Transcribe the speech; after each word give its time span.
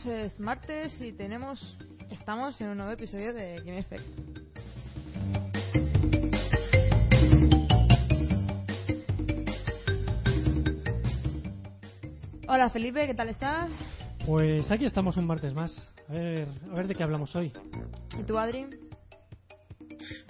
Chicos, 0.00 0.06
es 0.06 0.40
martes 0.40 1.00
y 1.00 1.12
tenemos, 1.12 1.76
estamos 2.10 2.60
en 2.60 2.68
un 2.68 2.76
nuevo 2.78 2.92
episodio 2.92 3.32
de 3.32 3.56
Game 3.56 3.78
Effect. 3.78 4.04
Hola 12.46 12.68
Felipe, 12.70 13.06
¿qué 13.06 13.14
tal 13.14 13.28
estás? 13.28 13.70
Pues 14.26 14.70
aquí 14.70 14.84
estamos 14.84 15.16
un 15.16 15.26
martes 15.26 15.54
más. 15.54 15.76
A 16.08 16.12
ver, 16.12 16.48
a 16.70 16.74
ver 16.74 16.86
de 16.86 16.94
qué 16.94 17.02
hablamos 17.02 17.34
hoy. 17.36 17.52
¿Y 18.18 18.22
tú 18.24 18.38
Adri? 18.38 18.66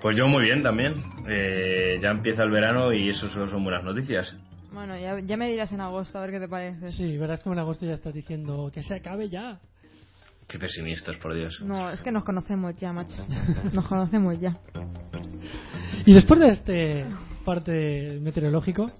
Pues 0.03 0.17
yo 0.17 0.27
muy 0.27 0.45
bien 0.45 0.63
también. 0.63 0.95
Eh, 1.27 1.99
ya 2.01 2.11
empieza 2.11 2.43
el 2.43 2.51
verano 2.51 2.93
y 2.93 3.09
eso 3.09 3.29
solo 3.29 3.49
son 3.49 3.65
buenas 3.65 3.85
noticias. 3.85 4.37
Bueno, 4.73 4.97
ya, 4.97 5.19
ya 5.21 5.37
me 5.37 5.51
dirás 5.51 5.73
en 5.73 5.81
agosto 5.81 6.19
a 6.19 6.21
ver 6.23 6.31
qué 6.31 6.41
te 6.41 6.49
parece. 6.49 6.89
Sí, 6.93 7.17
verás 7.19 7.43
como 7.43 7.55
en 7.55 7.61
agosto 7.61 7.87
ya 7.87 7.95
estás 7.95 8.15
diciendo 8.15 8.71
que 8.73 8.83
se 8.83 8.95
acabe 8.95 9.29
ya. 9.29 9.61
Qué 10.47 10.59
pesimistas, 10.59 11.17
por 11.19 11.35
Dios. 11.35 11.61
No, 11.63 11.91
es 11.91 12.01
que 12.01 12.11
nos 12.11 12.25
conocemos 12.25 12.75
ya, 12.77 12.93
macho. 12.93 13.25
Nos 13.73 13.87
conocemos 13.87 14.39
ya. 14.41 14.59
Y 16.07 16.15
después 16.15 16.41
de 16.41 16.49
este 16.49 17.07
parte 17.45 18.19
meteorológico, 18.21 18.91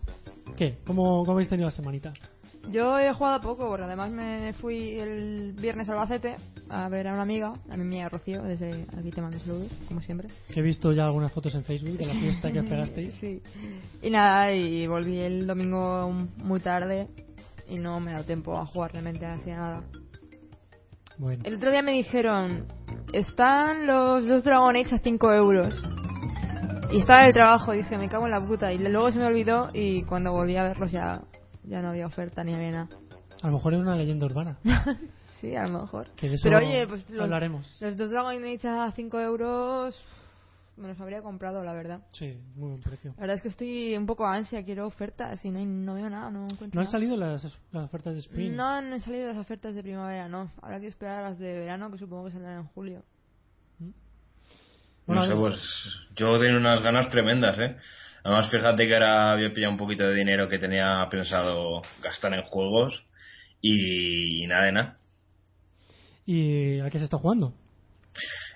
¿qué? 0.57 0.79
¿Cómo, 0.87 1.21
cómo 1.21 1.33
habéis 1.33 1.49
tenido 1.49 1.69
la 1.69 1.75
semanita? 1.75 2.13
Yo 2.69 2.99
he 2.99 3.13
jugado 3.13 3.41
poco, 3.41 3.69
porque 3.69 3.85
además 3.85 4.11
me 4.11 4.53
fui 4.53 4.99
el 4.99 5.55
viernes 5.55 5.89
al 5.89 5.95
Albacete 5.95 6.37
a 6.69 6.89
ver 6.89 7.09
a 7.09 7.13
una 7.13 7.23
amiga, 7.23 7.55
a 7.69 7.77
mi 7.77 7.83
amiga 7.83 8.09
Rocío, 8.09 8.43
desde 8.43 8.87
aquí 8.97 9.11
te 9.11 9.21
mando 9.21 9.39
saludos, 9.41 9.73
como 9.89 10.01
siempre. 10.03 10.29
He 10.55 10.63
visto 10.63 10.93
ya 10.93 11.05
algunas 11.05 11.33
fotos 11.33 11.55
en 11.55 11.65
Facebook 11.65 11.97
de 11.97 12.07
la 12.07 12.15
fiesta 12.15 12.53
que 12.53 12.63
pegasteis. 12.69 13.15
Sí. 13.15 13.43
Y 14.03 14.11
nada, 14.11 14.53
y 14.53 14.87
volví 14.87 15.19
el 15.19 15.47
domingo 15.47 16.13
muy 16.37 16.61
tarde 16.61 17.09
y 17.69 17.77
no 17.77 17.99
me 17.99 18.13
dado 18.13 18.25
tiempo 18.25 18.57
a 18.57 18.67
jugar 18.67 18.93
realmente 18.93 19.27
así 19.27 19.51
a 19.51 19.57
nada. 19.57 19.83
Bueno, 21.19 21.43
El 21.45 21.57
otro 21.57 21.71
día 21.71 21.83
me 21.83 21.93
dijeron, 21.93 22.67
están 23.13 23.87
los 23.87 24.27
dos 24.27 24.45
Dragon 24.45 24.77
Age 24.77 24.95
a 24.95 24.99
5 24.99 25.33
euros. 25.35 25.75
Y 26.93 26.99
estaba 26.99 27.21
en 27.21 27.27
el 27.27 27.35
trabajo, 27.35 27.73
dije, 27.73 27.99
me 27.99 28.09
cago 28.09 28.25
en 28.25 28.33
la 28.33 28.45
puta. 28.45 28.73
Y 28.73 28.79
luego 28.79 29.11
se 29.13 29.19
me 29.19 29.27
olvidó 29.27 29.69
y 29.73 30.03
cuando 30.05 30.33
volví 30.33 30.57
a 30.57 30.65
verlos 30.65 30.91
ya, 30.91 31.21
ya 31.65 31.81
no 31.83 31.89
había 31.91 32.07
oferta 32.07 32.43
ni 32.45 32.55
había 32.55 32.71
nada. 32.71 32.89
a 33.43 33.47
lo 33.49 33.55
mejor 33.55 33.75
es 33.75 33.81
una 33.81 33.97
leyenda 33.97 34.27
urbana. 34.27 34.59
sí, 35.41 35.55
a 35.57 35.67
lo 35.67 35.81
mejor. 35.81 36.09
Que 36.17 36.29
de 36.29 36.35
eso 36.35 36.43
Pero 36.45 36.59
oye, 36.59 36.87
pues 36.87 37.09
los, 37.11 37.23
hablaremos. 37.25 37.81
los 37.81 37.97
dos 37.97 38.11
Dragon 38.11 38.45
Age 38.45 38.69
a 38.69 38.93
5 38.93 39.21
euros 39.21 40.03
me 40.77 40.89
los 40.89 40.99
habría 40.99 41.21
comprado, 41.21 41.63
la 41.63 41.75
verdad. 41.75 42.01
Sí, 42.13 42.39
muy 42.57 42.71
buen 42.71 42.83
precio. 42.83 43.11
La 43.17 43.21
verdad 43.23 43.37
es 43.37 43.43
que 43.43 43.49
estoy 43.49 43.95
un 43.99 44.07
poco 44.07 44.27
ansia, 44.27 44.65
quiero 44.65 44.87
ofertas 44.87 45.45
y 45.45 45.51
no, 45.51 45.59
hay- 45.59 45.67
no 45.67 45.93
veo 45.95 46.09
nada, 46.09 46.31
no 46.31 46.45
encuentro 46.45 46.69
¿No 46.73 46.81
han 46.81 46.85
nada. 46.85 46.91
salido 46.93 47.17
las, 47.19 47.45
las 47.73 47.85
ofertas 47.85 48.15
de 48.15 48.21
Spring? 48.21 48.55
No 48.57 48.67
han 48.67 48.99
salido 49.03 49.29
las 49.29 49.37
ofertas 49.37 49.75
de 49.75 49.83
primavera, 49.83 50.27
no. 50.29 50.51
Habrá 50.63 50.81
que 50.81 50.87
esperar 50.87 51.23
a 51.25 51.31
las 51.31 51.39
de 51.39 51.59
verano, 51.59 51.91
que 51.91 51.99
supongo 51.99 52.27
que 52.27 52.33
saldrán 52.33 52.61
en 52.61 52.67
julio. 52.69 53.03
Bueno, 55.07 55.23
no 55.23 55.29
sé, 55.29 55.35
pues 55.35 55.55
yo 56.15 56.39
tengo 56.39 56.57
unas 56.59 56.81
ganas 56.83 57.11
tremendas, 57.11 57.59
¿eh? 57.59 57.77
Además, 58.25 58.51
fíjate 58.51 58.87
que 58.87 58.95
ahora 58.95 59.33
había 59.33 59.53
pillado 59.53 59.73
un 59.73 59.79
poquito 59.79 60.07
de 60.07 60.15
dinero 60.15 60.49
que 60.49 60.59
tenía 60.59 61.07
pensado 61.11 61.83
gastar 62.03 62.35
en 62.35 62.43
juegos 62.43 63.05
y 63.63 64.47
nada 64.47 64.67
de 64.67 64.73
nada. 64.73 64.97
¿Y 66.27 66.81
a 66.81 66.91
qué 66.91 66.99
se 66.99 67.05
está 67.05 67.19
jugando? 67.19 67.55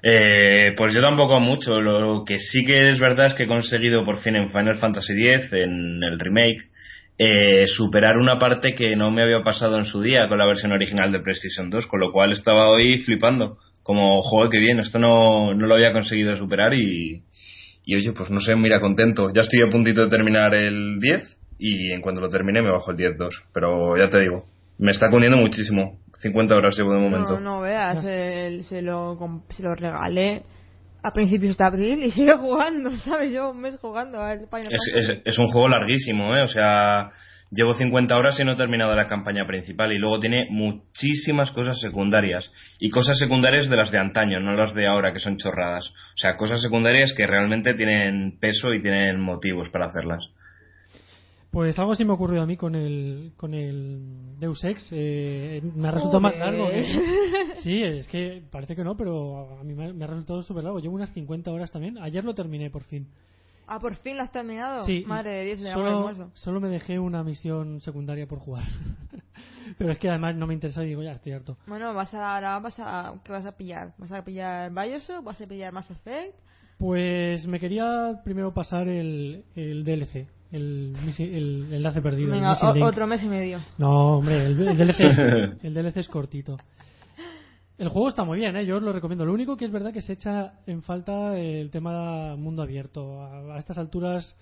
Eh, 0.02 0.74
pues 0.76 0.94
yo 0.94 1.00
tampoco 1.00 1.40
mucho. 1.40 1.80
Lo 1.80 2.24
que 2.24 2.38
sí 2.38 2.64
que 2.64 2.90
es 2.90 3.00
verdad 3.00 3.28
es 3.28 3.34
que 3.34 3.44
he 3.44 3.48
conseguido 3.48 4.04
por 4.04 4.18
fin 4.18 4.36
en 4.36 4.50
Final 4.50 4.78
Fantasy 4.78 5.14
X, 5.26 5.52
en 5.54 6.02
el 6.02 6.18
remake, 6.18 6.68
eh, 7.16 7.66
superar 7.66 8.18
una 8.18 8.38
parte 8.38 8.74
que 8.74 8.94
no 8.96 9.10
me 9.10 9.22
había 9.22 9.42
pasado 9.42 9.78
en 9.78 9.86
su 9.86 10.02
día 10.02 10.28
con 10.28 10.38
la 10.38 10.46
versión 10.46 10.72
original 10.72 11.10
de 11.10 11.20
PlayStation 11.20 11.70
2, 11.70 11.86
con 11.86 12.00
lo 12.00 12.12
cual 12.12 12.32
estaba 12.32 12.68
hoy 12.68 12.98
flipando. 12.98 13.58
Como, 13.82 14.22
joder, 14.22 14.50
qué 14.50 14.58
bien, 14.58 14.80
esto 14.80 14.98
no, 14.98 15.54
no 15.54 15.66
lo 15.66 15.74
había 15.74 15.92
conseguido 15.92 16.36
superar 16.36 16.74
y, 16.74 17.22
y 17.84 17.96
oye, 17.96 18.12
pues 18.12 18.30
no 18.30 18.40
sé, 18.40 18.56
mira, 18.56 18.80
contento. 18.80 19.28
Ya 19.34 19.42
estoy 19.42 19.60
a 19.62 19.70
puntito 19.70 20.02
de 20.04 20.08
terminar 20.10 20.54
el 20.54 20.98
10 21.00 21.38
y 21.58 21.92
en 21.92 22.00
cuanto 22.00 22.20
lo 22.20 22.28
termine 22.28 22.62
me 22.62 22.70
bajo 22.70 22.90
el 22.90 22.96
10-2. 22.96 23.28
Pero 23.52 23.96
ya 23.96 24.08
te 24.08 24.20
digo, 24.20 24.44
me 24.78 24.90
está 24.92 25.08
cundiendo 25.10 25.38
muchísimo. 25.38 25.98
50 26.20 26.56
horas 26.56 26.76
llevo 26.76 26.92
de 26.94 27.00
momento. 27.00 27.34
No, 27.34 27.40
no 27.40 27.60
veas, 27.60 28.04
el- 28.04 28.64
se, 28.64 28.80
lo, 28.82 29.18
se 29.50 29.62
lo 29.62 29.74
regalé 29.74 30.42
a 31.02 31.12
principios 31.12 31.58
de 31.58 31.64
abril 31.64 32.02
y 32.02 32.10
sigue 32.12 32.34
jugando, 32.36 32.96
¿sabes? 32.96 33.30
Llevo 33.30 33.50
un 33.50 33.60
mes 33.60 33.76
jugando 33.80 34.20
al 34.22 34.46
Final 34.48 34.68
Es, 34.72 34.80
Fantasy. 34.92 35.12
es, 35.12 35.20
es 35.24 35.38
un 35.38 35.48
juego 35.48 35.68
larguísimo, 35.68 36.34
¿eh? 36.34 36.42
O 36.42 36.48
sea, 36.48 37.10
llevo 37.54 37.72
50 37.74 38.16
horas 38.16 38.38
y 38.40 38.44
no 38.44 38.52
he 38.52 38.56
terminado 38.56 38.94
la 38.94 39.06
campaña 39.06 39.46
principal. 39.46 39.92
Y 39.92 39.98
luego 39.98 40.20
tiene 40.20 40.46
muchísimas 40.50 41.50
cosas 41.52 41.80
secundarias. 41.80 42.52
Y 42.78 42.90
cosas 42.90 43.18
secundarias 43.18 43.68
de 43.70 43.76
las 43.76 43.90
de 43.90 43.98
antaño, 43.98 44.40
no 44.40 44.52
las 44.52 44.74
de 44.74 44.86
ahora, 44.86 45.12
que 45.12 45.20
son 45.20 45.36
chorradas. 45.36 45.88
O 45.88 46.16
sea, 46.18 46.36
cosas 46.36 46.60
secundarias 46.62 47.12
que 47.16 47.26
realmente 47.26 47.74
tienen 47.74 48.38
peso 48.40 48.72
y 48.74 48.80
tienen 48.82 49.20
motivos 49.20 49.68
para 49.70 49.86
hacerlas. 49.86 50.28
Pues 51.50 51.78
algo 51.78 51.92
así 51.92 52.04
me 52.04 52.10
ha 52.10 52.14
ocurrido 52.14 52.42
a 52.42 52.46
mí 52.46 52.56
con 52.56 52.74
el, 52.74 53.30
con 53.36 53.54
el 53.54 54.38
Deus 54.40 54.64
Ex. 54.64 54.88
eh, 54.90 55.62
me 55.76 55.86
ha 55.86 55.92
resultado 55.92 56.20
más 56.20 56.36
largo. 56.36 56.68
que- 56.68 56.84
Sí, 57.62 57.80
es 57.80 58.08
que 58.08 58.42
parece 58.50 58.74
que 58.74 58.82
no, 58.82 58.96
pero 58.96 59.60
a 59.60 59.62
mí 59.62 59.72
me 59.72 59.86
ha, 59.86 59.92
me 59.92 60.04
ha 60.04 60.08
resultado 60.08 60.42
súper 60.42 60.64
largo. 60.64 60.80
Llevo 60.80 60.96
unas 60.96 61.12
50 61.12 61.52
horas 61.52 61.70
también. 61.70 61.96
Ayer 61.98 62.24
lo 62.24 62.34
terminé 62.34 62.70
por 62.70 62.82
fin. 62.82 63.06
Ah, 63.66 63.78
por 63.80 63.94
fin 63.96 64.16
lo 64.16 64.22
has 64.22 64.32
terminado. 64.32 64.84
Sí, 64.86 65.04
Madre 65.06 65.30
de 65.30 65.44
Dios, 65.44 65.60
amor 65.72 65.74
solo, 65.74 66.08
hermoso. 66.10 66.30
solo 66.34 66.60
me 66.60 66.68
dejé 66.68 66.98
una 66.98 67.22
misión 67.24 67.80
secundaria 67.80 68.26
por 68.26 68.38
jugar. 68.38 68.64
pero 69.78 69.92
es 69.92 69.98
que 69.98 70.08
además 70.08 70.34
no 70.36 70.46
me 70.46 70.54
interesa 70.54 70.84
y 70.84 70.88
digo, 70.88 71.02
ya 71.02 71.12
estoy 71.12 71.32
harto. 71.32 71.56
Bueno, 71.66 71.94
vas 71.94 72.12
a, 72.14 72.34
ahora 72.34 72.58
vas 72.58 72.78
a, 72.78 73.14
¿qué 73.24 73.32
vas 73.32 73.46
a 73.46 73.52
pillar? 73.52 73.92
¿Vas 73.98 74.12
a 74.12 74.24
pillar 74.24 74.70
Bioshock? 74.72 75.24
¿Vas 75.24 75.40
a 75.40 75.46
pillar 75.46 75.72
Mass 75.72 75.90
Effect? 75.90 76.34
Pues 76.78 77.46
me 77.46 77.60
quería 77.60 78.20
primero 78.24 78.52
pasar 78.52 78.88
el, 78.88 79.44
el 79.54 79.84
DLC, 79.84 80.26
el, 80.52 80.94
misi- 81.06 81.32
el 81.32 81.72
enlace 81.72 82.02
perdido. 82.02 82.32
Venga, 82.32 82.52
o- 82.52 82.84
otro 82.84 83.06
mes 83.06 83.22
y 83.22 83.28
medio. 83.28 83.60
No, 83.78 84.18
hombre, 84.18 84.44
el, 84.46 84.60
el 84.68 84.76
DLC, 84.76 85.00
es, 85.00 85.18
el 85.64 85.72
DLC 85.74 85.96
es 85.98 86.08
cortito. 86.08 86.58
El 87.76 87.88
juego 87.88 88.08
está 88.08 88.22
muy 88.24 88.38
bien, 88.38 88.54
¿eh? 88.56 88.64
yo 88.64 88.76
os 88.76 88.82
lo 88.82 88.92
recomiendo. 88.92 89.24
Lo 89.24 89.32
único 89.32 89.56
que 89.56 89.64
es 89.64 89.72
verdad 89.72 89.92
que 89.92 90.00
se 90.02 90.12
echa 90.12 90.60
en 90.66 90.82
falta 90.82 91.36
el 91.36 91.70
tema 91.70 92.36
mundo 92.36 92.62
abierto. 92.62 93.20
A, 93.20 93.56
a 93.56 93.58
estas 93.58 93.78
alturas 93.78 94.36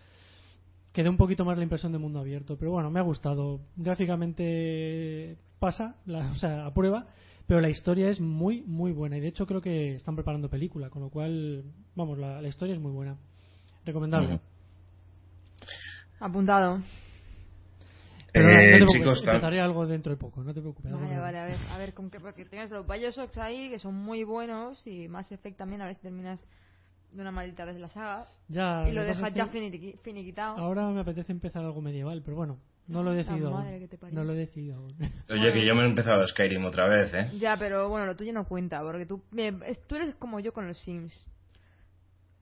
quedé 0.92 1.08
un 1.08 1.16
poquito 1.16 1.44
más 1.44 1.56
la 1.56 1.62
impresión 1.62 1.92
de 1.92 1.98
mundo 1.98 2.18
abierto. 2.20 2.58
Pero 2.58 2.72
bueno, 2.72 2.90
me 2.90 3.00
ha 3.00 3.02
gustado. 3.02 3.60
Gráficamente 3.76 5.38
pasa, 5.58 5.96
la- 6.04 6.30
o 6.30 6.34
sea, 6.34 6.66
a 6.66 6.74
prueba. 6.74 7.06
Pero 7.46 7.60
la 7.62 7.70
historia 7.70 8.10
es 8.10 8.20
muy, 8.20 8.62
muy 8.62 8.92
buena. 8.92 9.16
Y 9.16 9.20
de 9.20 9.28
hecho 9.28 9.46
creo 9.46 9.62
que 9.62 9.94
están 9.96 10.14
preparando 10.14 10.50
película. 10.50 10.90
Con 10.90 11.00
lo 11.02 11.08
cual, 11.08 11.64
vamos, 11.94 12.18
la, 12.18 12.42
la 12.42 12.48
historia 12.48 12.74
es 12.74 12.80
muy 12.80 12.92
buena. 12.92 13.16
Recomendable. 13.86 14.40
Apuntado. 16.20 16.82
Pero 18.32 18.46
nada, 18.46 18.56
no 18.56 18.62
te 18.62 18.64
Eh, 18.64 18.76
preocupes, 18.76 18.98
chicos, 19.00 19.24
tal- 19.24 19.34
empezaré 19.34 19.60
algo 19.60 19.86
dentro 19.86 20.10
de 20.12 20.16
poco, 20.16 20.42
no 20.42 20.54
te 20.54 20.60
preocupes. 20.60 20.90
Vale, 20.92 21.18
vale, 21.18 21.38
a 21.38 21.44
ver, 21.44 21.56
a 21.70 21.78
ver, 21.78 21.92
con 21.94 22.10
qué, 22.10 22.18
porque 22.18 22.44
tienes 22.46 22.70
los 22.70 22.86
Bioshocks 22.86 23.36
ahí 23.38 23.68
que 23.68 23.78
son 23.78 23.94
muy 23.94 24.24
buenos 24.24 24.86
y 24.86 25.06
Mass 25.08 25.30
Effect 25.32 25.58
también, 25.58 25.82
a 25.82 25.86
ver 25.86 25.96
si 25.96 26.02
terminas 26.02 26.40
de 27.12 27.20
una 27.20 27.30
maldita 27.30 27.66
vez 27.66 27.76
la 27.78 27.90
saga 27.90 28.26
Ya, 28.48 28.88
y 28.88 28.92
lo 28.92 29.02
que 29.02 29.08
dejas 29.08 29.34
ya 29.34 29.50
que 29.50 29.58
finiqui- 29.60 29.98
finiquitado. 30.00 30.56
Ahora 30.56 30.88
me 30.88 31.00
apetece 31.00 31.30
empezar 31.32 31.62
algo 31.62 31.82
medieval, 31.82 32.22
pero 32.24 32.36
bueno, 32.38 32.58
no 32.88 33.02
lo 33.02 33.12
he 33.12 33.16
decidido 33.16 33.50
madre 33.52 33.86
que. 33.86 33.98
No 34.10 34.24
lo 34.24 34.32
he 34.32 34.36
decidido. 34.36 34.82
Oye, 35.28 35.52
que 35.52 35.66
yo 35.66 35.74
me 35.74 35.82
he 35.82 35.86
empezado 35.86 36.26
Skyrim 36.26 36.64
otra 36.64 36.88
vez, 36.88 37.12
¿eh? 37.12 37.30
Ya, 37.38 37.56
pero 37.58 37.88
bueno, 37.90 38.06
lo 38.06 38.16
tuyo 38.16 38.32
no 38.32 38.46
cuenta, 38.48 38.80
porque 38.82 39.04
tú, 39.04 39.22
eh, 39.36 39.52
es- 39.66 39.86
tú 39.86 39.96
eres 39.96 40.14
como 40.14 40.40
yo 40.40 40.52
con 40.54 40.66
los 40.66 40.78
Sims. 40.78 41.26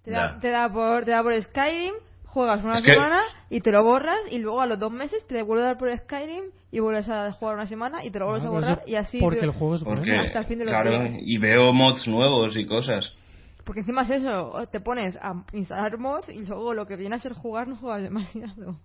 Te 0.03 0.13
da, 0.13 0.39
te 0.41 0.49
da 0.51 0.73
por, 0.73 1.05
te 1.05 1.11
da 1.11 1.23
por 1.23 1.35
Skyrim, 1.43 1.95
juegas 2.33 2.63
una 2.65 2.75
Es 2.75 2.83
que- 2.83 2.93
semana 2.95 3.21
y 3.51 3.61
te 3.61 3.73
lo 3.73 3.85
borras 3.85 4.21
y 4.31 4.39
luego 4.39 4.61
a 4.61 4.67
los 4.67 4.79
dos 4.79 4.93
meses 4.93 5.27
te 5.27 5.43
vuelve 5.43 5.65
a 5.65 5.67
dar 5.69 5.79
por 5.79 5.97
Skyrim 5.97 6.45
y 6.73 6.79
vuelves 6.81 7.09
a 7.09 7.33
jugar 7.33 7.57
una 7.57 7.67
semana 7.67 8.05
y 8.05 8.11
te 8.11 8.19
lo 8.19 8.27
vuelves 8.27 8.45
Ah, 8.45 8.49
a 8.49 8.51
pero 8.51 8.61
borrar 8.67 8.83
y 8.87 8.95
así... 8.95 9.19
Porque 9.21 9.41
el 9.41 9.51
juego 9.51 9.75
es 9.77 9.83
Porque, 9.85 10.11
bueno. 10.11 10.23
Hasta 10.25 10.39
el 10.41 10.47
fin 10.47 10.59
de 10.59 10.65
los 10.65 10.73
claro, 10.73 10.91
días. 10.91 11.17
y 11.25 11.39
veo 11.39 11.73
mods 11.73 12.07
nuevos 12.07 12.57
y 12.57 12.67
cosas. 12.67 13.13
Porque 13.65 13.81
encima 13.81 14.03
es 14.03 14.11
eso, 14.11 14.67
te 14.73 14.81
pones 14.81 15.17
a 15.17 15.45
instalar 15.53 15.99
mods 15.99 16.29
y 16.31 16.45
luego 16.47 16.75
lo 16.75 16.87
que 16.87 16.97
viene 16.97 17.17
a 17.17 17.19
ser 17.21 17.33
jugar 17.35 17.69
no 17.69 17.77
juegas 17.77 18.03
demasiado. 18.03 18.79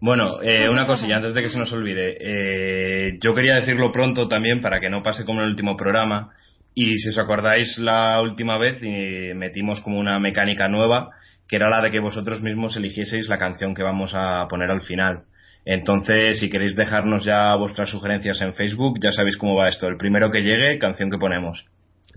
Bueno, 0.00 0.42
eh, 0.42 0.68
una 0.68 0.86
cosilla 0.86 1.16
antes 1.16 1.32
de 1.32 1.42
que 1.42 1.48
se 1.48 1.58
nos 1.58 1.72
olvide. 1.72 2.16
Eh, 2.20 3.18
yo 3.22 3.34
quería 3.34 3.54
decirlo 3.56 3.90
pronto 3.92 4.28
también 4.28 4.60
para 4.60 4.78
que 4.78 4.90
no 4.90 5.02
pase 5.02 5.24
como 5.24 5.40
en 5.40 5.46
el 5.46 5.50
último 5.52 5.76
programa. 5.76 6.30
Y 6.74 6.96
si 6.98 7.08
os 7.08 7.18
acordáis 7.18 7.78
la 7.78 8.20
última 8.20 8.58
vez 8.58 8.78
eh, 8.82 9.32
metimos 9.34 9.80
como 9.80 9.98
una 9.98 10.18
mecánica 10.18 10.68
nueva 10.68 11.08
que 11.48 11.56
era 11.56 11.70
la 11.70 11.82
de 11.82 11.90
que 11.90 12.00
vosotros 12.00 12.42
mismos 12.42 12.76
eligieseis 12.76 13.28
la 13.28 13.38
canción 13.38 13.74
que 13.74 13.82
vamos 13.82 14.12
a 14.14 14.46
poner 14.48 14.70
al 14.70 14.82
final. 14.82 15.24
Entonces, 15.64 16.38
si 16.38 16.48
queréis 16.48 16.76
dejarnos 16.76 17.24
ya 17.24 17.54
vuestras 17.56 17.90
sugerencias 17.90 18.40
en 18.40 18.54
Facebook, 18.54 18.98
ya 19.02 19.12
sabéis 19.12 19.36
cómo 19.36 19.56
va 19.56 19.68
esto. 19.68 19.88
El 19.88 19.96
primero 19.96 20.30
que 20.30 20.42
llegue, 20.42 20.78
canción 20.78 21.10
que 21.10 21.18
ponemos. 21.18 21.66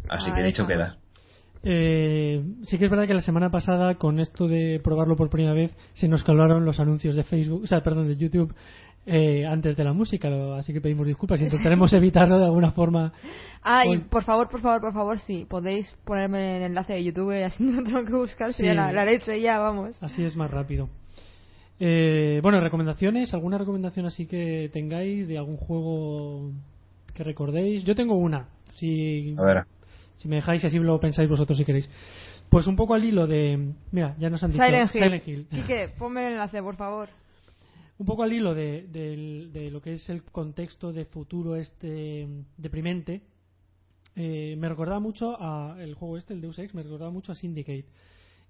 Así 0.08 0.30
Ah, 0.32 0.36
que 0.36 0.44
dicho 0.44 0.68
queda. 0.68 0.98
Eh, 1.64 2.42
sí 2.64 2.78
que 2.78 2.86
es 2.86 2.92
verdad 2.92 3.08
que 3.08 3.14
la 3.14 3.22
semana 3.22 3.50
pasada, 3.50 3.96
con 3.96 4.20
esto 4.20 4.48
de 4.48 4.80
probarlo 4.84 5.16
por 5.16 5.30
primera 5.30 5.54
vez, 5.54 5.76
se 5.94 6.08
nos 6.08 6.24
calaron 6.24 6.64
los 6.64 6.80
anuncios 6.80 7.16
de 7.16 7.24
Facebook, 7.24 7.64
o 7.64 7.68
sea, 7.68 7.82
perdón, 7.82 8.08
de 8.08 8.16
YouTube 8.16 8.56
eh, 9.06 9.46
antes 9.46 9.76
de 9.76 9.84
la 9.84 9.94
música, 9.94 10.30
lo- 10.30 10.54
así 10.56 10.72
que 10.74 10.82
pedimos 10.82 11.08
disculpas. 11.08 11.42
Intentaremos 11.42 11.92
evitarlo 11.94 12.38
de 12.40 12.46
alguna 12.46 12.72
forma. 12.72 13.12
Ah, 13.64 13.86
y 13.86 13.98
por 13.98 14.24
favor, 14.24 14.50
por 14.50 14.62
favor, 14.62 14.82
por 14.82 14.94
favor, 14.94 15.20
sí, 15.20 15.46
podéis 15.50 15.92
ponerme 16.06 16.58
el 16.58 16.64
enlace 16.64 16.94
de 16.94 17.04
YouTube 17.04 17.38
y 17.38 17.44
así 17.44 17.64
no 17.64 17.84
tengo 17.84 18.04
que 18.06 18.14
buscar, 18.14 18.54
Sí. 18.54 18.64
la, 18.66 18.92
la 18.92 19.06
leche 19.06 19.40
ya, 19.42 19.58
vamos. 19.60 20.02
Así 20.04 20.24
es 20.24 20.36
más 20.36 20.50
rápido. 20.52 20.90
Eh, 21.80 22.40
bueno, 22.44 22.60
recomendaciones, 22.60 23.34
alguna 23.34 23.58
recomendación 23.58 24.06
así 24.06 24.26
que 24.26 24.70
tengáis 24.74 25.28
de 25.28 25.38
algún 25.38 25.56
juego 25.58 26.52
que 27.14 27.24
recordéis. 27.24 27.84
Yo 27.86 27.96
tengo 27.96 28.16
una, 28.16 28.48
si, 28.76 29.34
A 29.38 29.44
ver. 29.44 29.64
si 30.18 30.28
me 30.28 30.38
dejáis 30.38 30.64
y 30.64 30.68
así 30.68 30.78
lo 30.78 31.00
pensáis 31.00 31.30
vosotros 31.30 31.58
si 31.58 31.64
queréis. 31.66 31.90
Pues 32.50 32.68
un 32.68 32.76
poco 32.76 32.96
al 32.96 33.04
hilo 33.06 33.28
de, 33.28 33.74
mira, 33.92 34.16
ya 34.20 34.30
nos 34.30 34.44
han 34.44 34.52
dicho 34.52 34.64
Silent 34.64 34.94
Hill. 34.94 35.04
Silent 35.04 35.28
Hill. 35.28 35.48
Quique, 35.52 35.90
ponme 35.98 36.26
el 36.28 36.34
enlace, 36.34 36.62
por 36.62 36.76
favor. 36.76 37.08
Un 38.00 38.06
poco 38.06 38.24
al 38.24 38.32
hilo 38.32 38.56
de, 38.56 39.70
lo 39.72 39.82
que 39.82 39.96
es 39.96 40.10
el 40.10 40.24
contexto 40.24 40.94
de 40.94 41.04
futuro 41.04 41.58
este 41.58 42.26
deprimente, 42.56 43.22
eh, 44.16 44.56
me 44.58 44.70
recordaba 44.70 45.02
mucho 45.02 45.36
a 45.40 45.76
el 45.82 45.96
juego 45.96 46.18
este, 46.18 46.34
el 46.34 46.40
Deus 46.40 46.58
Ex, 46.60 46.74
me 46.74 46.82
recordaba 46.82 47.12
mucho 47.12 47.34
a 47.34 47.36
Syndicate. 47.36 47.86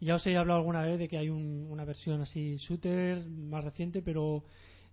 Ya 0.02 0.16
os 0.16 0.26
he 0.28 0.38
hablado 0.38 0.60
alguna 0.60 0.84
vez 0.84 1.00
de 1.00 1.08
que 1.08 1.18
hay 1.18 1.30
un- 1.30 1.68
una 1.70 1.84
versión 1.84 2.22
así 2.22 2.58
shooter 2.58 3.26
más 3.28 3.64
reciente, 3.64 4.04
pero 4.04 4.44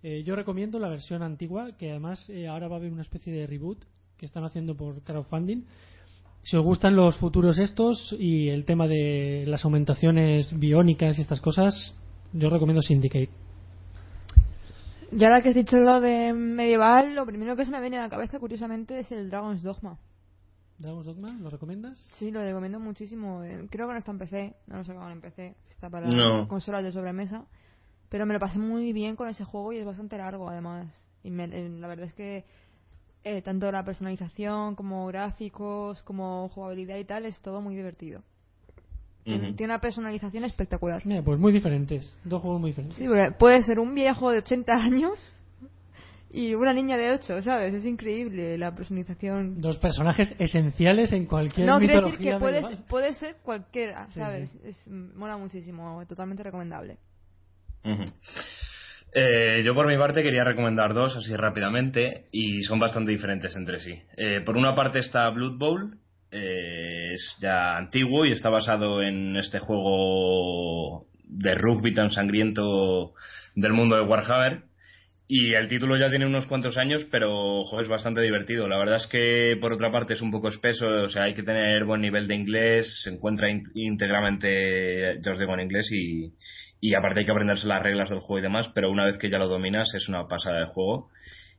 eh, 0.03 0.23
yo 0.25 0.35
recomiendo 0.35 0.79
la 0.79 0.89
versión 0.89 1.23
antigua, 1.23 1.77
que 1.77 1.91
además 1.91 2.29
eh, 2.31 2.49
ahora 2.49 2.67
va 2.69 2.77
a 2.77 2.79
haber 2.79 2.93
una 2.93 3.03
especie 3.03 3.33
de 3.35 3.47
reboot 3.47 3.85
que 4.17 4.25
están 4.25 4.45
haciendo 4.45 4.75
por 4.75 5.03
crowdfunding. 5.03 5.65
Si 6.45 6.57
os 6.57 6.65
gustan 6.65 6.97
los 6.97 7.17
futuros 7.19 7.59
estos 7.59 8.17
y 8.19 8.49
el 8.49 8.65
tema 8.65 8.89
de 8.89 9.45
las 9.47 9.67
aumentaciones 9.67 10.59
biónicas 10.59 11.19
y 11.19 11.21
estas 11.21 11.43
cosas, 11.43 11.95
yo 12.33 12.49
recomiendo 12.49 12.81
Syndicate. 12.81 13.46
Y 15.13 15.25
ahora 15.25 15.43
que 15.43 15.51
has 15.51 15.55
dicho 15.55 15.77
lo 15.79 16.01
de 16.01 16.33
medieval, 16.33 17.15
lo 17.15 17.25
primero 17.27 17.57
que 17.57 17.65
se 17.65 17.71
me 17.71 17.81
viene 17.81 17.99
a 17.99 18.03
la 18.03 18.09
cabeza, 18.11 18.39
curiosamente, 18.39 18.99
es 18.99 19.11
el 19.13 19.31
Dragon's 19.31 19.63
Dogma. 19.63 19.99
Dragon's 20.79 21.07
Dogma, 21.07 21.33
¿lo 21.41 21.49
recomiendas? 21.49 21.97
Sí, 22.19 22.31
lo 22.31 22.41
recomiendo 22.43 22.81
muchísimo. 22.81 23.43
Eh, 23.45 23.67
Creo 23.71 23.87
que 23.87 23.93
no 23.95 23.99
está 23.99 24.11
en 24.11 24.19
PC, 24.19 24.55
no 24.67 24.77
lo 24.79 24.85
sacaban 24.85 25.13
en 25.13 25.21
PC, 25.21 25.55
está 25.71 25.89
para 25.89 26.11
No. 26.11 26.49
consolas 26.49 26.83
de 26.83 26.93
sobremesa. 26.93 27.47
Pero 28.09 28.27
me 28.27 28.35
lo 28.35 28.41
pasé 28.41 28.59
muy 28.59 28.93
bien 28.93 29.17
con 29.17 29.29
ese 29.29 29.45
juego 29.45 29.73
y 29.73 29.79
es 29.79 29.85
bastante 29.87 30.19
largo 30.19 30.49
además. 30.49 30.87
Y 31.23 31.31
me- 31.31 31.45
eh, 31.45 31.69
la 31.69 31.89
verdad 31.89 32.07
es 32.07 32.15
que 32.15 32.45
eh, 33.25 33.43
tanto 33.43 33.71
la 33.73 33.85
personalización 33.85 34.77
como 34.77 35.07
gráficos, 35.09 36.03
como 36.05 36.49
jugabilidad 36.51 36.97
y 36.99 37.05
tal, 37.05 37.27
es 37.27 37.41
todo 37.43 37.61
muy 37.61 37.75
divertido. 37.75 38.23
Tiene- 39.27 39.49
Ujú. 39.49 39.57
Tiene 39.57 39.73
una 39.73 39.81
personalización 39.81 40.45
espectacular. 40.45 41.05
Mira, 41.05 41.21
pues 41.21 41.39
muy 41.41 41.53
diferentes, 41.53 42.17
dos 42.25 42.41
juegos 42.41 42.61
muy 42.61 42.71
diferentes. 42.71 42.97
Sí, 42.97 43.07
puede 43.41 43.63
ser 43.65 43.81
un 43.81 43.93
viejo 43.93 44.31
de 44.31 44.39
80 44.39 44.73
años 44.73 45.19
y 46.31 46.55
una 46.55 46.73
niña 46.73 46.97
de 46.97 47.11
8, 47.11 47.43
¿sabes? 47.43 47.75
Es 47.75 47.85
increíble 47.85 48.57
la 48.57 48.73
personalización. 48.75 49.61
Dos 49.61 49.79
personajes 49.79 50.33
esenciales 50.39 51.13
en 51.13 51.27
cualquier 51.27 51.67
No, 51.67 51.79
quiero 51.81 52.03
decir 52.09 52.19
que 52.21 52.39
puede, 52.39 52.63
puede 52.89 53.15
ser 53.15 53.37
cualquiera, 53.43 54.07
¿sabes? 54.13 54.51
sí. 54.53 54.61
Es, 54.63 54.87
mola 54.89 55.37
muchísimo, 55.37 56.05
totalmente 56.07 56.45
recomendable. 56.45 56.99
Eh, 59.13 59.63
yo 59.65 59.75
por 59.75 59.87
mi 59.89 59.97
parte 59.97 60.23
quería 60.23 60.45
recomendar 60.45 60.93
dos 60.95 61.17
así 61.17 61.35
rápidamente 61.37 62.27
y 62.31 62.63
son 62.63 62.79
bastante 62.79 63.13
diferentes 63.13 63.57
entre 63.57 63.81
sí. 63.81 63.95
Eh, 64.17 64.41
por 64.45 64.57
una 64.57 64.75
parte 64.75 64.99
está 64.99 65.29
Blood 65.31 65.59
Bowl, 65.59 65.99
eh, 66.37 67.15
es 67.15 67.37
ya 67.41 67.77
antiguo 67.77 68.25
y 68.27 68.33
está 68.33 68.51
basado 68.51 69.03
en 69.03 69.37
este 69.37 69.59
juego 69.59 71.07
de 71.25 71.55
rugby 71.55 71.95
tan 71.95 72.11
sangriento 72.11 73.15
del 73.55 73.73
mundo 73.73 73.97
de 73.97 74.03
Warhammer. 74.03 74.63
Y 75.29 75.55
el 75.55 75.67
título 75.67 75.97
ya 75.97 76.09
tiene 76.09 76.27
unos 76.27 76.47
cuantos 76.47 76.79
años, 76.79 77.05
pero 77.11 77.65
es 77.81 77.89
bastante 77.89 78.21
divertido. 78.21 78.69
La 78.69 78.79
verdad 78.79 78.99
es 78.99 79.09
que 79.09 79.59
por 79.61 79.73
otra 79.73 79.91
parte 79.91 80.15
es 80.15 80.23
un 80.23 80.31
poco 80.31 80.49
espeso, 80.49 80.87
o 80.87 81.09
sea, 81.09 81.25
hay 81.25 81.35
que 81.35 81.43
tener 81.43 81.85
buen 81.85 82.01
nivel 82.01 82.29
de 82.29 82.37
inglés, 82.37 83.01
se 83.03 83.11
encuentra 83.11 83.49
íntegramente, 83.75 85.19
ya 85.21 85.33
os 85.33 85.39
digo, 85.39 85.55
en 85.55 85.61
inglés 85.61 85.91
y, 85.91 86.33
y 86.81 86.95
aparte 86.95 87.21
hay 87.21 87.27
que 87.27 87.33
aprenderse 87.33 87.67
las 87.67 87.83
reglas 87.83 88.09
del 88.09 88.21
juego 88.21 88.39
y 88.39 88.43
demás, 88.43 88.71
pero 88.73 88.89
una 88.91 89.05
vez 89.05 89.19
que 89.19 89.29
ya 89.29 89.39
lo 89.39 89.49
dominas 89.49 89.93
es 89.95 90.09
una 90.09 90.29
pasada 90.29 90.61
de 90.61 90.67
juego. 90.67 91.11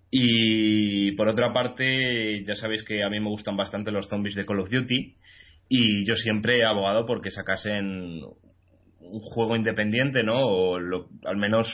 Y 0.10 1.12
por 1.14 1.28
otra 1.28 1.52
parte, 1.54 2.44
ya 2.46 2.56
sabéis 2.56 2.84
que 2.84 3.04
a 3.04 3.10
mí 3.10 3.20
me 3.20 3.30
gustan 3.30 3.58
bastante 3.58 3.92
los 3.92 4.08
zombies 4.08 4.36
de 4.36 4.46
Call 4.46 4.60
of 4.62 4.70
Duty 4.70 5.16
y 5.70 6.08
yo 6.08 6.16
siempre 6.16 6.60
he 6.60 6.66
abogado 6.66 7.06
porque 7.06 7.30
sacasen 7.30 8.22
un 9.02 9.20
juego 9.20 9.56
independiente, 9.56 10.24
¿no? 10.24 10.46
O 10.48 10.80
lo- 10.80 11.10
al 11.26 11.38
menos 11.38 11.68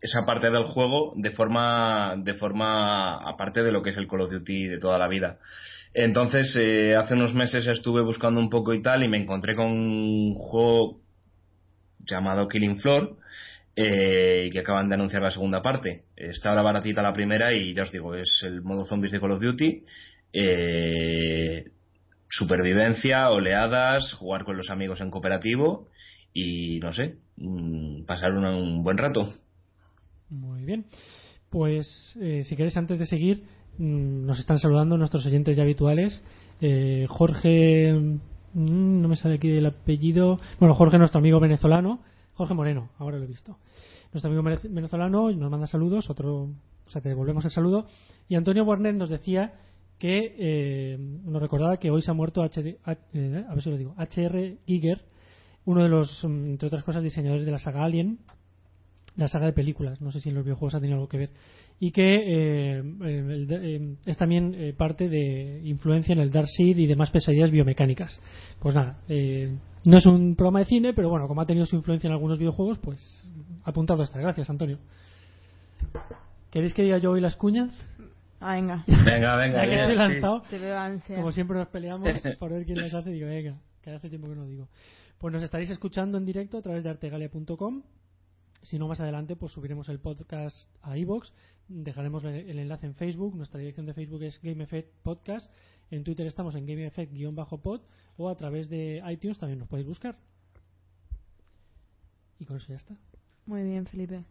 esa 0.00 0.24
parte 0.26 0.50
del 0.50 0.64
juego 0.64 1.12
de 1.16 1.30
forma 1.30 2.14
de 2.18 2.34
forma 2.34 3.16
aparte 3.16 3.62
de 3.62 3.72
lo 3.72 3.82
que 3.82 3.90
es 3.90 3.96
el 3.96 4.06
Call 4.08 4.22
of 4.22 4.32
Duty 4.32 4.66
de 4.68 4.78
toda 4.78 4.98
la 4.98 5.08
vida. 5.08 5.38
Entonces, 5.94 6.56
eh, 6.58 6.94
hace 6.96 7.14
unos 7.14 7.34
meses 7.34 7.66
estuve 7.66 8.02
buscando 8.02 8.40
un 8.40 8.50
poco 8.50 8.74
y 8.74 8.82
tal 8.82 9.02
y 9.04 9.08
me 9.08 9.18
encontré 9.18 9.54
con 9.54 9.66
un 9.70 10.34
juego 10.34 11.00
llamado 12.06 12.48
Killing 12.48 12.78
Floor 12.78 13.16
eh, 13.76 14.44
y 14.46 14.50
que 14.50 14.60
acaban 14.60 14.88
de 14.88 14.94
anunciar 14.94 15.22
la 15.22 15.30
segunda 15.30 15.62
parte. 15.62 16.04
Está 16.16 16.50
ahora 16.50 16.62
baratita 16.62 17.02
la 17.02 17.12
primera 17.12 17.52
y 17.52 17.74
ya 17.74 17.82
os 17.82 17.92
digo, 17.92 18.14
es 18.14 18.42
el 18.44 18.62
modo 18.62 18.84
zombies 18.86 19.12
de 19.12 19.20
Call 19.20 19.32
of 19.32 19.40
Duty. 19.40 19.84
eh, 20.32 21.64
supervivencia, 22.28 23.30
oleadas, 23.30 24.12
jugar 24.14 24.44
con 24.44 24.56
los 24.56 24.70
amigos 24.70 25.00
en 25.00 25.10
cooperativo 25.10 25.88
y 26.32 26.80
no 26.80 26.92
sé, 26.92 27.16
mm, 27.36 28.04
pasar 28.04 28.32
un, 28.32 28.82
buen 28.82 28.98
rato. 28.98 29.32
Muy 30.30 30.64
bien. 30.64 30.86
Pues 31.48 32.16
eh, 32.20 32.42
si 32.44 32.56
queréis, 32.56 32.76
antes 32.76 32.98
de 32.98 33.06
seguir, 33.06 33.44
mm, 33.78 34.26
nos 34.26 34.40
están 34.40 34.58
saludando 34.58 34.98
nuestros 34.98 35.24
oyentes 35.26 35.56
ya 35.56 35.62
habituales. 35.62 36.22
Eh, 36.60 37.06
Jorge, 37.08 37.92
mm, 37.92 39.00
no 39.00 39.08
me 39.08 39.16
sale 39.16 39.36
aquí 39.36 39.50
el 39.50 39.66
apellido. 39.66 40.40
Bueno, 40.58 40.74
Jorge, 40.74 40.98
nuestro 40.98 41.20
amigo 41.20 41.38
venezolano. 41.38 42.00
Jorge 42.34 42.54
Moreno, 42.54 42.90
ahora 42.98 43.18
lo 43.18 43.24
he 43.24 43.28
visto. 43.28 43.58
Nuestro 44.12 44.30
amigo 44.30 44.42
venez- 44.42 44.68
venezolano 44.72 45.30
nos 45.32 45.50
manda 45.50 45.66
saludos, 45.66 46.10
otro, 46.10 46.50
o 46.86 46.90
sea, 46.90 47.00
te 47.00 47.08
devolvemos 47.08 47.44
el 47.44 47.50
saludo. 47.50 47.86
Y 48.28 48.34
Antonio 48.34 48.64
Warner 48.64 48.94
nos 48.94 49.08
decía 49.10 49.54
que 49.98 50.34
eh, 50.38 50.98
nos 50.98 51.40
recordaba 51.40 51.76
que 51.78 51.90
hoy 51.90 52.02
se 52.02 52.10
ha 52.10 52.14
muerto 52.14 52.42
HD, 52.42 52.78
H- 52.84 53.00
eh, 53.14 53.44
a 53.48 53.54
ver 53.54 53.62
si 53.62 53.70
lo 53.70 53.76
digo, 53.76 53.94
HR 53.96 54.58
Giger, 54.66 55.02
uno 55.64 55.82
de 55.82 55.88
los, 55.88 56.22
mm, 56.24 56.50
entre 56.50 56.66
otras 56.66 56.84
cosas, 56.84 57.02
diseñadores 57.02 57.46
de 57.46 57.52
la 57.52 57.58
saga 57.58 57.84
Alien, 57.84 58.18
la 59.16 59.28
saga 59.28 59.46
de 59.46 59.52
películas, 59.52 60.00
no 60.00 60.10
sé 60.10 60.20
si 60.20 60.28
en 60.30 60.34
los 60.34 60.44
videojuegos 60.44 60.74
ha 60.74 60.80
tenido 60.80 60.96
algo 60.96 61.08
que 61.08 61.18
ver, 61.18 61.30
y 61.78 61.92
que 61.92 62.02
eh, 62.16 62.78
eh, 63.04 63.46
eh, 63.48 63.96
es 64.04 64.16
también 64.18 64.74
parte 64.76 65.08
de 65.08 65.60
influencia 65.64 66.12
en 66.12 66.18
el 66.18 66.30
Dark 66.32 66.48
Seed 66.48 66.76
y 66.78 66.86
demás 66.86 67.10
pesadillas 67.10 67.50
biomecánicas. 67.52 68.20
Pues 68.60 68.74
nada, 68.74 68.98
eh, 69.08 69.56
no 69.84 69.98
es 69.98 70.06
un 70.06 70.34
programa 70.36 70.60
de 70.60 70.64
cine, 70.66 70.92
pero 70.94 71.08
bueno, 71.08 71.28
como 71.28 71.40
ha 71.40 71.46
tenido 71.46 71.66
su 71.66 71.76
influencia 71.76 72.08
en 72.08 72.12
algunos 72.14 72.38
videojuegos, 72.38 72.78
pues 72.78 73.26
apuntado 73.64 74.02
está. 74.02 74.18
Gracias, 74.20 74.48
Antonio. 74.50 74.78
¿Queréis 76.50 76.74
que 76.74 76.82
diga 76.82 76.98
yo 76.98 77.12
hoy 77.12 77.20
las 77.20 77.36
cuñas? 77.36 77.74
Ah, 78.40 78.54
venga, 78.54 78.84
Venga, 78.86 79.36
venga, 79.36 79.64
Ya 79.64 79.86
que 79.88 80.20
sí. 80.20 80.50
te 80.50 80.58
veo 80.58 80.78
ansia. 80.78 81.16
como 81.16 81.32
siempre 81.32 81.56
nos 81.58 81.68
peleamos 81.68 82.08
por 82.38 82.52
ver 82.52 82.64
quién 82.66 82.78
las 82.78 82.92
hace, 82.92 83.10
digo, 83.10 83.26
venga, 83.26 83.56
que 83.82 83.90
hace 83.90 84.08
tiempo 84.08 84.28
que 84.28 84.34
no 84.34 84.46
digo. 84.46 84.68
Pues 85.18 85.32
nos 85.32 85.42
estaréis 85.42 85.70
escuchando 85.70 86.18
en 86.18 86.26
directo 86.26 86.58
a 86.58 86.62
través 86.62 86.84
de 86.84 86.90
artegalia.com 86.90 87.82
Si 88.64 88.78
no, 88.78 88.88
más 88.88 88.98
adelante 88.98 89.36
pues 89.36 89.52
subiremos 89.52 89.90
el 89.90 90.00
podcast 90.00 90.68
a 90.80 90.96
iVoox, 90.96 91.30
dejaremos 91.68 92.24
el 92.24 92.58
enlace 92.58 92.86
en 92.86 92.94
Facebook, 92.94 93.36
nuestra 93.36 93.60
dirección 93.60 93.84
de 93.84 93.92
Facebook 93.92 94.22
es 94.22 94.40
GameEffect 94.42 94.90
Podcast, 95.02 95.52
en 95.90 96.02
Twitter 96.02 96.26
estamos 96.26 96.54
en 96.54 96.66
GameEffect-pod 96.66 97.82
o 98.16 98.28
a 98.30 98.36
través 98.36 98.70
de 98.70 99.02
iTunes 99.10 99.38
también 99.38 99.58
nos 99.58 99.68
podéis 99.68 99.86
buscar. 99.86 100.16
Y 102.38 102.46
con 102.46 102.56
eso 102.56 102.68
ya 102.68 102.76
está. 102.76 102.96
Muy 103.44 103.62
bien, 103.64 103.84
Felipe. 103.86 104.24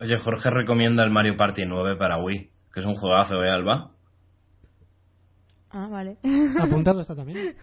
Oye, 0.00 0.18
Jorge 0.18 0.50
recomienda 0.50 1.04
el 1.04 1.10
Mario 1.10 1.36
Party 1.36 1.64
9 1.64 1.96
para 1.96 2.18
Wii, 2.18 2.50
que 2.74 2.80
es 2.80 2.86
un 2.86 2.96
juegazo, 2.96 3.42
¿eh, 3.44 3.50
Alba? 3.50 3.92
Ah, 5.70 5.86
vale. 5.88 6.18
Apuntado 6.60 7.00
está 7.00 7.14
también. 7.14 7.56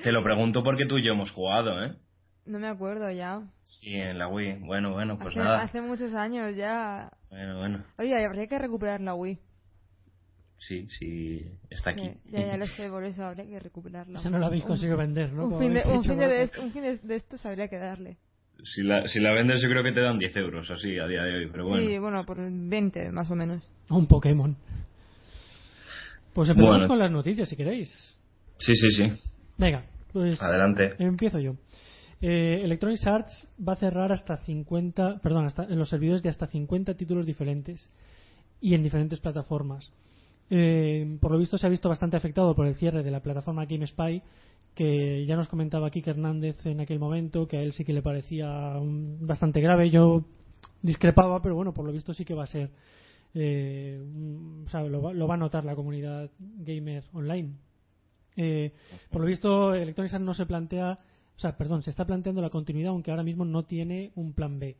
Te 0.00 0.12
lo 0.12 0.22
pregunto 0.22 0.62
porque 0.62 0.86
tú 0.86 0.98
y 0.98 1.02
yo 1.02 1.12
hemos 1.12 1.32
jugado, 1.32 1.84
¿eh? 1.84 1.96
No 2.46 2.58
me 2.58 2.68
acuerdo 2.68 3.10
ya. 3.10 3.42
Sí, 3.64 3.94
en 3.94 4.18
la 4.18 4.28
Wii. 4.28 4.60
Bueno, 4.60 4.92
bueno, 4.92 5.18
pues 5.18 5.30
hace, 5.30 5.38
nada. 5.38 5.62
Hace 5.62 5.80
muchos 5.80 6.14
años 6.14 6.54
ya. 6.56 7.10
Bueno, 7.28 7.58
bueno. 7.58 7.84
Oye, 7.98 8.24
habría 8.24 8.46
que 8.46 8.58
recuperar 8.58 9.00
la 9.00 9.14
Wii. 9.14 9.38
Sí, 10.58 10.86
sí, 10.88 11.44
está 11.68 11.90
aquí. 11.90 12.10
Ya, 12.26 12.46
ya, 12.46 12.56
lo 12.56 12.66
sé, 12.76 12.88
por 12.88 13.04
eso 13.04 13.24
habría 13.24 13.46
que 13.46 13.58
recuperarla. 13.58 14.18
Eso 14.18 14.30
no 14.30 14.38
lo 14.38 14.46
habéis 14.46 14.64
conseguido 14.64 14.96
vender, 14.96 15.32
¿no? 15.32 15.46
Un 15.46 15.58
fin, 15.58 15.74
de, 15.74 15.82
un, 15.86 16.02
fin 16.02 16.18
de, 16.18 16.50
un 16.62 16.72
fin 16.72 16.82
de, 17.02 17.14
estos 17.14 17.44
habría 17.44 17.68
que 17.68 17.78
darle. 17.78 18.16
Si 18.64 18.82
la, 18.82 19.06
si 19.06 19.20
la 19.20 19.32
vendes 19.32 19.60
yo 19.60 19.68
creo 19.68 19.82
que 19.82 19.92
te 19.92 20.00
dan 20.00 20.18
10 20.18 20.36
euros 20.38 20.70
así 20.70 20.98
a 20.98 21.06
día 21.06 21.22
de 21.24 21.36
hoy, 21.36 21.48
pero 21.50 21.68
bueno. 21.68 21.86
Sí, 21.86 21.98
bueno, 21.98 22.24
por 22.24 22.38
20 22.40 23.10
más 23.12 23.30
o 23.30 23.34
menos. 23.34 23.62
Un 23.90 24.06
Pokémon. 24.06 24.56
Pues 26.32 26.48
empezamos 26.48 26.86
con 26.86 26.98
las 26.98 27.10
noticias 27.10 27.48
si 27.48 27.56
queréis. 27.56 27.90
Sí, 28.58 28.74
sí, 28.74 28.90
sí. 28.90 29.12
Venga, 29.58 29.84
pues. 30.12 30.40
Adelante. 30.40 30.94
Empiezo 30.98 31.38
yo. 31.38 31.56
Eh, 32.20 32.60
Electronic 32.62 33.06
Arts 33.06 33.48
va 33.66 33.74
a 33.74 33.76
cerrar 33.76 34.12
hasta 34.12 34.38
50, 34.38 35.18
perdón, 35.18 35.46
hasta, 35.46 35.64
en 35.64 35.78
los 35.78 35.88
servidores 35.88 36.22
de 36.22 36.30
hasta 36.30 36.46
50 36.46 36.94
títulos 36.94 37.26
diferentes 37.26 37.90
y 38.60 38.74
en 38.74 38.82
diferentes 38.82 39.20
plataformas. 39.20 39.92
Eh, 40.48 41.18
por 41.20 41.32
lo 41.32 41.38
visto 41.38 41.58
se 41.58 41.66
ha 41.66 41.70
visto 41.70 41.88
bastante 41.88 42.16
afectado 42.16 42.54
por 42.54 42.66
el 42.66 42.76
cierre 42.76 43.02
de 43.02 43.10
la 43.10 43.20
plataforma 43.20 43.66
GameSpy, 43.66 44.22
que 44.74 45.24
ya 45.26 45.36
nos 45.36 45.48
comentaba 45.48 45.90
Kike 45.90 46.10
Hernández 46.10 46.64
en 46.66 46.80
aquel 46.80 46.98
momento 46.98 47.48
que 47.48 47.56
a 47.56 47.62
él 47.62 47.72
sí 47.72 47.84
que 47.84 47.92
le 47.92 48.02
parecía 48.02 48.74
bastante 49.20 49.60
grave. 49.60 49.90
Yo 49.90 50.24
discrepaba, 50.82 51.40
pero 51.42 51.54
bueno, 51.54 51.72
por 51.72 51.84
lo 51.84 51.92
visto 51.92 52.12
sí 52.12 52.24
que 52.24 52.34
va 52.34 52.44
a 52.44 52.48
ser. 52.48 52.70
Eh, 53.34 54.02
o 54.64 54.68
sea, 54.68 54.82
lo 54.82 55.00
va, 55.02 55.34
a 55.34 55.38
notar 55.38 55.64
la 55.64 55.74
comunidad 55.74 56.30
gamer 56.38 57.04
online. 57.12 57.54
Eh, 58.36 58.72
por 59.10 59.22
lo 59.22 59.26
visto, 59.26 59.74
Electronic 59.74 60.12
Arts 60.12 60.24
no 60.24 60.34
se 60.34 60.46
plantea 60.46 60.98
o 61.36 61.38
sea, 61.38 61.56
perdón, 61.56 61.82
se 61.82 61.90
está 61.90 62.04
planteando 62.06 62.40
la 62.40 62.50
continuidad, 62.50 62.90
aunque 62.90 63.10
ahora 63.10 63.22
mismo 63.22 63.44
no 63.44 63.64
tiene 63.64 64.12
un 64.14 64.32
plan 64.32 64.58
B 64.58 64.76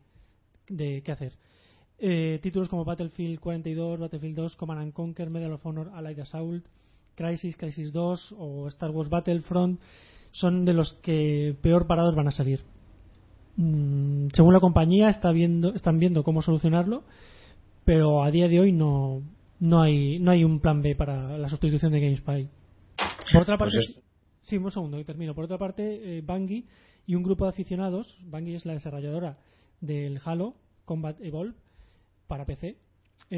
de 0.69 1.03
qué 1.03 1.13
hacer. 1.13 1.33
Eh, 1.99 2.39
títulos 2.43 2.69
como 2.69 2.85
Battlefield 2.85 3.41
42, 3.41 4.01
Battlefield 4.01 4.37
2, 4.37 4.57
Command 4.57 4.81
and 4.81 4.93
Conquer, 4.93 5.31
Medal 5.31 5.53
of 5.53 5.65
Honor, 5.65 5.91
Allied 5.95 6.19
Assault, 6.21 6.65
Crisis, 7.15 7.57
Crisis 7.57 7.93
2 7.93 8.35
o 8.39 8.69
Star 8.69 8.91
Wars 8.91 9.09
Battlefront 9.09 9.81
son 10.33 10.65
de 10.65 10.75
los 10.75 10.93
que 11.03 11.57
peor 11.63 11.87
parados 11.87 12.15
van 12.15 12.29
a 12.29 12.33
salir. 12.33 12.61
Mm, 13.57 14.29
según 14.35 14.53
la 14.53 14.61
compañía 14.61 15.09
está 15.09 15.33
viendo, 15.33 15.75
están 15.75 15.99
viendo 15.99 16.23
cómo 16.23 16.43
solucionarlo, 16.43 17.05
pero 17.85 18.23
a 18.23 18.31
día 18.31 18.49
de 18.49 18.61
hoy 18.61 18.73
no, 18.73 19.23
no, 19.61 19.81
hay, 19.81 20.19
no 20.19 20.31
hay 20.31 20.45
un 20.45 20.61
plan 20.61 20.83
B 20.83 20.95
para 20.95 21.39
la 21.39 21.49
sustitución 21.49 21.93
de 21.93 22.01
GameSpy. 22.01 22.51
Por 23.33 23.43
otra 23.43 23.57
pues 23.57 23.75
parte, 23.75 24.06
Sí, 24.47 24.57
un 24.57 24.71
segundo, 24.71 25.01
y 25.01 25.05
termino. 25.05 25.35
Por 25.35 25.45
otra 25.45 25.59
parte, 25.59 26.19
eh, 26.19 26.23
Bungie 26.23 26.65
y 27.05 27.17
un 27.17 27.25
grupo 27.25 27.45
de 27.45 27.51
aficionados, 27.51 28.17
Bungie 28.23 28.55
es 28.55 28.65
la 28.65 28.75
desarrolladora 28.75 29.39
del 29.81 30.21
Halo 30.25 30.55
Combat 30.85 31.21
Evolve 31.21 31.55
para 32.29 32.47
PC, 32.47 32.69
eh, 32.69 32.77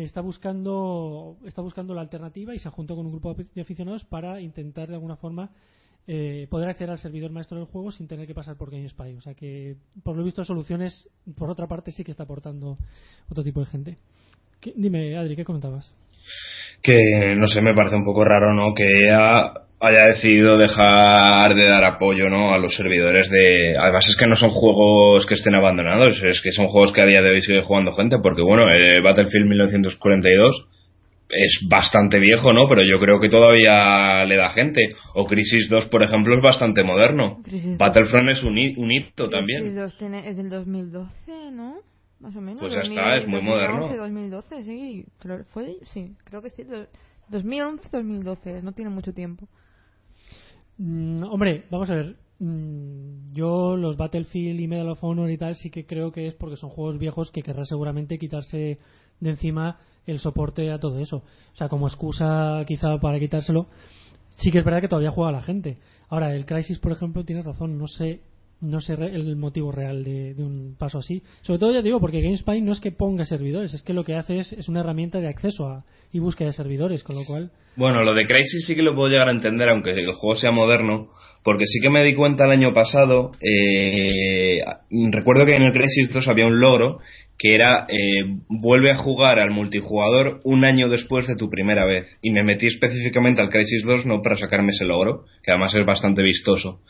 está 0.03 0.21
buscando 0.21 1.39
está 1.47 1.63
buscando 1.63 1.95
la 1.95 2.03
alternativa 2.03 2.55
y 2.55 2.59
se 2.59 2.69
juntó 2.69 2.95
con 2.95 3.07
un 3.07 3.13
grupo 3.13 3.35
de 3.35 3.61
aficionados 3.61 4.05
para 4.05 4.41
intentar 4.43 4.89
de 4.89 4.95
alguna 4.95 5.17
forma 5.17 5.51
eh, 6.07 6.47
poder 6.51 6.69
acceder 6.69 6.91
al 6.91 6.99
servidor 6.99 7.31
maestro 7.31 7.57
del 7.57 7.67
juego 7.67 7.91
sin 7.91 8.07
tener 8.07 8.27
que 8.27 8.35
pasar 8.35 8.57
por 8.57 8.71
GameSpy. 8.71 9.17
O 9.17 9.23
sea 9.23 9.35
que, 9.35 9.77
por 10.03 10.15
lo 10.15 10.25
visto, 10.25 10.45
soluciones, 10.45 11.09
por 11.37 11.49
otra 11.49 11.67
parte, 11.67 11.91
sí 11.91 12.05
que 12.05 12.11
está 12.11 12.25
aportando 12.25 12.77
otro 13.31 13.43
tipo 13.43 13.61
de 13.61 13.67
gente. 13.67 13.99
dime, 14.75 15.17
Adri, 15.17 15.37
¿qué 15.37 15.45
comentabas? 15.45 15.91
Que, 16.83 17.35
no 17.35 17.47
sé, 17.47 17.63
me 17.63 17.75
parece 17.75 17.97
un 17.97 18.05
poco 18.05 18.25
raro, 18.25 18.53
¿no? 18.55 18.75
Que 18.75 19.11
haya 19.81 20.07
decidido 20.07 20.59
dejar 20.59 21.55
de 21.55 21.65
dar 21.67 21.85
apoyo 21.85 22.29
¿no? 22.29 22.53
a 22.53 22.59
los 22.59 22.75
servidores 22.75 23.29
de 23.31 23.77
además 23.79 24.07
es 24.09 24.17
que 24.17 24.27
no 24.27 24.35
son 24.35 24.51
juegos 24.51 25.25
que 25.27 25.35
estén 25.35 25.55
abandonados 25.55 26.21
es 26.23 26.41
que 26.41 26.53
son 26.53 26.67
juegos 26.67 26.93
que 26.93 27.01
a 27.01 27.07
día 27.07 27.23
de 27.23 27.31
hoy 27.31 27.43
sigue 27.43 27.63
jugando 27.63 27.93
gente 27.93 28.19
porque 28.23 28.43
bueno 28.43 28.65
el 28.69 29.03
Battlefield 29.03 29.49
1942 29.49 30.67
es 31.31 31.61
bastante 31.69 32.19
viejo 32.19 32.53
no 32.53 32.67
pero 32.69 32.83
yo 32.83 32.99
creo 32.99 33.21
que 33.21 33.29
todavía 33.29 34.25
le 34.25 34.37
da 34.37 34.51
gente. 34.51 34.89
O 35.15 35.25
Crisis 35.25 35.69
2 35.69 35.87
por 35.87 36.03
ejemplo 36.03 36.37
es 36.37 36.43
bastante 36.43 36.83
moderno. 36.85 37.43
Battlefront 37.77 38.31
es 38.31 38.43
un, 38.43 38.59
hito 38.59 39.29
también. 39.29 39.61
Crisis 39.63 39.79
2 39.79 39.99
tiene, 39.99 40.29
es 40.29 40.37
del 40.37 40.49
2012 40.49 41.11
¿no? 41.53 41.77
más 42.21 42.35
o 42.35 42.41
menos 42.41 42.61
pues 42.61 42.73
ya 42.73 42.81
está 42.81 43.17
es 43.17 43.27
muy 43.27 43.43
moderno. 43.43 43.95
2012 43.95 44.63
sí 44.65 45.05
fue 45.53 45.77
sí 45.93 46.17
creo 46.25 46.43
que 46.43 46.51
sí 46.51 46.65
2011-2012 47.31 48.63
no 48.63 48.73
tiene 48.73 48.91
mucho 48.91 49.13
tiempo 49.13 49.49
Mm, 50.79 51.25
hombre, 51.25 51.65
vamos 51.71 51.91
a 51.91 51.95
ver. 51.95 52.17
Mm, 52.39 53.33
yo 53.35 53.77
los 53.77 53.97
Battlefield 53.97 54.61
y 54.61 54.69
Medal 54.69 54.91
of 54.91 55.03
Honor 55.03 55.31
y 55.31 55.39
tal 55.39 55.57
sí 55.57 55.71
que 55.71 55.87
creo 55.87 56.13
que 56.13 56.29
es 56.29 56.35
porque 56.35 56.57
son 56.57 56.71
juegos 56.71 56.99
viejos 56.99 57.31
que 57.33 57.43
querrá 57.43 57.65
seguramente 57.65 58.19
quitarse 58.19 58.79
de 59.21 59.31
encima 59.31 59.79
el 60.07 60.21
soporte 60.21 60.71
a 60.71 60.79
todo 60.79 60.99
eso. 61.01 61.19
O 61.53 61.57
sea, 61.57 61.69
como 61.69 61.89
excusa 61.89 62.65
quizá 62.67 62.99
para 62.99 63.19
quitárselo. 63.19 63.67
Sí 64.37 64.53
que 64.53 64.59
es 64.61 64.65
verdad 64.65 64.81
que 64.81 64.89
todavía 64.89 65.11
juega 65.11 65.33
la 65.33 65.43
gente. 65.43 65.79
Ahora, 66.09 66.35
el 66.35 66.47
Crisis, 66.47 66.79
por 66.79 66.93
ejemplo, 66.93 67.25
tiene 67.25 67.43
razón. 67.43 67.77
No 67.77 67.89
sé 67.89 68.23
no 68.61 68.81
sé 68.81 68.95
el 68.95 69.37
motivo 69.37 69.73
real 69.73 70.05
de, 70.05 70.35
un 70.39 70.77
paso 70.79 70.99
así. 70.99 71.23
Sobre 71.43 71.59
todo 71.59 71.73
ya 71.73 71.83
digo, 71.83 72.01
porque 72.01 72.21
GameSpy 72.21 72.61
no 72.61 72.73
es 72.73 72.81
que 72.81 72.93
ponga 72.93 73.25
servidores, 73.25 73.75
es 73.75 73.83
que 73.83 73.93
lo 73.93 74.05
que 74.05 74.15
hace 74.15 74.39
es, 74.39 74.53
es 74.53 74.69
una 74.69 74.81
herramienta 74.81 75.21
de 75.21 75.29
acceso 75.29 75.67
a, 75.67 75.85
y 76.13 76.19
búsqueda 76.19 76.49
de 76.49 76.55
servidores, 76.55 77.03
con 77.03 77.17
lo 77.17 77.25
cual... 77.25 77.51
Bueno, 77.77 78.03
lo 78.03 78.15
de 78.15 78.27
Crisis 78.27 78.67
sí 78.67 78.75
que 78.75 78.83
lo 78.83 78.95
puedo 78.95 79.09
llegar 79.09 79.29
a 79.29 79.33
entender, 79.33 79.69
aunque 79.69 79.91
el 79.91 80.13
juego 80.15 80.35
sea 80.35 80.51
moderno, 80.51 81.11
porque 81.45 81.65
sí 81.67 81.79
que 81.81 81.91
me 81.91 82.03
di 82.03 82.15
cuenta 82.15 82.47
el 82.47 82.51
año 82.51 82.75
pasado, 82.75 83.33
eh, 83.41 84.61
recuerdo 85.13 85.47
que 85.47 85.55
en 85.55 85.63
el 85.63 85.73
Crisis 85.73 86.13
2 86.13 86.27
había 86.27 86.47
un 86.47 86.59
logro 86.59 86.99
que 87.39 87.55
era 87.55 87.87
eh, 87.89 88.25
vuelve 88.49 88.91
a 88.91 88.97
jugar 88.97 89.39
al 89.39 89.53
multijugador 89.53 90.41
un 90.43 90.65
año 90.65 90.89
después 90.89 91.29
de 91.29 91.37
tu 91.37 91.49
primera 91.49 91.87
vez. 91.87 92.19
Y 92.21 92.33
me 92.33 92.43
metí 92.43 92.67
específicamente 92.67 93.41
al 93.41 93.49
Crisis 93.49 93.85
2 93.87 94.07
no 94.07 94.21
para 94.23 94.37
sacarme 94.37 94.73
ese 94.73 94.85
logro, 94.85 95.25
que 95.45 95.53
además 95.53 95.73
es 95.77 95.87
bastante 95.87 96.23
vistoso. 96.23 96.81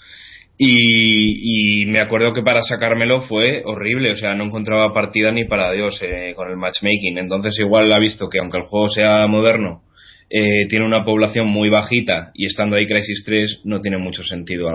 Y, 0.61 1.87
me 1.87 2.01
acuerdo 2.01 2.35
que 2.35 2.43
para 2.43 2.63
sacármelo 2.63 3.21
fue 3.21 3.63
horrible, 3.65 4.11
o 4.11 4.17
sea, 4.17 4.35
no 4.35 4.45
encontraba 4.45 4.93
partida 4.93 5.31
ni 5.31 5.45
para 5.45 5.71
Dios 5.73 6.01
eh, 6.03 6.35
con 6.35 6.51
el 6.51 6.57
matchmaking. 6.57 7.17
Entonces 7.17 7.59
igual 7.61 7.93
ha 7.93 7.99
visto 8.01 8.29
que 8.29 8.41
aunque 8.41 8.59
el 8.59 8.65
juego 8.65 8.89
sea 8.89 9.27
moderno, 9.29 9.83
eh, 10.31 10.67
tiene 10.69 10.85
una 10.85 11.05
población 11.05 11.49
muy 11.49 11.71
bajita 11.71 12.33
y 12.35 12.47
estando 12.47 12.77
ahí 12.77 12.87
Crisis 12.87 13.23
3 13.25 13.61
no 13.65 13.81
tiene 13.81 13.97
mucho 13.97 14.23
sentido 14.23 14.69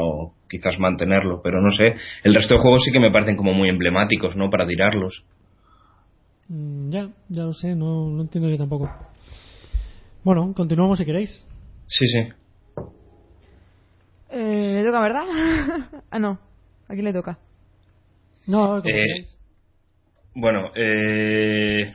quizás 0.50 0.80
mantenerlo, 0.80 1.42
pero 1.44 1.62
no 1.62 1.70
sé. 1.70 1.96
El 2.24 2.34
resto 2.34 2.56
de 2.56 2.62
juegos 2.62 2.84
sí 2.86 2.92
que 2.92 3.00
me 3.00 3.12
parecen 3.12 3.36
como 3.36 3.54
muy 3.54 3.70
emblemáticos, 3.70 4.38
¿no? 4.38 4.50
Para 4.50 4.66
tirarlos. 4.66 5.24
Mm, 6.48 6.92
ya, 6.92 7.10
ya 7.30 7.44
lo 7.44 7.54
sé, 7.54 7.76
no, 7.76 8.10
no 8.10 8.22
entiendo 8.22 8.50
yo 8.50 8.58
tampoco. 8.58 8.90
Bueno, 10.24 10.54
continuamos 10.56 10.98
si 10.98 11.06
queréis. 11.06 11.46
Sí, 11.88 12.08
sí. 12.08 12.30
Eh, 14.32 14.73
¿Le 14.84 14.90
toca, 14.90 15.00
verdad? 15.00 15.24
ah, 16.12 16.20
no. 16.20 16.40
¿A 16.90 16.94
quién 16.94 17.06
le 17.06 17.14
toca? 17.14 17.40
No, 18.48 18.84
eh, 18.84 19.24
Bueno, 20.36 20.72
eh, 20.76 21.94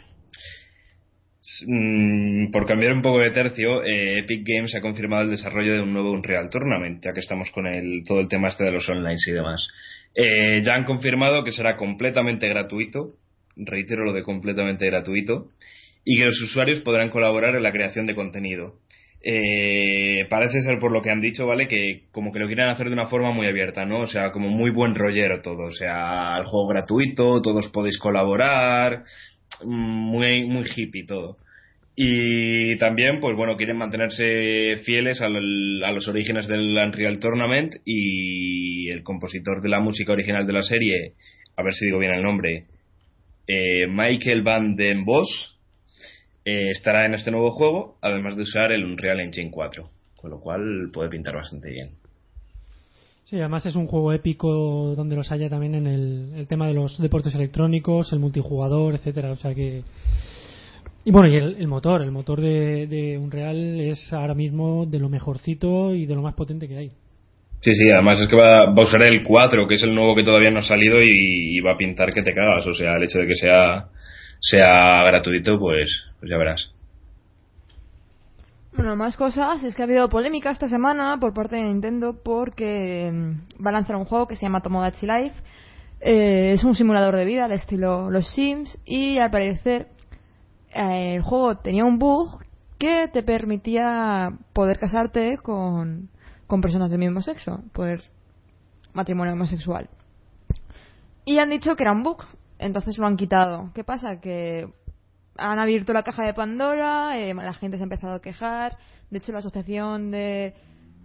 mm, 1.66 2.50
por 2.50 2.66
cambiar 2.66 2.94
un 2.94 3.02
poco 3.02 3.20
de 3.20 3.30
tercio, 3.30 3.84
eh, 3.84 4.20
Epic 4.20 4.42
Games 4.42 4.74
ha 4.74 4.80
confirmado 4.80 5.24
el 5.24 5.30
desarrollo 5.32 5.74
de 5.74 5.82
un 5.82 5.92
nuevo 5.92 6.12
Unreal 6.12 6.48
Tournament, 6.48 7.04
ya 7.04 7.12
que 7.12 7.20
estamos 7.20 7.50
con 7.50 7.66
el, 7.66 8.04
todo 8.06 8.20
el 8.20 8.28
tema 8.28 8.48
este 8.48 8.64
de 8.64 8.72
los 8.72 8.88
online 8.88 9.18
y 9.26 9.32
demás. 9.32 9.68
Eh, 10.14 10.62
ya 10.64 10.74
han 10.74 10.84
confirmado 10.84 11.44
que 11.44 11.52
será 11.52 11.76
completamente 11.76 12.48
gratuito, 12.48 13.16
reitero 13.54 14.06
lo 14.06 14.14
de 14.14 14.22
completamente 14.22 14.86
gratuito, 14.86 15.50
y 16.06 16.16
que 16.16 16.24
los 16.24 16.40
usuarios 16.40 16.80
podrán 16.80 17.10
colaborar 17.10 17.54
en 17.54 17.64
la 17.64 17.72
creación 17.72 18.06
de 18.06 18.14
contenido. 18.14 18.76
Eh, 19.20 20.26
parece 20.30 20.60
ser 20.62 20.78
por 20.78 20.92
lo 20.92 21.02
que 21.02 21.10
han 21.10 21.20
dicho, 21.20 21.46
¿vale? 21.46 21.66
Que 21.66 22.04
como 22.12 22.32
que 22.32 22.38
lo 22.38 22.46
quieren 22.46 22.68
hacer 22.68 22.86
de 22.86 22.92
una 22.92 23.08
forma 23.08 23.32
muy 23.32 23.46
abierta, 23.46 23.84
¿no? 23.84 24.00
O 24.00 24.06
sea, 24.06 24.30
como 24.30 24.48
muy 24.48 24.70
buen 24.70 24.94
rollero 24.94 25.42
todo. 25.42 25.64
O 25.64 25.72
sea, 25.72 26.36
el 26.38 26.44
juego 26.44 26.68
gratuito, 26.68 27.42
todos 27.42 27.68
podéis 27.68 27.98
colaborar, 27.98 29.04
muy, 29.64 30.44
muy 30.44 30.64
hippie 30.74 31.04
todo. 31.04 31.36
Y 32.00 32.76
también, 32.76 33.18
pues 33.18 33.36
bueno, 33.36 33.56
quieren 33.56 33.76
mantenerse 33.76 34.76
fieles 34.84 35.20
a, 35.20 35.28
los 35.28 36.06
orígenes 36.06 36.46
del 36.46 36.76
Unreal 36.76 37.18
Tournament 37.18 37.74
y 37.84 38.88
el 38.90 39.02
compositor 39.02 39.60
de 39.62 39.68
la 39.68 39.80
música 39.80 40.12
original 40.12 40.46
de 40.46 40.52
la 40.52 40.62
serie, 40.62 41.14
a 41.56 41.62
ver 41.64 41.74
si 41.74 41.86
digo 41.86 41.98
bien 41.98 42.14
el 42.14 42.22
nombre, 42.22 42.66
eh, 43.48 43.88
Michael 43.88 44.42
Van 44.42 44.76
Den 44.76 45.04
Bos 45.04 45.57
eh, 46.48 46.70
estará 46.70 47.04
en 47.04 47.14
este 47.14 47.30
nuevo 47.30 47.52
juego, 47.52 47.98
además 48.00 48.36
de 48.36 48.42
usar 48.42 48.72
el 48.72 48.84
Unreal 48.84 49.20
Engine 49.20 49.50
4, 49.50 49.90
con 50.16 50.30
lo 50.30 50.40
cual 50.40 50.90
puede 50.92 51.10
pintar 51.10 51.34
bastante 51.34 51.70
bien. 51.70 51.90
Sí, 53.24 53.36
además 53.36 53.66
es 53.66 53.76
un 53.76 53.86
juego 53.86 54.12
épico 54.12 54.94
donde 54.96 55.16
los 55.16 55.30
haya 55.30 55.50
también 55.50 55.74
en 55.74 55.86
el, 55.86 56.32
el 56.34 56.46
tema 56.46 56.66
de 56.66 56.74
los 56.74 56.96
deportes 56.98 57.34
electrónicos, 57.34 58.12
el 58.12 58.20
multijugador, 58.20 58.94
etcétera. 58.94 59.32
O 59.32 59.36
sea 59.36 59.54
que 59.54 59.82
y 61.04 61.10
bueno, 61.10 61.28
y 61.28 61.36
el, 61.36 61.56
el 61.58 61.68
motor, 61.68 62.02
el 62.02 62.10
motor 62.10 62.40
de, 62.40 62.86
de 62.86 63.16
Unreal 63.16 63.80
es 63.80 64.12
ahora 64.12 64.34
mismo 64.34 64.84
de 64.84 64.98
lo 64.98 65.08
mejorcito 65.08 65.94
y 65.94 66.04
de 66.04 66.14
lo 66.14 66.20
más 66.20 66.34
potente 66.34 66.68
que 66.68 66.76
hay. 66.76 66.90
Sí, 67.60 67.74
sí, 67.74 67.90
además 67.90 68.20
es 68.20 68.28
que 68.28 68.36
va, 68.36 68.66
va 68.66 68.82
a 68.82 68.84
usar 68.84 69.02
el 69.02 69.22
4, 69.22 69.66
que 69.66 69.76
es 69.76 69.82
el 69.82 69.94
nuevo 69.94 70.14
que 70.14 70.22
todavía 70.22 70.50
no 70.50 70.58
ha 70.58 70.62
salido 70.62 71.02
y, 71.02 71.56
y 71.56 71.60
va 71.60 71.72
a 71.72 71.76
pintar 71.78 72.12
que 72.12 72.22
te 72.22 72.34
cagas. 72.34 72.66
O 72.66 72.74
sea, 72.74 72.96
el 72.96 73.04
hecho 73.04 73.18
de 73.20 73.26
que 73.26 73.34
sea, 73.34 73.86
sea 74.40 75.02
gratuito, 75.04 75.58
pues, 75.58 76.04
pues 76.18 76.30
ya 76.30 76.36
verás. 76.36 76.72
Bueno, 78.78 78.94
más 78.94 79.16
cosas. 79.16 79.62
Es 79.64 79.74
que 79.74 79.82
ha 79.82 79.86
habido 79.86 80.08
polémica 80.08 80.50
esta 80.50 80.68
semana 80.68 81.18
por 81.18 81.34
parte 81.34 81.56
de 81.56 81.62
Nintendo 81.62 82.16
porque 82.22 83.10
mm, 83.12 83.64
va 83.64 83.70
a 83.70 83.72
lanzar 83.72 83.96
un 83.96 84.04
juego 84.04 84.28
que 84.28 84.36
se 84.36 84.42
llama 84.42 84.60
Tomodachi 84.60 85.06
Life. 85.06 85.34
Eh, 86.00 86.52
es 86.52 86.62
un 86.62 86.76
simulador 86.76 87.16
de 87.16 87.24
vida 87.24 87.48
de 87.48 87.56
estilo 87.56 88.08
Los 88.08 88.30
Sims 88.30 88.78
y 88.84 89.18
al 89.18 89.32
parecer 89.32 89.88
eh, 90.72 91.16
el 91.16 91.22
juego 91.22 91.56
tenía 91.58 91.84
un 91.84 91.98
bug 91.98 92.44
que 92.78 93.08
te 93.08 93.24
permitía 93.24 94.30
poder 94.52 94.78
casarte 94.78 95.38
con, 95.38 96.08
con 96.46 96.60
personas 96.60 96.90
del 96.90 97.00
mismo 97.00 97.20
sexo, 97.20 97.64
poder 97.72 98.04
matrimonio 98.92 99.32
homosexual. 99.32 99.88
Y 101.24 101.38
han 101.38 101.50
dicho 101.50 101.74
que 101.74 101.82
era 101.82 101.92
un 101.92 102.04
bug, 102.04 102.24
entonces 102.58 102.98
lo 102.98 103.06
han 103.06 103.16
quitado. 103.16 103.70
¿Qué 103.74 103.84
pasa? 103.84 104.20
Que 104.20 104.68
han 105.36 105.58
abierto 105.58 105.92
la 105.92 106.02
caja 106.02 106.24
de 106.24 106.34
Pandora, 106.34 107.18
eh, 107.18 107.34
la 107.34 107.52
gente 107.52 107.76
se 107.76 107.82
ha 107.82 107.84
empezado 107.84 108.14
a 108.14 108.20
quejar. 108.20 108.76
De 109.10 109.18
hecho, 109.18 109.32
la 109.32 109.38
asociación 109.38 110.10
de 110.10 110.54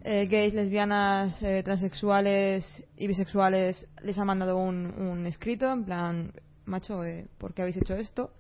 eh, 0.03 0.27
gays, 0.27 0.53
lesbianas, 0.53 1.41
eh, 1.41 1.61
transexuales 1.63 2.65
y 2.97 3.07
bisexuales 3.07 3.87
les 4.01 4.17
ha 4.17 4.25
mandado 4.25 4.57
un, 4.57 4.93
un 4.97 5.25
escrito 5.25 5.71
en 5.71 5.85
plan, 5.85 6.33
macho, 6.65 7.03
eh, 7.03 7.27
¿por 7.37 7.53
qué 7.53 7.61
habéis 7.61 7.77
hecho 7.77 7.95
esto? 7.95 8.31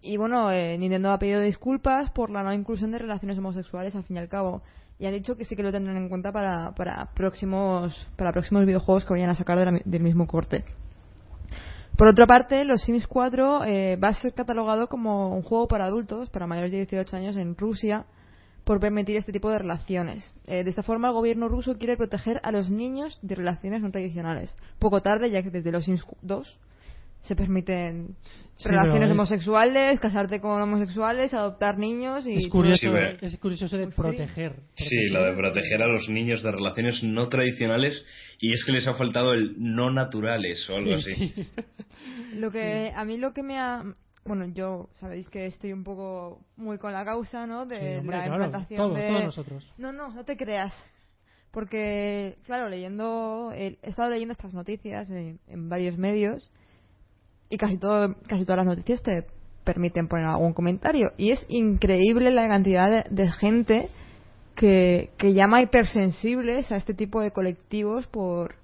Y 0.00 0.16
bueno, 0.16 0.50
eh, 0.50 0.76
Nintendo 0.78 1.10
ha 1.10 1.18
pedido 1.18 1.40
disculpas 1.40 2.10
por 2.10 2.30
la 2.30 2.42
no 2.42 2.52
inclusión 2.52 2.92
de 2.92 2.98
relaciones 2.98 3.38
homosexuales 3.38 3.96
al 3.96 4.04
fin 4.04 4.16
y 4.16 4.20
al 4.20 4.28
cabo. 4.28 4.62
Y 4.98 5.06
han 5.06 5.12
dicho 5.12 5.36
que 5.36 5.44
sí 5.44 5.56
que 5.56 5.62
lo 5.62 5.72
tendrán 5.72 5.96
en 5.96 6.08
cuenta 6.08 6.32
para, 6.32 6.72
para 6.72 7.06
próximos 7.14 8.08
para 8.16 8.32
próximos 8.32 8.66
videojuegos 8.66 9.04
que 9.04 9.12
vayan 9.12 9.30
a 9.30 9.34
sacar 9.34 9.82
del 9.84 10.02
mismo 10.02 10.26
corte. 10.26 10.64
Por 11.98 12.06
otra 12.06 12.28
parte, 12.28 12.64
los 12.64 12.82
Sims 12.82 13.08
4 13.08 13.64
eh, 13.64 13.96
va 13.96 14.10
a 14.10 14.14
ser 14.14 14.32
catalogado 14.32 14.86
como 14.86 15.34
un 15.34 15.42
juego 15.42 15.66
para 15.66 15.86
adultos, 15.86 16.30
para 16.30 16.46
mayores 16.46 16.70
de 16.70 16.76
18 16.86 17.16
años 17.16 17.36
en 17.36 17.56
Rusia, 17.56 18.06
por 18.62 18.78
permitir 18.78 19.16
este 19.16 19.32
tipo 19.32 19.50
de 19.50 19.58
relaciones. 19.58 20.32
Eh, 20.46 20.62
de 20.62 20.70
esta 20.70 20.84
forma, 20.84 21.08
el 21.08 21.14
gobierno 21.14 21.48
ruso 21.48 21.76
quiere 21.76 21.96
proteger 21.96 22.40
a 22.44 22.52
los 22.52 22.70
niños 22.70 23.18
de 23.22 23.34
relaciones 23.34 23.82
no 23.82 23.90
tradicionales. 23.90 24.56
Poco 24.78 25.02
tarde, 25.02 25.28
ya 25.28 25.42
que 25.42 25.50
desde 25.50 25.72
los 25.72 25.86
Sims 25.86 26.04
2 26.22 26.60
se 27.28 27.36
permiten 27.36 28.16
Sí, 28.56 28.68
relaciones 28.68 29.04
es- 29.06 29.12
homosexuales, 29.12 30.00
casarte 30.00 30.40
con 30.40 30.60
homosexuales, 30.60 31.32
adoptar 31.32 31.78
niños 31.78 32.26
y... 32.26 32.34
Es 32.34 32.48
curioso, 32.48 32.80
Sí, 32.80 32.88
es 33.20 33.38
curioso 33.38 33.66
eso 33.66 33.76
de 33.76 33.84
Pues 33.84 33.94
proteger. 33.94 34.56
Sí, 34.76 35.08
lo 35.10 35.22
de 35.22 35.32
proteger 35.34 35.82
a 35.82 35.86
los 35.86 36.08
niños 36.08 36.42
de 36.42 36.50
relaciones 36.50 37.02
no 37.04 37.28
tradicionales 37.28 38.04
y 38.40 38.52
es 38.52 38.64
que 38.64 38.72
les 38.72 38.88
ha 38.88 38.94
faltado 38.94 39.32
el 39.34 39.54
no 39.58 39.90
naturales 39.90 40.68
o 40.70 40.76
algo 40.76 40.94
así. 40.94 41.32
Lo 42.34 42.50
que 42.50 42.92
a 42.94 43.04
mí 43.04 43.16
lo 43.18 43.32
que 43.32 43.42
me 43.42 43.58
ha 43.58 43.82
bueno, 44.24 44.44
yo 44.52 44.90
sabéis 45.00 45.28
que 45.30 45.46
estoy 45.46 45.72
un 45.72 45.84
poco 45.84 46.44
muy 46.56 46.76
con 46.78 46.92
la 46.92 47.04
causa, 47.04 47.46
¿no? 47.46 47.64
De 47.64 47.78
Sí, 47.78 47.96
hombre, 48.00 48.16
la 48.18 48.24
claro, 48.24 48.44
implantación 48.44 48.76
todos, 48.78 48.94
de 48.98 49.08
todos 49.08 49.24
nosotros. 49.24 49.72
No, 49.78 49.92
no, 49.92 50.12
no 50.12 50.24
te 50.24 50.36
creas. 50.36 50.74
Porque, 51.50 52.36
claro, 52.44 52.68
leyendo, 52.68 53.52
he 53.54 53.78
he 53.82 53.88
estado 53.88 54.10
leyendo 54.10 54.32
estas 54.32 54.52
noticias 54.52 55.08
en, 55.10 55.40
en 55.46 55.68
varios 55.70 55.96
medios 55.96 56.50
y 57.50 57.56
casi 57.56 57.78
todo, 57.78 58.14
casi 58.26 58.44
todas 58.44 58.58
las 58.58 58.66
noticias 58.76 59.02
te 59.02 59.26
permiten 59.64 60.08
poner 60.08 60.26
algún 60.26 60.52
comentario 60.54 61.12
y 61.16 61.30
es 61.30 61.44
increíble 61.48 62.30
la 62.30 62.48
cantidad 62.48 62.90
de, 62.90 63.04
de 63.10 63.30
gente 63.32 63.88
que, 64.54 65.10
que 65.18 65.34
llama 65.34 65.62
hipersensibles 65.62 66.72
a 66.72 66.76
este 66.76 66.94
tipo 66.94 67.20
de 67.20 67.30
colectivos 67.32 68.06
por 68.06 68.56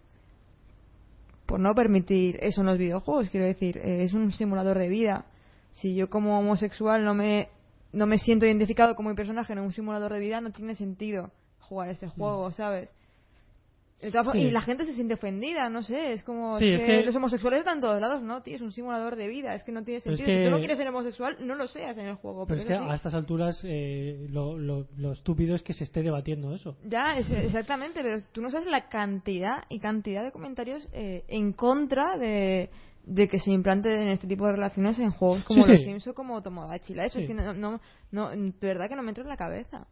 por 1.47 1.61
no 1.61 1.75
permitir 1.75 2.38
eso 2.40 2.62
en 2.62 2.66
los 2.68 2.79
videojuegos. 2.79 3.29
Quiero 3.31 3.47
decir, 3.47 3.77
eh, 3.79 4.03
es 4.03 4.14
un 4.14 4.31
simulador 4.33 4.79
de 4.79 4.88
vida. 4.88 5.27
Si 5.73 5.94
yo 5.94 6.09
como 6.09 6.38
homosexual 6.38 7.05
no 7.05 7.12
me, 7.14 7.49
no 7.92 8.07
me 8.07 8.18
siento 8.18 8.47
identificado 8.47 8.94
como 8.97 9.11
mi 9.11 9.14
personaje 9.14 9.53
en 9.53 9.59
un 9.59 9.73
simulador 9.73 10.12
de 10.12 10.20
vida, 10.20 10.40
no 10.40 10.53
tiene 10.53 10.75
sentido 10.75 11.31
jugar 11.61 11.90
ese 11.90 12.09
juego, 12.09 12.51
¿sabes? 12.53 12.90
De 12.90 12.94
todas 12.94 12.97
formas- 12.97 13.94
Mm. 13.94 13.94
Sí. 14.33 14.38
Y 14.38 14.51
la 14.51 14.61
gente 14.61 14.85
se 14.85 14.95
siente 14.95 15.14
ofendida, 15.14 15.69
no 15.69 15.83
sé, 15.83 16.12
es 16.12 16.23
como 16.23 16.59
Sí, 16.59 16.69
es 16.69 16.81
es 16.81 16.87
que 16.87 16.99
que- 17.01 17.07
los 17.07 17.14
homosexuales 17.17 17.61
están 17.61 17.77
en 17.77 17.81
todos 17.83 18.01
lados, 18.01 18.23
no, 18.23 18.43
tío, 18.43 18.57
es 18.57 18.62
un 18.62 18.73
simulador 18.73 19.17
de 19.17 19.29
vida, 19.29 19.55
es 19.55 19.64
que 19.64 19.73
no 19.73 19.83
tiene 19.85 19.99
es 19.99 20.05
sentido. 20.05 20.29
Si 20.29 20.45
tú 20.45 20.51
no 20.51 20.59
quieres 20.59 20.79
ser 20.79 20.88
homosexual, 20.88 21.37
no 21.40 21.55
lo 21.55 21.67
seas 21.67 21.97
en 21.99 22.07
el 22.07 22.14
juego. 22.17 22.47
Pero 22.47 22.61
Pero, 22.61 22.61
es 22.61 22.79
que 22.79 22.85
sí. 22.85 22.90
a 22.90 22.95
estas 22.95 23.14
alturas 23.14 23.61
eh, 23.64 24.27
lo, 24.31 24.59
lo- 24.59 24.87
lo 24.97 25.12
estúpido 25.12 25.55
es 25.55 25.62
que 25.62 25.73
se 25.73 25.85
esté 25.85 26.03
debatiendo 26.03 26.55
eso. 26.55 26.77
Ya, 26.85 27.17
es- 27.19 27.31
exactamente, 27.31 28.01
pero 28.03 28.23
tú 28.33 28.40
no 28.40 28.51
sabes 28.51 28.67
la 28.67 28.88
cantidad 28.88 29.64
y 29.69 29.79
cantidad 29.81 30.25
de 30.25 30.33
comentarios 30.33 30.87
eh, 30.93 31.25
en 31.29 31.53
contra 31.53 32.17
de, 32.19 32.71
de 33.07 33.29
que 33.29 33.38
se 33.38 33.51
implanten 33.53 34.09
este 34.09 34.27
tipo 34.27 34.47
de 34.47 34.53
relaciones 34.53 34.99
en 34.99 35.11
juegos 35.11 35.45
como 35.45 35.67
Los. 35.67 35.83
Sims 35.83 36.07
o 36.09 36.14
como 36.14 36.40
Tomodachi. 36.43 36.95
Sí. 36.95 37.01
Es 37.01 37.27
que 37.27 37.35
no, 37.35 37.53
no, 37.53 37.81
no, 38.11 38.31
de 38.31 38.53
verdad 38.61 38.88
que 38.88 38.97
no 38.97 39.03
me 39.03 39.11
entra 39.11 39.23
en 39.25 39.29
la 39.29 39.37
cabeza. 39.37 39.87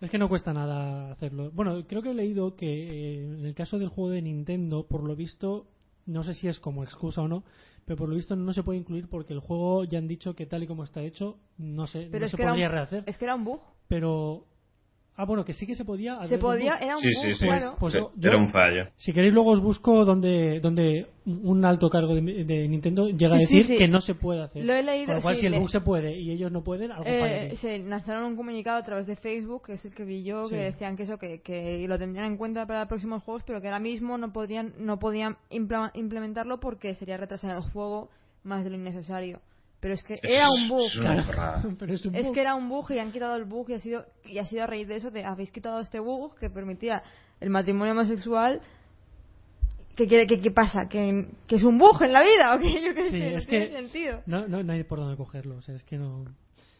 Es 0.00 0.10
que 0.10 0.18
no 0.18 0.28
cuesta 0.28 0.52
nada 0.52 1.12
hacerlo. 1.12 1.50
Bueno, 1.52 1.86
creo 1.86 2.02
que 2.02 2.10
he 2.10 2.14
leído 2.14 2.54
que 2.54 2.66
eh, 2.66 3.24
en 3.24 3.44
el 3.44 3.54
caso 3.54 3.78
del 3.78 3.88
juego 3.88 4.10
de 4.10 4.22
Nintendo, 4.22 4.86
por 4.86 5.02
lo 5.02 5.16
visto, 5.16 5.68
no 6.04 6.22
sé 6.22 6.34
si 6.34 6.48
es 6.48 6.60
como 6.60 6.84
excusa 6.84 7.22
o 7.22 7.28
no, 7.28 7.44
pero 7.86 7.96
por 7.96 8.08
lo 8.08 8.16
visto 8.16 8.36
no 8.36 8.52
se 8.52 8.62
puede 8.62 8.78
incluir 8.78 9.08
porque 9.08 9.32
el 9.32 9.40
juego 9.40 9.84
ya 9.84 9.98
han 9.98 10.08
dicho 10.08 10.34
que 10.34 10.44
tal 10.46 10.62
y 10.62 10.66
como 10.66 10.84
está 10.84 11.02
hecho, 11.02 11.38
no, 11.56 11.84
Pero 11.92 12.20
no 12.20 12.28
se 12.28 12.36
podría 12.36 12.66
un, 12.66 12.72
rehacer. 12.72 13.04
es 13.06 13.16
que 13.16 13.24
era 13.24 13.34
un 13.34 13.44
bug. 13.44 13.60
Pero. 13.88 14.44
Ah, 15.18 15.24
bueno, 15.24 15.46
que 15.46 15.54
sí 15.54 15.66
que 15.66 15.74
se 15.74 15.84
podía. 15.84 16.22
Se 16.26 16.36
podía, 16.36 16.74
era 16.76 16.94
un 16.96 17.00
Sí, 17.00 17.10
sí, 17.22 17.34
sí. 17.34 17.46
claro. 17.46 17.74
Pues 17.80 17.94
Sí, 17.94 17.98
yo- 17.98 18.12
Era 18.28 18.36
un 18.36 18.50
fallo. 18.50 18.84
Si 18.96 19.14
queréis, 19.14 19.32
luego 19.32 19.52
os 19.52 19.60
busco 19.60 20.04
donde, 20.04 20.60
donde 20.60 21.06
un 21.24 21.64
alto 21.64 21.88
cargo 21.88 22.14
de, 22.14 22.20
de 22.44 22.68
Nintendo 22.68 23.08
llega 23.08 23.34
a 23.34 23.38
decir 23.38 23.64
sí. 23.66 23.76
que 23.78 23.88
no 23.88 24.00
se 24.02 24.14
puede 24.14 24.42
hacer. 24.42 24.62
Lo 24.64 24.74
he 24.74 24.82
leído, 24.82 25.06
Con 25.06 25.14
lo 25.16 25.22
cual, 25.22 25.34
sí, 25.36 25.40
si 25.40 25.46
el 25.46 25.52
le- 25.52 25.58
bug 25.60 25.70
se 25.70 25.80
puede 25.80 26.18
y 26.20 26.30
ellos 26.30 26.52
no 26.52 26.62
pueden, 26.62 26.92
algo 26.92 27.04
Eh, 27.06 27.54
se 27.56 27.78
lanzaron 27.78 28.24
un 28.24 28.36
comunicado 28.36 28.76
a 28.78 28.82
través 28.82 29.06
de 29.06 29.16
Facebook, 29.16 29.62
que 29.66 29.72
es 29.72 29.84
el 29.86 29.94
que 29.94 30.04
vi 30.04 30.22
yo, 30.22 30.44
Sí. 30.48 30.54
que 30.54 30.60
decían 30.60 30.96
que 30.98 31.04
eso, 31.04 31.16
que, 31.16 31.40
que 31.40 31.86
lo 31.88 31.98
tendrían 31.98 32.26
en 32.26 32.36
cuenta 32.36 32.66
para 32.66 32.86
próximos 32.86 33.22
juegos, 33.22 33.42
pero 33.46 33.62
que 33.62 33.68
ahora 33.68 33.80
mismo 33.80 34.18
no 34.18 34.32
podían, 34.34 34.74
no 34.78 34.98
podían 34.98 35.36
implementarlo 35.94 36.60
porque 36.60 36.94
sería 36.94 37.16
retrasar 37.16 37.56
el 37.56 37.62
juego 37.62 38.10
más 38.44 38.64
de 38.64 38.70
lo 38.70 38.76
innecesario. 38.76 39.40
Pero 39.80 39.94
es 39.94 40.02
que 40.02 40.18
era 40.22 40.48
un 40.50 40.68
bug. 40.68 40.88
Pero 41.78 41.92
es 41.94 42.06
un 42.06 42.14
Es 42.14 42.26
bug. 42.26 42.34
que 42.34 42.40
era 42.40 42.54
un 42.54 42.68
bug 42.68 42.90
y 42.92 42.98
han 42.98 43.12
quitado 43.12 43.36
el 43.36 43.44
bug 43.44 43.70
y 43.70 43.74
ha 43.74 43.80
sido 43.80 44.06
y 44.24 44.38
ha 44.38 44.44
sido 44.44 44.64
a 44.64 44.66
raíz 44.66 44.88
de 44.88 44.96
eso 44.96 45.10
de 45.10 45.24
habéis 45.24 45.52
quitado 45.52 45.80
este 45.80 46.00
bug 46.00 46.34
que 46.38 46.48
permitía 46.50 47.02
el 47.40 47.50
matrimonio 47.50 47.92
homosexual. 47.92 48.60
¿Qué, 49.94 50.06
quiere- 50.06 50.26
qué, 50.26 50.40
qué 50.40 50.50
pasa? 50.50 50.88
¿Que, 50.88 51.26
¿Que 51.46 51.56
es 51.56 51.62
un 51.64 51.78
bug 51.78 52.02
en 52.02 52.12
la 52.12 52.22
vida? 52.22 52.54
¿O 52.54 52.58
que 52.58 52.70
yo 52.84 52.94
qué 52.94 53.04
Sí, 53.04 53.10
sé? 53.18 53.30
No 53.30 53.36
es 53.38 53.46
tiene 53.46 53.66
que 53.66 53.72
sentido. 53.72 54.22
No, 54.26 54.46
no, 54.46 54.62
no 54.62 54.72
hay 54.72 54.84
por 54.84 54.98
dónde 54.98 55.16
cogerlo. 55.16 55.56
O 55.56 55.62
sea, 55.62 55.74
es 55.74 55.84
que 55.84 55.96
no, 55.96 56.24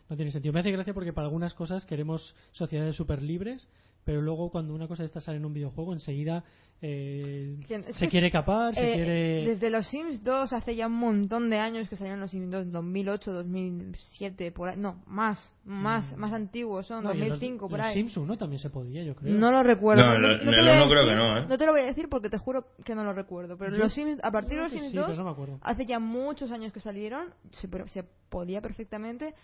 no 0.08 0.16
tiene 0.16 0.30
sentido. 0.30 0.52
Me 0.52 0.60
hace 0.60 0.70
gracia 0.70 0.92
porque 0.92 1.12
para 1.12 1.26
algunas 1.26 1.54
cosas 1.54 1.84
queremos 1.86 2.34
sociedades 2.52 2.94
súper 2.96 3.22
libres, 3.22 3.66
pero 4.06 4.22
luego 4.22 4.50
cuando 4.50 4.72
una 4.72 4.86
cosa 4.86 5.02
de 5.02 5.08
esta 5.08 5.20
sale 5.20 5.36
en 5.38 5.44
un 5.44 5.52
videojuego, 5.52 5.92
enseguida 5.92 6.44
eh, 6.80 7.56
se 7.92 8.08
quiere 8.08 8.30
capar, 8.30 8.72
se 8.74 8.80
Eh, 8.90 8.94
quiere... 8.94 9.46
Desde 9.46 9.70
los 9.70 9.86
Sims 9.88 10.22
2 10.22 10.52
hace 10.52 10.76
ya 10.76 10.86
un 10.86 10.92
montón 10.92 11.50
de 11.50 11.58
años 11.58 11.88
que 11.88 11.96
salieron 11.96 12.20
los 12.20 12.30
Sims 12.30 12.50
2, 12.50 12.70
2008, 12.70 13.32
2007, 13.32 14.52
por 14.52 14.68
ahí. 14.68 14.76
No, 14.76 15.02
más, 15.06 15.50
más, 15.64 16.16
más 16.16 16.32
antiguos 16.32 16.86
son, 16.86 17.02
Mm. 17.02 17.04
No, 17.06 17.10
y 17.14 17.22
en 17.22 17.28
los- 17.30 17.38
2005, 17.40 17.68
por 17.68 17.78
los 17.78 17.86
ahí. 17.88 17.94
Sims 17.94 18.16
1 18.16 18.36
también 18.36 18.60
se 18.60 18.70
podía, 18.70 19.02
yo 19.02 19.14
creo. 19.16 19.34
No 19.34 19.50
lo 19.50 19.62
recuerdo. 19.62 20.04
No, 20.06 20.14
en 20.14 20.24
el- 20.24 20.38
te 20.40 20.44
lo 20.44 20.50
voy 20.62 20.70
a 20.70 20.76
uno 20.76 20.88
creo 20.90 21.02
decir- 21.02 21.08
que 21.10 21.16
no, 21.16 21.38
¿eh? 21.38 21.46
No 21.48 21.58
te 21.58 21.66
lo 21.66 21.72
voy 21.72 21.80
a 21.80 21.84
decir 21.86 22.08
porque 22.08 22.28
te 22.30 22.38
juro 22.38 22.66
que 22.84 22.94
no 22.94 23.02
lo 23.04 23.12
recuerdo. 23.12 23.56
Pero 23.56 23.72
Yo- 23.72 23.78
los 23.84 23.92
Sims, 23.94 24.20
a 24.22 24.30
partir 24.30 24.56
de 24.58 24.62
los 24.64 24.72
Sims 24.72 24.90
sí, 24.90 24.96
2, 24.96 25.06
pero 25.06 25.18
no 25.18 25.24
me 25.24 25.30
acuerdo. 25.30 25.58
hace 25.62 25.86
ya 25.86 25.98
muchos 25.98 26.50
años 26.52 26.72
que 26.72 26.80
salieron, 26.80 27.28
se, 27.50 27.68
pero 27.68 27.88
se 27.88 28.04
podía 28.28 28.60
perfectamente 28.60 29.34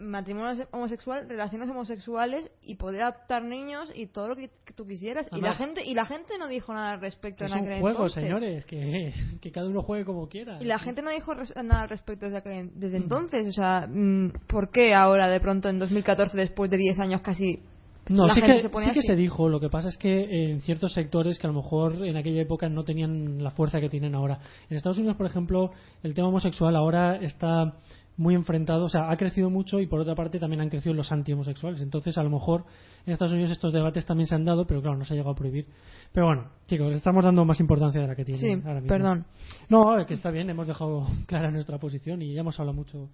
matrimonio 0.00 0.66
homosexual, 0.70 1.28
relaciones 1.28 1.68
homosexuales 1.68 2.50
y 2.62 2.76
poder 2.76 3.02
adoptar 3.02 3.44
niños 3.44 3.90
y 3.94 4.06
todo 4.06 4.28
lo 4.28 4.36
que, 4.36 4.48
que 4.64 4.72
tú 4.74 4.86
quisieras. 4.86 5.26
y 5.32 5.40
la 5.40 5.50
Además- 5.50 5.58
gente 5.58 5.84
y 5.84 5.94
la 5.94 6.04
gente 6.06 6.38
no 6.38 6.48
dijo 6.48 6.72
nada 6.72 6.92
al 6.92 7.00
respecto 7.00 7.44
es 7.44 7.52
en 7.52 7.58
un 7.60 7.64
aquel 7.66 7.80
juego, 7.80 7.96
entonces. 8.06 8.22
señores, 8.24 8.64
que, 8.64 9.12
que 9.40 9.52
cada 9.52 9.68
uno 9.68 9.82
juegue 9.82 10.04
como 10.04 10.28
quiera. 10.28 10.58
Y 10.60 10.64
la 10.64 10.78
gente 10.78 11.02
no 11.02 11.10
dijo 11.10 11.34
nada 11.62 11.82
al 11.82 11.88
respecto 11.88 12.26
desde, 12.26 12.38
aquel- 12.38 12.70
desde 12.74 12.96
entonces. 12.96 13.46
O 13.48 13.52
sea, 13.52 13.86
mm, 13.86 14.32
¿por 14.48 14.70
qué 14.70 14.94
ahora 14.94 15.28
de 15.28 15.40
pronto 15.40 15.68
en 15.68 15.78
2014, 15.78 16.36
después 16.38 16.70
de 16.70 16.78
10 16.78 16.98
años 16.98 17.20
casi, 17.20 17.60
No, 18.08 18.26
la 18.26 18.34
sí 18.34 18.40
que, 18.42 18.58
se 18.58 18.68
pone 18.68 18.86
sí 18.86 18.92
que 18.92 19.02
se 19.02 19.14
dijo. 19.14 19.48
Lo 19.48 19.60
que 19.60 19.68
pasa 19.68 19.88
es 19.88 19.96
que 19.96 20.50
en 20.50 20.60
ciertos 20.62 20.92
sectores 20.92 21.38
que 21.38 21.46
a 21.46 21.50
lo 21.50 21.62
mejor 21.62 22.04
en 22.04 22.16
aquella 22.16 22.40
época 22.42 22.68
no 22.68 22.82
tenían 22.82 23.42
la 23.44 23.50
fuerza 23.52 23.80
que 23.80 23.88
tienen 23.88 24.14
ahora. 24.14 24.40
En 24.70 24.76
Estados 24.76 24.98
Unidos, 24.98 25.16
por 25.16 25.26
ejemplo, 25.26 25.70
el 26.02 26.12
tema 26.14 26.28
homosexual 26.28 26.74
ahora 26.74 27.16
está 27.16 27.74
muy 28.16 28.34
enfrentado, 28.34 28.84
o 28.84 28.88
sea, 28.88 29.10
ha 29.10 29.16
crecido 29.16 29.48
mucho 29.50 29.80
y 29.80 29.86
por 29.86 30.00
otra 30.00 30.14
parte 30.14 30.38
también 30.38 30.60
han 30.60 30.68
crecido 30.68 30.94
los 30.94 31.10
anti-homosexuales. 31.10 31.80
Entonces, 31.80 32.16
a 32.18 32.22
lo 32.22 32.30
mejor 32.30 32.64
en 33.06 33.12
Estados 33.12 33.32
Unidos 33.32 33.52
estos 33.52 33.72
debates 33.72 34.04
también 34.04 34.26
se 34.26 34.34
han 34.34 34.44
dado, 34.44 34.66
pero 34.66 34.82
claro, 34.82 34.96
no 34.98 35.04
se 35.04 35.14
ha 35.14 35.16
llegado 35.16 35.32
a 35.32 35.36
prohibir. 35.36 35.66
Pero 36.12 36.26
bueno, 36.26 36.50
chicos, 36.66 36.92
estamos 36.92 37.24
dando 37.24 37.44
más 37.44 37.58
importancia 37.60 38.00
de 38.00 38.06
la 38.06 38.14
que 38.14 38.24
tiene 38.24 38.40
Sí, 38.40 38.52
ahora 38.52 38.74
mismo. 38.80 38.88
perdón. 38.88 39.26
No, 39.68 40.04
que 40.06 40.14
está 40.14 40.30
bien, 40.30 40.50
hemos 40.50 40.66
dejado 40.66 41.06
clara 41.26 41.50
nuestra 41.50 41.78
posición 41.78 42.20
y 42.22 42.34
ya 42.34 42.40
hemos 42.40 42.58
hablado 42.60 42.76
mucho 42.76 43.08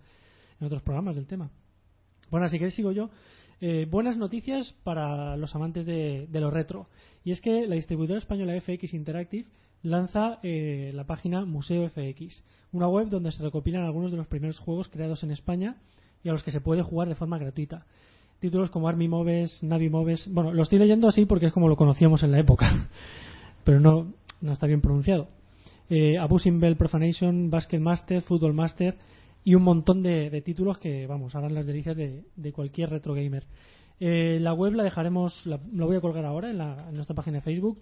en 0.61 0.66
otros 0.66 0.82
programas 0.82 1.14
del 1.14 1.26
tema. 1.26 1.50
Bueno, 2.30 2.46
así 2.46 2.58
que 2.58 2.70
sigo 2.70 2.92
yo. 2.92 3.11
Eh, 3.61 3.87
buenas 3.90 4.16
noticias 4.16 4.74
para 4.84 5.37
los 5.37 5.54
amantes 5.54 5.87
de, 5.87 6.26
de 6.28 6.40
lo 6.40 6.50
retro. 6.50 6.88
Y 7.24 7.32
es 7.32 7.40
que 7.40 7.66
la 7.66 7.74
distribuidora 7.74 8.18
española 8.20 8.61
FX 8.61 8.94
Interactive 8.94 9.46
lanza 9.83 10.38
eh, 10.43 10.91
la 10.95 11.05
página 11.05 11.45
Museo 11.45 11.88
FX, 11.88 12.43
una 12.73 12.88
web 12.88 13.09
donde 13.09 13.33
se 13.33 13.43
recopilan 13.43 13.85
algunos 13.85 14.11
de 14.11 14.17
los 14.17 14.27
primeros 14.27 14.59
juegos 14.59 14.88
creados 14.88 15.23
en 15.23 15.31
España 15.31 15.77
y 16.23 16.29
a 16.29 16.33
los 16.33 16.43
que 16.43 16.51
se 16.51 16.61
puede 16.61 16.83
jugar 16.83 17.09
de 17.09 17.14
forma 17.14 17.38
gratuita. 17.38 17.87
Títulos 18.41 18.71
como 18.71 18.88
Army 18.88 19.09
Moves, 19.09 19.62
Navi 19.62 19.91
Moves. 19.91 20.29
Bueno, 20.33 20.53
lo 20.53 20.62
estoy 20.62 20.79
leyendo 20.79 21.09
así 21.09 21.25
porque 21.27 21.47
es 21.47 21.53
como 21.53 21.69
lo 21.69 21.77
conocíamos 21.77 22.23
en 22.23 22.33
la 22.33 22.38
época, 22.41 22.88
pero 23.64 23.81
no, 23.81 24.12
no 24.41 24.53
está 24.53 24.67
bien 24.67 24.81
pronunciado. 24.81 25.29
Eh, 25.91 26.19
Abusing 26.19 26.61
Bell 26.61 26.77
Profanation, 26.77 27.51
Basket 27.51 27.79
Master, 27.81 28.21
Football 28.23 28.55
Master 28.55 28.97
y 29.43 29.55
un 29.55 29.62
montón 29.62 30.03
de, 30.03 30.43
títulos 30.43 30.79
que, 30.79 31.07
vamos, 31.07 31.35
harán 31.35 31.55
las 31.55 31.67
delicias 31.67 31.97
de, 31.97 32.25
de 32.37 32.53
cualquier 32.53 32.91
retro 32.91 33.14
gamer. 33.14 33.45
Eh, 33.99 34.38
la 34.41 34.53
web 34.53 34.75
la 34.75 34.83
dejaremos, 34.85 35.47
la, 35.47 35.59
la 35.73 35.87
voy 35.87 35.97
a 35.97 36.01
colgar 36.01 36.25
ahora 36.25 36.51
en, 36.51 36.59
la- 36.59 36.87
en 36.88 36.95
nuestra 36.95 37.17
página 37.17 37.38
de 37.38 37.43
Facebook. 37.43 37.79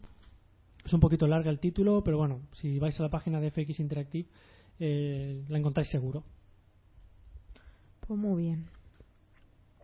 Es 0.86 0.92
un 0.92 1.00
poquito 1.00 1.26
larga 1.26 1.50
el 1.50 1.58
título, 1.58 2.04
pero 2.04 2.16
bueno, 2.16 2.42
si 2.52 2.78
vais 2.78 2.98
a 3.00 3.02
la 3.02 3.08
página 3.08 3.40
de 3.40 3.50
FX 3.50 3.80
Interactive, 3.80 4.28
eh, 4.78 5.42
la 5.48 5.58
encontráis 5.58 5.88
seguro. 5.88 6.22
Pues 8.06 8.18
muy 8.20 8.44
bien. 8.44 8.66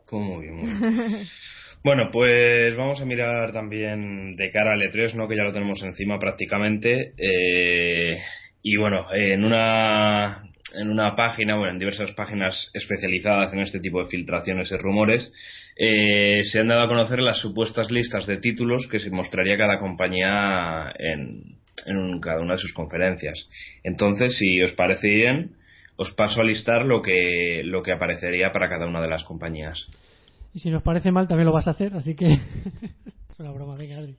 Pues 0.09 0.23
muy 0.23 0.43
bien, 0.43 0.55
muy 0.57 0.67
bien. 0.67 1.27
Bueno, 1.85 2.11
pues 2.13 2.77
vamos 2.77 3.01
a 3.01 3.05
mirar 3.05 3.53
también 3.53 4.37
de 4.37 4.53
cara 4.53 4.75
al 4.75 4.83
E3, 4.83 5.15
¿no? 5.15 5.27
Que 5.27 5.35
ya 5.35 5.43
lo 5.43 5.53
tenemos 5.53 5.83
encima 5.83 6.17
prácticamente. 6.21 7.13
Eh, 7.19 8.19
y 8.63 8.77
bueno, 8.77 9.05
en 9.13 9.43
una 9.43 10.45
en 10.75 10.89
una 10.91 11.15
página, 11.17 11.57
bueno, 11.57 11.73
en 11.73 11.79
diversas 11.79 12.13
páginas 12.13 12.71
especializadas 12.75 13.53
en 13.53 13.61
este 13.61 13.81
tipo 13.81 14.03
de 14.03 14.09
filtraciones 14.11 14.71
y 14.73 14.77
rumores, 14.77 15.33
eh, 15.77 16.43
se 16.45 16.61
han 16.61 16.69
dado 16.69 16.83
a 16.83 16.89
conocer 16.89 17.21
las 17.21 17.39
supuestas 17.39 17.91
listas 17.91 18.27
de 18.27 18.39
títulos 18.39 18.87
que 18.91 19.01
se 19.01 19.11
mostraría 19.11 19.57
cada 19.57 19.79
compañía 19.79 20.93
en, 20.99 21.57
en 21.87 21.97
un- 21.97 22.21
cada 22.21 22.41
una 22.41 22.55
de 22.55 22.61
sus 22.61 22.73
conferencias. 22.75 23.49
Entonces, 23.83 24.37
si 24.39 24.61
os 24.63 24.73
parece 24.73 25.09
bien, 25.09 25.57
os 25.97 26.13
paso 26.13 26.41
a 26.41 26.45
listar 26.45 26.87
lo 26.87 27.03
que, 27.03 27.63
lo 27.65 27.83
que 27.83 27.93
aparecería 27.93 28.53
para 28.53 28.69
cada 28.69 28.87
una 28.87 29.01
de 29.01 29.09
las 29.09 29.25
compañías. 29.25 29.87
Y 30.55 30.61
si 30.61 30.71
nos 30.71 30.83
parece 30.83 31.11
mal, 31.11 31.29
también 31.29 31.47
lo 31.47 31.53
vas 31.53 31.67
a 31.67 31.71
hacer, 31.73 31.95
así 31.95 32.15
que. 32.15 32.27
es 32.33 33.39
una 33.39 33.53
broma, 33.53 33.75
venga, 33.77 33.97
Adri. 33.99 34.17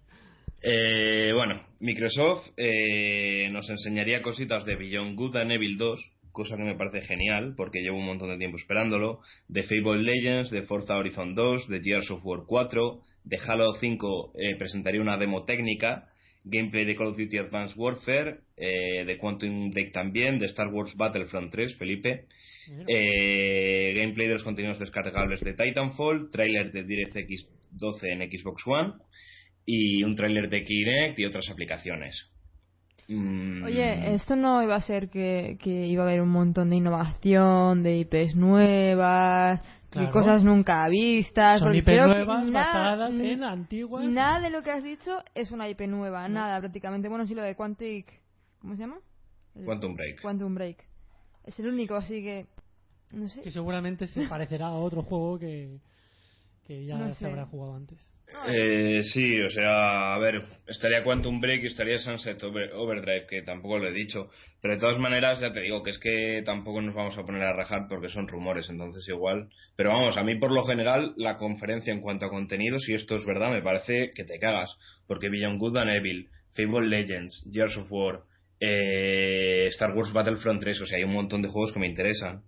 Eh, 0.66 1.32
bueno, 1.36 1.62
Microsoft 1.82 2.48
eh, 2.58 3.50
nos 3.52 3.70
enseñaría 3.70 4.22
cositas 4.22 4.66
de 4.66 4.76
Beyond 4.78 5.16
Good 5.18 5.36
and 5.36 5.52
Evil 5.52 5.78
2, 5.78 6.00
cosa 6.34 6.58
que 6.58 6.64
me 6.64 6.76
parece 6.76 7.02
genial, 7.02 7.54
porque 7.56 7.82
llevo 7.82 7.98
un 7.98 8.06
montón 8.06 8.30
de 8.30 8.38
tiempo 8.38 8.58
esperándolo, 8.58 9.22
de 9.48 9.64
Fable 9.64 10.04
Legends, 10.04 10.50
de 10.50 10.64
Forza 10.64 10.98
Horizon 10.98 11.36
2, 11.36 11.70
de 11.70 11.82
Gears 11.82 12.12
of 12.12 12.26
War 12.26 12.42
4, 12.46 13.02
de 13.24 13.38
Halo 13.48 13.76
5 13.76 14.34
eh, 14.36 14.56
presentaría 14.58 15.00
una 15.00 15.18
demo 15.18 15.46
técnica, 15.46 16.10
gameplay 16.44 16.84
de 16.84 16.96
Call 16.96 17.08
of 17.08 17.18
Duty 17.18 17.38
Advanced 17.38 17.78
Warfare, 17.78 18.40
eh, 18.58 19.06
de 19.06 19.18
Quantum 19.18 19.72
Break 19.72 19.94
también, 19.94 20.40
de 20.40 20.48
Star 20.48 20.68
Wars 20.68 20.94
Battlefront 20.96 21.52
3, 21.52 21.78
Felipe, 21.78 22.26
eh, 22.88 23.94
gameplay 23.96 24.28
de 24.28 24.34
los 24.34 24.44
contenidos 24.44 24.80
descargables 24.80 25.40
de 25.42 25.54
Titanfall, 25.54 26.30
trailer 26.32 26.72
de 26.72 26.84
DirectX 26.84 27.50
12 27.72 28.08
en 28.10 28.32
Xbox 28.32 28.64
One 28.66 28.94
y 29.66 30.04
un 30.04 30.16
tráiler 30.16 30.50
de 30.50 30.64
Kinect 30.66 31.20
y 31.20 31.26
otras 31.26 31.50
aplicaciones. 31.50 32.33
Mm, 33.16 33.64
Oye, 33.66 34.14
esto 34.16 34.36
no 34.36 34.62
iba 34.64 34.76
a 34.76 34.82
ser 34.82 35.10
que, 35.10 35.58
que 35.62 35.88
iba 35.88 36.04
a 36.04 36.08
haber 36.08 36.22
un 36.22 36.30
montón 36.30 36.70
de 36.70 36.78
innovación, 36.78 37.84
de 37.84 37.98
IPs 38.00 38.36
nuevas, 38.36 39.62
Claro. 39.90 40.08
de 40.08 40.12
cosas 40.14 40.44
nunca 40.44 40.88
vistas. 40.90 41.60
Son 41.60 41.68
porque 41.68 41.78
IP 41.80 41.86
creo 41.86 42.08
que 42.08 42.16
nuevas 42.16 42.48
nada- 42.48 42.66
basadas 42.96 43.14
en 43.20 43.44
antiguas. 43.44 44.06
Nada 44.06 44.40
de 44.40 44.50
lo 44.50 44.64
que 44.64 44.72
has 44.72 44.84
dicho 44.84 45.20
es 45.36 45.52
una 45.52 45.70
IP 45.70 45.82
nueva, 45.88 46.28
nada 46.28 46.60
prácticamente. 46.60 47.10
Bueno, 47.10 47.26
sí 47.28 47.36
lo 47.36 47.44
de 47.44 47.56
Quantic. 47.56 48.08
¿Cómo 48.60 48.76
se 48.76 48.82
llama? 48.82 48.98
Quantum 49.66 49.94
Break. 49.96 50.22
Quantum 50.22 50.56
Break. 50.56 50.78
Es 51.46 51.60
el 51.60 51.68
único, 51.68 51.96
así 51.96 52.24
que. 52.24 52.48
No 53.12 53.30
sé. 53.30 53.42
Que 53.42 53.52
seguramente 53.52 54.08
se 54.08 54.28
parecerá 54.28 54.68
a 54.68 54.74
otro 54.74 55.04
juego 55.04 55.38
que, 55.38 55.78
que 56.66 56.86
ya 56.86 56.98
No 56.98 57.10
se 57.10 57.16
sé. 57.16 57.26
habrá 57.28 57.46
jugado 57.46 57.76
antes. 57.76 58.00
Eh, 58.48 59.04
sí, 59.04 59.40
o 59.42 59.50
sea, 59.50 60.16
a 60.16 60.20
ver, 60.20 60.42
estaría 60.68 61.04
Quantum 61.04 61.40
Break 61.42 61.64
y 61.64 61.68
estaría 61.68 62.00
Sunset 62.00 62.42
Over- 62.44 62.72
Overdrive, 62.74 63.28
que 63.28 63.42
tampoco 63.42 63.78
lo 63.78 63.88
he 63.88 63.92
dicho. 63.94 64.30
Pero 64.62 64.76
de 64.76 64.80
todas 64.80 64.98
maneras, 65.00 65.40
ya 65.42 65.52
te 65.54 65.60
digo 65.62 65.84
que 65.84 65.92
es 65.92 66.00
que 66.00 66.42
tampoco 66.46 66.82
nos 66.82 66.96
vamos 66.96 67.18
a 67.18 67.24
poner 67.24 67.44
a 67.44 67.54
rajar 67.54 67.88
porque 67.90 68.08
son 68.10 68.28
rumores, 68.28 68.70
entonces 68.70 69.08
igual. 69.10 69.50
Pero 69.76 69.90
vamos, 69.90 70.18
a 70.18 70.24
mí 70.24 70.36
por 70.40 70.52
lo 70.52 70.64
general, 70.66 71.14
la 71.18 71.38
conferencia 71.38 71.92
en 71.94 72.02
cuanto 72.02 72.26
a 72.26 72.30
contenido, 72.30 72.80
si 72.80 72.94
esto 72.94 73.18
es 73.18 73.26
verdad, 73.26 73.52
me 73.52 73.62
parece 73.62 74.12
que 74.16 74.24
te 74.24 74.40
cagas. 74.40 74.76
Porque 75.06 75.30
Beyond 75.30 75.60
Good 75.60 75.78
and 75.78 75.92
Evil, 75.92 76.30
Fable 76.54 76.88
Legends, 76.88 77.46
Gears 77.52 77.78
of 77.78 77.92
War, 77.92 78.22
eh, 78.60 79.68
Star 79.72 79.92
Wars 79.94 80.14
Battlefront 80.14 80.62
3, 80.62 80.82
o 80.82 80.86
sea, 80.86 80.98
hay 80.98 81.04
un 81.04 81.14
montón 81.14 81.42
de 81.42 81.50
juegos 81.50 81.74
que 81.74 81.80
me 81.80 81.88
interesan. 81.88 82.44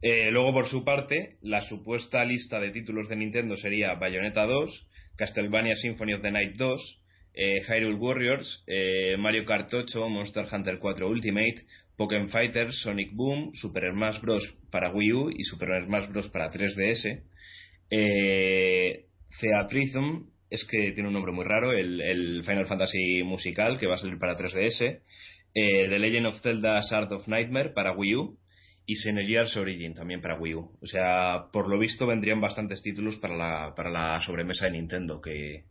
Eh, 0.00 0.30
luego, 0.32 0.52
por 0.52 0.66
su 0.66 0.84
parte, 0.84 1.36
la 1.42 1.62
supuesta 1.62 2.24
lista 2.24 2.58
de 2.58 2.70
títulos 2.70 3.08
de 3.08 3.16
Nintendo 3.16 3.56
sería 3.56 3.94
Bayonetta 3.94 4.46
2, 4.46 4.86
Castlevania 5.22 5.76
Symphony 5.76 6.14
of 6.14 6.22
the 6.22 6.32
Night 6.32 6.56
2, 6.56 6.76
eh, 7.34 7.62
Hyrule 7.68 7.96
Warriors, 7.96 8.64
eh, 8.66 9.16
Mario 9.16 9.44
Kart 9.44 9.72
8, 9.72 10.08
Monster 10.08 10.46
Hunter 10.50 10.78
4 10.78 11.06
Ultimate, 11.06 11.64
Pokémon 11.96 12.28
Fighter, 12.28 12.72
Sonic 12.72 13.12
Boom, 13.12 13.52
Super 13.54 13.92
Smash 13.92 14.20
Bros. 14.20 14.42
para 14.72 14.90
Wii 14.90 15.12
U 15.12 15.30
y 15.30 15.44
Super 15.44 15.84
Smash 15.84 16.08
Bros. 16.08 16.28
para 16.30 16.50
3DS, 16.50 17.22
eh, 17.90 19.06
es 20.50 20.64
que 20.64 20.92
tiene 20.92 21.08
un 21.08 21.14
nombre 21.14 21.32
muy 21.32 21.44
raro, 21.44 21.72
el, 21.72 22.00
el 22.00 22.42
Final 22.44 22.66
Fantasy 22.66 23.22
musical 23.22 23.78
que 23.78 23.86
va 23.86 23.94
a 23.94 23.98
salir 23.98 24.18
para 24.18 24.36
3DS, 24.36 25.00
eh, 25.54 25.86
The 25.88 25.98
Legend 26.00 26.26
of 26.26 26.40
Zelda 26.42 26.82
Art 26.90 27.12
of 27.12 27.28
Nightmare 27.28 27.70
para 27.70 27.92
Wii 27.92 28.16
U 28.16 28.38
y 28.86 28.96
Xenogears 28.96 29.56
Origin 29.56 29.94
también 29.94 30.20
para 30.20 30.38
Wii 30.38 30.54
U. 30.54 30.78
O 30.80 30.86
sea, 30.86 31.46
por 31.52 31.68
lo 31.68 31.78
visto 31.78 32.06
vendrían 32.06 32.40
bastantes 32.40 32.82
títulos 32.82 33.16
para 33.16 33.36
la, 33.36 33.74
para 33.74 33.90
la 33.90 34.20
sobremesa 34.24 34.66
de 34.66 34.72
Nintendo 34.72 35.20
que 35.20 35.64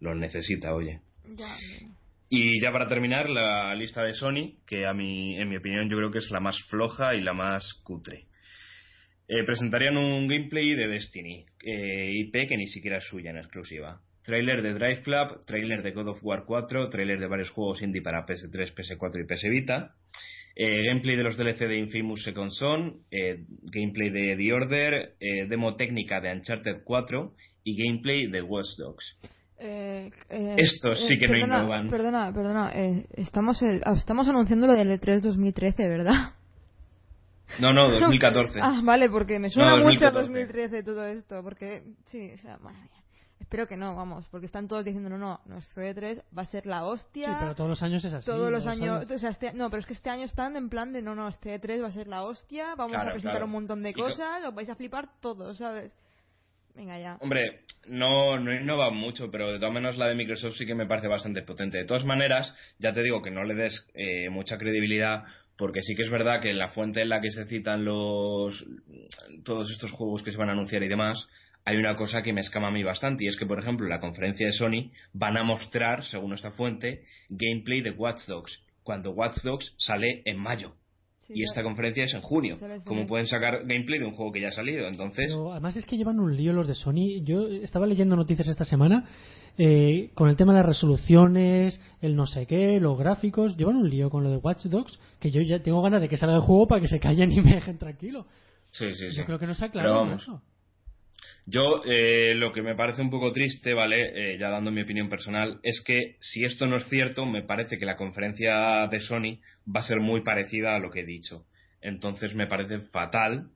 los 0.00 0.16
necesita, 0.16 0.74
oye. 0.74 1.00
Ya, 1.36 1.56
Y 2.28 2.60
ya 2.60 2.72
para 2.72 2.88
terminar, 2.88 3.30
la 3.30 3.74
lista 3.74 4.02
de 4.02 4.14
Sony, 4.14 4.58
que 4.66 4.86
a 4.86 4.92
mi, 4.92 5.38
en 5.38 5.48
mi 5.48 5.56
opinión 5.56 5.88
yo 5.88 5.96
creo 5.96 6.10
que 6.10 6.18
es 6.18 6.30
la 6.30 6.40
más 6.40 6.60
floja 6.68 7.14
y 7.14 7.20
la 7.20 7.32
más 7.32 7.74
cutre. 7.82 8.26
Eh, 9.26 9.42
presentarían 9.44 9.96
un 9.96 10.28
gameplay 10.28 10.74
de 10.74 10.86
Destiny, 10.86 11.46
eh, 11.64 12.12
IP 12.14 12.46
que 12.46 12.58
ni 12.58 12.66
siquiera 12.66 12.98
es 12.98 13.04
suya 13.04 13.30
en 13.30 13.38
exclusiva. 13.38 14.00
Trailer 14.22 14.62
de 14.62 14.74
Drive 14.74 15.02
Club, 15.02 15.44
trailer 15.46 15.82
de 15.82 15.92
God 15.92 16.08
of 16.08 16.18
War 16.22 16.44
4, 16.46 16.90
trailer 16.90 17.18
de 17.18 17.26
varios 17.26 17.50
juegos 17.50 17.82
indie 17.82 18.02
para 18.02 18.26
PS3, 18.26 18.74
PS4 18.74 19.22
y 19.22 19.26
PS 19.26 19.48
Vita. 19.50 19.94
Eh, 20.56 20.84
gameplay 20.86 21.16
de 21.16 21.24
los 21.24 21.36
DLC 21.36 21.66
de 21.66 21.78
Infamous 21.78 22.22
Second 22.22 22.50
Son, 22.52 23.00
eh, 23.10 23.44
gameplay 23.62 24.10
de 24.10 24.36
The 24.36 24.52
Order, 24.52 25.14
eh, 25.18 25.46
demo 25.48 25.74
técnica 25.74 26.20
de 26.20 26.32
Uncharted 26.32 26.82
4 26.84 27.32
y 27.64 27.76
gameplay 27.84 28.26
de 28.28 28.40
Watch 28.42 28.76
Dogs. 28.78 29.18
Eh, 29.58 30.10
eh, 30.30 30.54
Estos 30.58 30.98
sí 31.08 31.18
que 31.18 31.26
no 31.26 31.32
perdona, 31.34 31.58
innovan. 31.58 31.90
Perdona, 31.90 32.32
perdona. 32.32 32.72
eh, 32.74 33.06
estamos, 33.14 33.60
eh, 33.62 33.80
ah, 33.84 33.94
estamos 33.96 34.28
anunciando 34.28 34.66
lo 34.68 34.74
del 34.74 34.90
E 34.90 35.00
E3 35.00 35.20
2013, 35.22 35.88
¿verdad? 35.88 36.34
No, 37.60 37.72
no, 37.72 37.88
2014. 37.90 38.60
ah, 38.62 38.80
vale, 38.84 39.08
porque 39.10 39.38
me 39.38 39.50
suena 39.50 39.70
No, 39.78 39.84
mucho 39.84 40.06
a 40.06 40.10
2014. 40.10 40.22
2013 40.32 40.82
todo 40.82 41.04
esto. 41.06 41.42
Porque, 41.42 41.82
sí, 42.04 42.30
o 42.34 42.38
sea, 42.38 42.58
madre 42.58 42.78
mía. 42.82 43.03
Espero 43.40 43.66
que 43.66 43.76
no, 43.76 43.94
vamos, 43.94 44.26
porque 44.30 44.46
están 44.46 44.68
todos 44.68 44.84
diciendo, 44.84 45.10
no, 45.10 45.18
no, 45.18 45.40
nuestro 45.46 45.82
E3 45.82 46.22
va 46.36 46.42
a 46.42 46.46
ser 46.46 46.66
la 46.66 46.84
hostia. 46.86 47.28
Sí, 47.28 47.34
pero 47.40 47.54
todos 47.54 47.68
los 47.70 47.82
años 47.82 48.04
es 48.04 48.12
así. 48.12 48.26
todos 48.26 48.50
los 48.50 48.66
años, 48.66 49.10
o 49.10 49.18
sea, 49.18 49.30
este- 49.30 49.52
no, 49.52 49.70
pero 49.70 49.80
es 49.80 49.86
que 49.86 49.92
este 49.92 50.08
año 50.10 50.24
están 50.24 50.56
en 50.56 50.68
plan 50.68 50.92
de 50.92 51.02
no, 51.02 51.14
no, 51.14 51.28
este 51.28 51.60
E3 51.60 51.82
va 51.82 51.88
a 51.88 51.92
ser 51.92 52.06
la 52.08 52.22
hostia, 52.24 52.74
vamos 52.74 52.92
Claro, 52.92 53.10
a 53.10 53.12
presentar 53.12 53.32
claro. 53.34 53.46
un 53.46 53.52
montón 53.52 53.82
de 53.82 53.92
cosas, 53.92 54.44
os 54.46 54.54
vais 54.54 54.70
a 54.70 54.76
flipar 54.76 55.08
todos, 55.20 55.58
¿sabes? 55.58 55.92
Venga 56.74 56.98
ya. 56.98 57.18
Hombre, 57.20 57.60
no, 57.86 58.38
no 58.38 58.52
innova 58.52 58.90
mucho, 58.90 59.30
pero 59.30 59.52
de 59.52 59.58
todas 59.58 59.74
maneras 59.74 59.96
la 59.96 60.08
de 60.08 60.16
Microsoft 60.16 60.56
sí 60.56 60.66
que 60.66 60.74
me 60.74 60.86
parece 60.86 61.06
bastante 61.06 61.42
potente. 61.42 61.78
De 61.78 61.84
todas 61.84 62.04
maneras, 62.04 62.52
ya 62.78 62.92
te 62.92 63.02
digo 63.02 63.22
que 63.22 63.30
no 63.30 63.44
le 63.44 63.54
des 63.54 63.86
eh, 63.94 64.28
mucha 64.30 64.58
credibilidad 64.58 65.22
porque 65.56 65.82
sí 65.82 65.94
que 65.94 66.02
es 66.02 66.10
verdad 66.10 66.40
que 66.40 66.50
en 66.50 66.58
la 66.58 66.68
fuente 66.68 67.02
en 67.02 67.10
la 67.10 67.20
que 67.20 67.30
se 67.30 67.44
citan 67.46 67.84
los 67.84 68.64
todos 69.44 69.70
estos 69.70 69.92
juegos 69.92 70.22
que 70.24 70.32
se 70.32 70.36
van 70.36 70.48
a 70.48 70.52
anunciar 70.52 70.82
y 70.82 70.88
demás, 70.88 71.16
hay 71.64 71.78
una 71.78 71.96
cosa 71.96 72.22
que 72.22 72.32
me 72.32 72.42
escama 72.42 72.68
a 72.68 72.70
mí 72.70 72.82
bastante 72.82 73.24
y 73.24 73.28
es 73.28 73.36
que, 73.36 73.46
por 73.46 73.58
ejemplo, 73.58 73.86
en 73.86 73.90
la 73.90 74.00
conferencia 74.00 74.46
de 74.46 74.52
Sony 74.52 74.90
van 75.12 75.36
a 75.36 75.44
mostrar, 75.44 76.04
según 76.04 76.34
esta 76.34 76.50
fuente, 76.52 77.04
gameplay 77.30 77.80
de 77.80 77.90
Watch 77.90 78.26
Dogs, 78.26 78.60
cuando 78.82 79.12
Watch 79.12 79.38
Dogs 79.42 79.74
sale 79.78 80.22
en 80.26 80.38
mayo. 80.38 80.74
y 81.26 81.42
esta 81.42 81.62
conferencia 81.62 82.04
es 82.04 82.12
en 82.12 82.20
junio. 82.20 82.56
¿Cómo 82.84 83.06
pueden 83.06 83.26
sacar 83.26 83.60
gameplay 83.60 83.98
de 83.98 84.04
un 84.04 84.14
juego 84.14 84.30
que 84.30 84.42
ya 84.42 84.48
ha 84.48 84.52
salido? 84.52 84.86
Entonces. 84.86 85.34
además 85.50 85.74
es 85.74 85.86
que 85.86 85.96
llevan 85.96 86.20
un 86.20 86.36
lío 86.36 86.52
los 86.52 86.68
de 86.68 86.74
Sony. 86.74 87.24
Yo 87.24 87.46
estaba 87.46 87.86
leyendo 87.86 88.14
noticias 88.14 88.46
esta 88.46 88.66
semana 88.66 89.08
eh, 89.56 90.10
con 90.14 90.28
el 90.28 90.36
tema 90.36 90.52
de 90.52 90.58
las 90.58 90.66
resoluciones, 90.66 91.80
el 92.02 92.14
no 92.14 92.26
sé 92.26 92.46
qué, 92.46 92.78
los 92.78 92.98
gráficos. 92.98 93.56
Llevan 93.56 93.76
un 93.76 93.88
lío 93.88 94.10
con 94.10 94.22
lo 94.22 94.30
de 94.30 94.36
Watch 94.36 94.66
Dogs 94.66 94.98
que 95.18 95.30
yo 95.30 95.40
ya 95.40 95.62
tengo 95.62 95.80
ganas 95.80 96.02
de 96.02 96.10
que 96.10 96.18
salga 96.18 96.36
el 96.36 96.42
juego 96.42 96.66
para 96.66 96.82
que 96.82 96.88
se 96.88 97.00
callen 97.00 97.32
y 97.32 97.40
me 97.40 97.54
dejen 97.54 97.78
tranquilo. 97.78 98.26
Sí, 98.70 98.92
sí, 98.92 99.08
sí. 99.08 99.16
Yo 99.16 99.24
creo 99.24 99.38
que 99.38 99.46
no 99.46 99.54
se 99.54 99.64
ha 99.64 99.68
aclarado 99.68 100.12
eso. 100.12 100.42
Yo 101.46 101.82
eh, 101.84 102.34
lo 102.36 102.52
que 102.52 102.62
me 102.62 102.74
parece 102.74 103.02
un 103.02 103.10
poco 103.10 103.32
triste, 103.32 103.74
¿vale? 103.74 104.32
Eh, 104.32 104.38
ya 104.38 104.48
dando 104.48 104.70
mi 104.70 104.80
opinión 104.80 105.10
personal, 105.10 105.60
es 105.62 105.82
que 105.84 106.16
si 106.20 106.44
esto 106.44 106.66
no 106.66 106.76
es 106.76 106.88
cierto, 106.88 107.26
me 107.26 107.42
parece 107.42 107.78
que 107.78 107.84
la 107.84 107.96
conferencia 107.96 108.86
de 108.88 109.00
Sony 109.00 109.40
va 109.68 109.80
a 109.80 109.86
ser 109.86 110.00
muy 110.00 110.22
parecida 110.22 110.74
a 110.74 110.78
lo 110.78 110.90
que 110.90 111.00
he 111.00 111.06
dicho. 111.06 111.44
Entonces 111.82 112.34
me 112.34 112.46
parece 112.46 112.80
fatal 112.90 113.50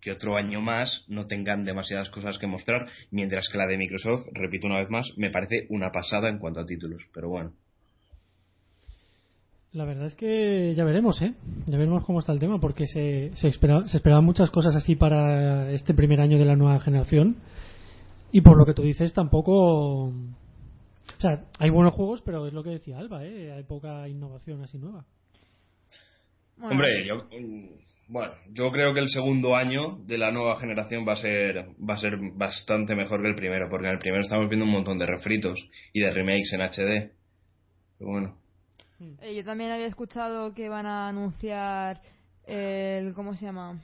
que 0.00 0.10
otro 0.10 0.36
año 0.36 0.60
más 0.60 1.04
no 1.08 1.26
tengan 1.26 1.64
demasiadas 1.64 2.10
cosas 2.10 2.38
que 2.38 2.46
mostrar, 2.46 2.88
mientras 3.10 3.48
que 3.48 3.58
la 3.58 3.66
de 3.66 3.78
Microsoft, 3.78 4.26
repito 4.32 4.66
una 4.66 4.80
vez 4.80 4.90
más, 4.90 5.06
me 5.16 5.30
parece 5.30 5.66
una 5.68 5.92
pasada 5.92 6.28
en 6.28 6.38
cuanto 6.38 6.60
a 6.60 6.66
títulos. 6.66 7.02
Pero 7.14 7.28
bueno. 7.28 7.54
La 9.72 9.84
verdad 9.84 10.06
es 10.06 10.16
que 10.16 10.74
ya 10.74 10.84
veremos, 10.84 11.22
¿eh? 11.22 11.34
Ya 11.66 11.78
veremos 11.78 12.04
cómo 12.04 12.18
está 12.18 12.32
el 12.32 12.40
tema, 12.40 12.58
porque 12.58 12.86
se, 12.86 13.30
se, 13.36 13.52
se 13.52 13.96
esperaban 13.96 14.24
muchas 14.24 14.50
cosas 14.50 14.74
así 14.74 14.96
para 14.96 15.70
este 15.70 15.94
primer 15.94 16.20
año 16.20 16.38
de 16.38 16.44
la 16.44 16.56
nueva 16.56 16.80
generación. 16.80 17.36
Y 18.32 18.40
por 18.40 18.58
lo 18.58 18.66
que 18.66 18.74
tú 18.74 18.82
dices, 18.82 19.14
tampoco. 19.14 20.06
O 20.06 21.20
sea, 21.20 21.44
hay 21.58 21.70
buenos 21.70 21.92
juegos, 21.92 22.20
pero 22.22 22.46
es 22.48 22.52
lo 22.52 22.64
que 22.64 22.70
decía 22.70 22.98
Alba, 22.98 23.24
¿eh? 23.24 23.52
Hay 23.52 23.62
poca 23.62 24.08
innovación 24.08 24.62
así 24.64 24.76
nueva. 24.76 25.04
Hombre, 26.60 27.06
yo. 27.06 27.28
Bueno, 28.08 28.32
yo 28.52 28.72
creo 28.72 28.92
que 28.92 28.98
el 28.98 29.08
segundo 29.08 29.54
año 29.54 29.98
de 30.04 30.18
la 30.18 30.32
nueva 30.32 30.58
generación 30.58 31.06
va 31.06 31.12
a 31.12 31.16
ser 31.16 31.68
va 31.78 31.94
a 31.94 31.98
ser 31.98 32.18
bastante 32.34 32.96
mejor 32.96 33.22
que 33.22 33.28
el 33.28 33.36
primero, 33.36 33.68
porque 33.70 33.86
en 33.86 33.92
el 33.92 33.98
primero 34.00 34.22
estamos 34.22 34.48
viendo 34.48 34.64
un 34.64 34.72
montón 34.72 34.98
de 34.98 35.06
refritos 35.06 35.60
y 35.92 36.00
de 36.00 36.10
remakes 36.10 36.52
en 36.54 36.60
HD. 36.60 37.12
Pero 37.98 38.10
bueno. 38.10 38.39
Eh, 39.00 39.34
yo 39.34 39.44
también 39.44 39.72
había 39.72 39.86
escuchado 39.86 40.52
que 40.52 40.68
van 40.68 40.86
a 40.86 41.08
anunciar 41.08 42.02
el. 42.44 43.14
¿Cómo 43.14 43.34
se 43.34 43.46
llama? 43.46 43.80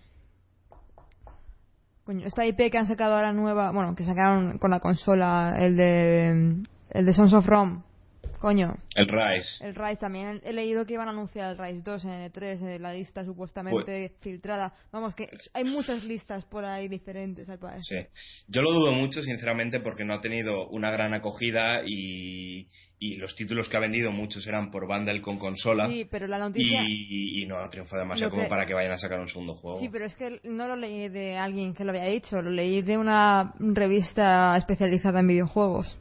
Coño, 2.04 2.26
esta 2.26 2.44
IP 2.44 2.70
que 2.70 2.78
han 2.78 2.86
sacado 2.86 3.14
ahora 3.14 3.32
nueva. 3.32 3.72
Bueno, 3.72 3.94
que 3.94 4.04
sacaron 4.04 4.58
con 4.58 4.70
la 4.70 4.80
consola, 4.80 5.56
el 5.58 5.76
de. 5.76 6.62
El 6.90 7.06
de 7.06 7.12
Sons 7.14 7.32
of 7.32 7.46
Rome. 7.46 7.82
Coño. 8.46 8.76
El 8.94 9.08
Rise. 9.08 9.66
El 9.66 9.74
Rise 9.74 9.96
también. 9.96 10.40
He 10.44 10.52
leído 10.52 10.86
que 10.86 10.94
iban 10.94 11.08
a 11.08 11.10
anunciar 11.10 11.50
el 11.50 11.58
Rise 11.58 11.82
2 11.82 12.04
en 12.04 12.30
E3, 12.30 12.76
en 12.76 12.80
la 12.80 12.92
lista 12.92 13.24
supuestamente 13.24 14.10
pues- 14.10 14.22
filtrada. 14.22 14.72
Vamos, 14.92 15.16
que 15.16 15.28
hay 15.52 15.64
muchas 15.64 16.04
listas 16.04 16.44
por 16.44 16.64
ahí 16.64 16.86
diferentes, 16.86 17.48
al 17.48 17.58
parecer. 17.58 18.08
Sí. 18.14 18.44
Yo 18.46 18.62
lo 18.62 18.72
dudo 18.72 18.92
mucho, 18.92 19.20
sinceramente, 19.20 19.80
porque 19.80 20.04
no 20.04 20.14
ha 20.14 20.20
tenido 20.20 20.68
una 20.68 20.92
gran 20.92 21.12
acogida 21.12 21.82
y, 21.84 22.68
y 23.00 23.16
los 23.16 23.34
títulos 23.34 23.68
que 23.68 23.78
ha 23.78 23.80
vendido 23.80 24.12
muchos 24.12 24.46
eran 24.46 24.70
por 24.70 24.86
bundle 24.86 25.20
con 25.22 25.40
consola. 25.40 25.88
Sí, 25.88 26.06
pero 26.08 26.28
la 26.28 26.38
noticia... 26.38 26.84
Y, 26.86 27.44
no 27.48 27.56
ha 27.56 27.68
triunfado 27.68 28.02
demasiado 28.02 28.30
como 28.30 28.48
para 28.48 28.64
que 28.64 28.74
vayan 28.74 28.92
a 28.92 28.98
sacar 28.98 29.18
un 29.18 29.26
segundo 29.26 29.56
juego. 29.56 29.80
Sí, 29.80 29.88
pero 29.88 30.04
es 30.04 30.14
que 30.14 30.40
no 30.44 30.68
lo 30.68 30.76
leí 30.76 31.08
de 31.08 31.36
alguien 31.36 31.74
que 31.74 31.82
lo 31.82 31.90
había 31.90 32.04
dicho, 32.04 32.40
lo 32.40 32.50
leí 32.50 32.82
de 32.82 32.96
una 32.96 33.54
revista 33.58 34.56
especializada 34.56 35.18
en 35.18 35.26
videojuegos. 35.26 35.98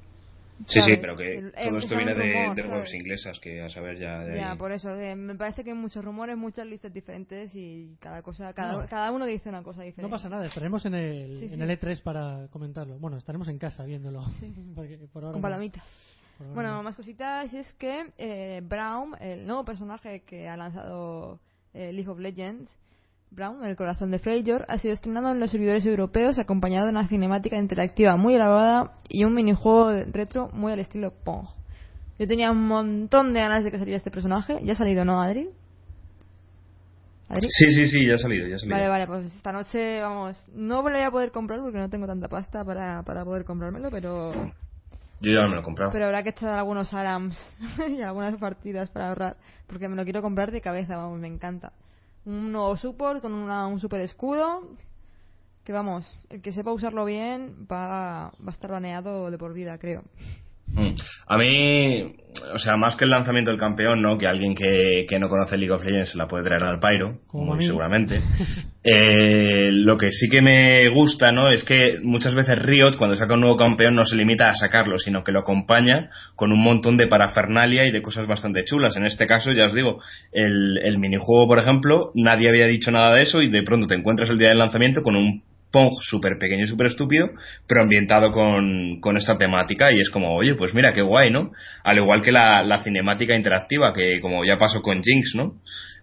Sí, 0.68 0.82
sí, 0.82 0.94
pero 1.02 1.18
que 1.18 1.52
todo 1.68 1.80
esto 1.80 1.98
viene 1.98 2.14
de, 2.14 2.68
webs 2.68 2.94
inglesas, 2.94 3.40
que 3.40 3.62
a 3.62 3.70
saber 3.70 4.00
ya 4.00 4.20
de 4.20 4.38
Ya, 4.38 4.56
por 4.56 4.72
eso, 4.72 4.90
me 4.90 5.36
parece 5.36 5.64
que 5.64 5.72
hay 5.72 5.76
muchos 5.76 6.04
rumores, 6.04 6.38
muchas 6.38 6.66
listas 6.66 6.94
diferentes 6.94 7.54
y 7.56 7.98
cada 8.00 8.22
cosa, 8.22 8.54
cada, 8.54 8.88
cada 8.88 9.12
uno 9.12 9.26
dice 9.26 9.50
una 9.50 9.64
cosa 9.64 9.84
diferente. 9.84 10.04
No 10.04 10.10
pasa 10.10 10.30
nada, 10.30 10.46
estaremos 10.46 10.86
en 10.86 10.96
el, 10.96 11.44
en 11.44 11.62
el 11.62 11.80
E3 11.80 12.02
para 12.02 12.48
comentarlo. 12.50 12.98
Bueno, 13.00 13.18
estaremos 13.18 13.48
en 13.50 13.60
casa 13.60 13.84
viéndolo. 13.84 14.24
Con 15.14 15.42
palomitas. 15.42 15.84
Bueno, 16.54 16.84
más 16.84 16.96
cositas 16.96 17.54
es 17.54 17.72
que 17.74 18.12
eh, 18.18 18.62
Brown, 18.64 19.16
el 19.22 19.46
nuevo 19.48 19.64
personaje 19.64 20.22
que 20.22 20.50
ha 20.50 20.58
lanzado 20.58 21.40
eh, 21.74 21.94
League 21.94 22.10
of 22.10 22.20
Legends, 22.20 22.78
Brown, 23.36 23.66
el 23.66 23.76
corazón 23.76 24.12
de 24.12 24.20
Freyjor, 24.20 24.66
ha 24.70 24.78
sido 24.78 24.94
estrenado 24.94 25.30
en 25.32 25.42
los 25.42 25.52
servidores 25.52 25.86
europeos 25.86 26.40
acompañado 26.40 26.86
de 26.86 26.92
una 26.92 27.08
cinemática 27.10 27.58
interactiva 27.58 28.16
muy 28.16 28.36
elaborada 28.36 28.94
y 29.10 29.26
un 29.26 29.34
minijuego 29.34 29.92
retro 30.14 30.50
muy 30.54 30.72
al 30.72 30.80
estilo 30.80 31.12
Pong. 31.12 31.46
Yo 32.18 32.28
tenía 32.28 32.50
un 32.50 32.66
montón 32.66 33.34
de 33.34 33.42
ganas 33.42 33.66
de 33.66 33.72
que 33.72 33.78
saliera 33.78 33.98
este 33.98 34.10
personaje. 34.10 34.60
¿Ya 34.64 34.72
ha 34.72 34.78
salido, 34.78 35.04
no, 35.04 35.22
Adri? 35.22 35.50
¿Adri? 37.28 37.48
Sí, 37.50 37.72
sí, 37.74 37.88
sí, 37.88 38.08
ya 38.08 38.14
ha 38.16 38.18
salido, 38.18 38.48
ya 38.48 38.56
ha 38.56 38.60
salido. 38.60 38.78
Vale, 38.78 38.88
vale, 38.88 39.06
pues 39.06 39.36
esta 39.36 39.52
noche, 39.52 40.00
vamos, 40.00 40.42
no 40.54 40.82
voy 40.82 41.02
a 41.02 41.12
poder 41.12 41.32
comprarlo 41.32 41.66
porque 41.66 41.80
no 41.80 41.90
tengo 41.90 42.08
tanta 42.08 42.30
pasta 42.30 42.64
para, 42.64 43.04
para 43.04 43.26
poder 43.26 43.44
comprármelo, 43.44 43.92
pero... 43.92 44.32
Yo 45.20 45.34
ya 45.34 45.46
me 45.48 45.56
lo 45.56 45.60
he 45.60 45.64
comprado. 45.64 45.92
Pero 45.92 46.06
habrá 46.06 46.24
que 46.24 46.30
echar 46.30 46.52
algunos 46.52 46.94
ARAMs 46.94 47.38
y 47.90 48.02
algunas 48.02 48.40
partidas 48.40 48.90
para 48.92 49.10
ahorrar, 49.10 49.36
porque 49.68 49.90
me 49.90 49.98
lo 49.98 50.06
quiero 50.06 50.22
comprar 50.22 50.52
de 50.52 50.62
cabeza, 50.62 50.96
vamos, 50.96 51.20
me 51.20 51.28
encanta 51.28 51.74
un 52.26 52.52
nuevo 52.52 52.76
support 52.78 53.22
con 53.22 53.34
un 53.34 53.80
super 53.80 54.02
escudo 54.02 54.64
que 55.64 55.74
vamos, 55.74 56.18
el 56.30 56.42
que 56.42 56.54
sepa 56.54 56.72
usarlo 56.72 57.06
bien 57.06 57.68
va, 57.70 58.32
va 58.40 58.48
a 58.48 58.52
estar 58.52 58.70
baneado 58.70 59.32
de 59.32 59.38
por 59.38 59.52
vida, 59.54 59.78
creo. 59.80 60.04
Mm. 60.68 60.96
A 61.28 61.38
mí, 61.38 62.16
o 62.54 62.60
sea, 62.60 62.76
más 62.78 62.96
que 62.96 63.06
el 63.06 63.12
lanzamiento 63.12 63.52
del 63.52 63.60
campeón, 63.60 64.02
¿no? 64.02 64.18
Que 64.18 64.28
alguien 64.28 64.56
que, 64.56 65.08
no 65.20 65.30
conoce 65.30 65.58
League 65.58 65.74
of 65.74 65.84
Legends 65.84 66.12
se 66.12 66.18
la 66.18 66.28
puede 66.28 66.44
traer 66.44 66.64
al 66.64 66.80
Pyro, 66.80 67.20
muy 67.34 67.66
seguramente. 67.66 68.22
Eh, 68.88 69.72
lo 69.72 69.98
que 69.98 70.12
sí 70.12 70.30
que 70.30 70.44
me 70.44 70.88
gusta, 70.90 71.32
¿no? 71.32 71.50
Es 71.50 71.64
que 71.64 71.98
muchas 72.04 72.36
veces 72.36 72.62
Riot, 72.62 72.98
cuando 73.00 73.18
saca 73.18 73.34
un 73.34 73.40
nuevo 73.40 73.58
campeón, 73.58 73.96
no 73.96 74.06
se 74.06 74.16
limita 74.16 74.48
a 74.48 74.54
sacarlo, 74.54 75.00
sino 75.00 75.24
que 75.24 75.32
lo 75.32 75.40
acompaña 75.40 76.12
con 76.36 76.52
un 76.52 76.62
montón 76.62 76.96
de 76.96 77.08
parafernalia 77.08 77.88
y 77.88 77.92
de 77.92 78.04
cosas 78.04 78.28
bastante 78.28 78.64
chulas. 78.64 78.96
En 78.96 79.08
este 79.08 79.26
caso, 79.26 79.52
ya 79.54 79.66
os 79.66 79.74
digo, 79.74 80.04
el, 80.32 80.78
el 80.84 81.00
minijuego, 81.00 81.48
por 81.48 81.58
ejemplo, 81.58 82.12
nadie 82.14 82.48
había 82.48 82.68
dicho 82.68 82.92
nada 82.92 83.16
de 83.16 83.24
eso 83.24 83.42
y 83.42 83.50
de 83.50 83.64
pronto 83.64 83.88
te 83.88 83.96
encuentras 83.96 84.30
el 84.30 84.38
día 84.38 84.50
del 84.50 84.60
lanzamiento 84.60 85.02
con 85.02 85.16
un 85.16 85.42
Pong 85.76 85.92
súper 86.00 86.38
pequeño 86.40 86.64
y 86.64 86.68
súper 86.68 86.88
estúpido, 86.88 87.32
pero 87.68 87.82
ambientado 87.82 88.32
con, 88.32 89.18
esta 89.18 89.38
temática 89.38 89.92
y 89.92 90.00
es 90.00 90.10
como, 90.10 90.34
oye, 90.34 90.56
pues 90.56 90.74
mira, 90.74 90.94
qué 90.94 91.02
guay, 91.02 91.32
¿no? 91.32 91.52
Al 91.84 91.98
igual 91.98 92.22
que 92.22 92.32
la, 92.32 92.64
la 92.64 92.82
cinemática 92.82 93.36
interactiva, 93.36 93.92
que 93.92 94.22
como 94.22 94.46
ya 94.46 94.58
pasó 94.58 94.82
con 94.82 95.04
Jinx, 95.04 95.36
¿no? 95.36 95.56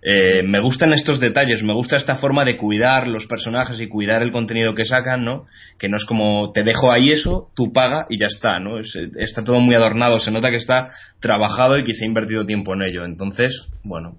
Eh, 0.02 0.42
me 0.42 0.60
gustan 0.60 0.92
estos 0.92 1.20
detalles, 1.20 1.62
me 1.62 1.72
gusta 1.72 1.96
esta 1.96 2.16
forma 2.16 2.44
de 2.44 2.58
cuidar 2.58 3.08
los 3.08 3.26
personajes 3.26 3.80
y 3.80 3.88
cuidar 3.88 4.22
el 4.22 4.30
contenido 4.30 4.74
que 4.74 4.84
sacan, 4.84 5.24
¿no? 5.24 5.46
Que 5.78 5.88
no 5.88 5.96
es 5.96 6.04
como 6.04 6.52
te 6.52 6.64
dejo 6.64 6.92
ahí 6.92 7.12
eso, 7.12 7.48
tú 7.56 7.72
paga 7.72 8.04
y 8.10 8.18
ya 8.18 8.26
está, 8.26 8.58
¿no? 8.58 8.78
está 8.78 9.42
todo 9.42 9.60
muy 9.60 9.74
adornado, 9.74 10.18
se 10.18 10.32
nota 10.32 10.50
que 10.50 10.56
está 10.56 10.90
trabajado 11.20 11.78
y 11.78 11.84
que 11.84 11.94
se 11.94 12.04
ha 12.04 12.08
invertido 12.08 12.44
tiempo 12.44 12.74
en 12.74 12.82
ello. 12.82 13.06
Entonces, 13.06 13.68
bueno, 13.84 14.18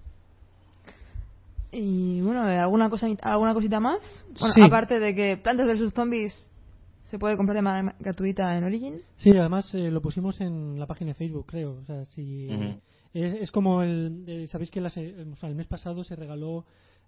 y 1.74 2.22
bueno, 2.22 2.44
¿alguna, 2.44 2.90
cosa, 2.90 3.08
alguna 3.22 3.54
cosita 3.54 3.80
más? 3.80 4.00
Bueno, 4.40 4.54
aparte 4.66 5.00
de 5.00 5.16
que 5.16 5.38
Plantas 5.38 5.68
vs. 5.68 5.94
Zombies 5.94 6.50
se 7.10 7.20
puede 7.20 7.38
comprar 7.38 7.56
de 7.56 7.62
manera 7.62 7.96
gratuita 8.00 8.58
en 8.58 8.64
Origin. 8.64 9.02
Sí, 9.18 9.32
además 9.32 9.74
eh, 9.74 9.92
lo 9.92 10.02
pusimos 10.02 10.40
en 10.42 10.80
la 10.80 10.88
página 10.88 11.10
de 11.10 11.16
Facebook, 11.16 11.46
creo. 11.48 11.80
O 11.82 11.86
sea, 11.86 12.06
si 12.06 12.48
es, 13.14 13.34
es, 13.34 13.52
como 13.52 13.84
el. 13.84 14.24
Eh, 14.28 14.48
Sabéis 14.48 14.72
que 14.72 14.80
el 14.80 15.56
mes 15.56 15.68
pasado 15.68 16.04
se 16.04 16.16
regaló 16.16 16.66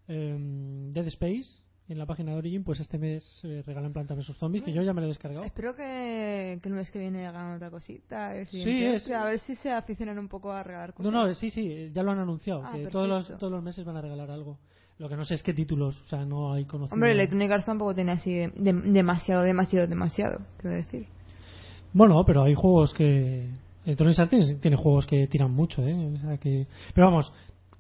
em, 0.08 0.92
Dead 0.94 1.08
Space 1.08 1.65
en 1.88 2.00
la 2.00 2.06
página 2.06 2.32
de 2.32 2.38
Origin, 2.38 2.64
pues 2.64 2.80
este 2.80 2.98
mes 2.98 3.42
eh, 3.44 3.62
regalan 3.66 3.94
Plantas 3.94 4.18
vs 4.18 4.38
Zombies, 4.38 4.64
que 4.64 4.74
yo 4.74 4.82
ya 4.82 4.94
me 4.94 5.02
lo 5.02 5.08
he 5.08 5.10
descargado. 5.10 5.44
Espero 5.44 5.76
que, 5.76 6.60
que 6.62 6.70
el 6.70 6.76
mes 6.76 6.90
que 6.90 7.00
viene 7.00 7.28
hagan 7.28 7.56
otra 7.56 7.70
cosita. 7.70 8.34
sí, 8.46 9.14
a 9.14 9.26
ver 9.26 9.40
si 9.40 9.56
se 9.56 9.72
aficionan 9.72 10.18
un 10.18 10.28
poco 10.28 10.52
a 10.52 10.64
regalar 10.64 10.94
cosas. 10.94 11.12
No, 11.12 11.28
no, 11.28 11.34
sí, 11.34 11.50
sí, 11.52 11.92
ya 11.92 12.02
lo 12.02 12.12
han 12.12 12.20
anunciado, 12.20 12.64
ah, 12.64 12.72
que 12.74 12.88
todos 12.88 13.08
los, 13.08 13.38
todos 13.38 13.52
los 13.52 13.64
meses 13.64 13.86
van 13.86 13.98
a 13.98 14.02
regalar 14.02 14.32
algo. 14.32 14.58
Lo 14.98 15.10
que 15.10 15.18
no 15.18 15.26
sé 15.26 15.36
es 15.36 15.44
qué 15.44 15.54
títulos, 15.54 16.02
o 16.02 16.06
sea, 16.06 16.26
no 16.26 16.54
hay 16.54 16.64
conocimiento. 16.64 16.96
Hombre, 16.96 17.12
Electronic 17.12 17.52
Arts 17.52 17.66
tampoco 17.66 17.94
tiene 17.94 18.14
así 18.14 18.34
demasiado, 18.56 19.44
demasiado, 19.44 19.88
demasiado, 19.88 20.40
quiero 20.58 20.78
decir. 20.78 21.08
Bueno, 21.94 22.24
pero 22.26 22.44
hay 22.44 22.56
juegos 22.56 22.94
que... 22.94 23.50
Electronic 23.84 24.20
Arts 24.20 24.30
tiene, 24.30 24.56
tiene, 24.56 24.78
juegos 24.78 25.06
que 25.06 25.28
tiran 25.28 25.52
mucho, 25.52 25.84
¿eh? 25.84 26.14
O 26.14 26.18
sea 26.18 26.38
que... 26.38 26.68
Pero 26.94 27.08
vamos, 27.08 27.32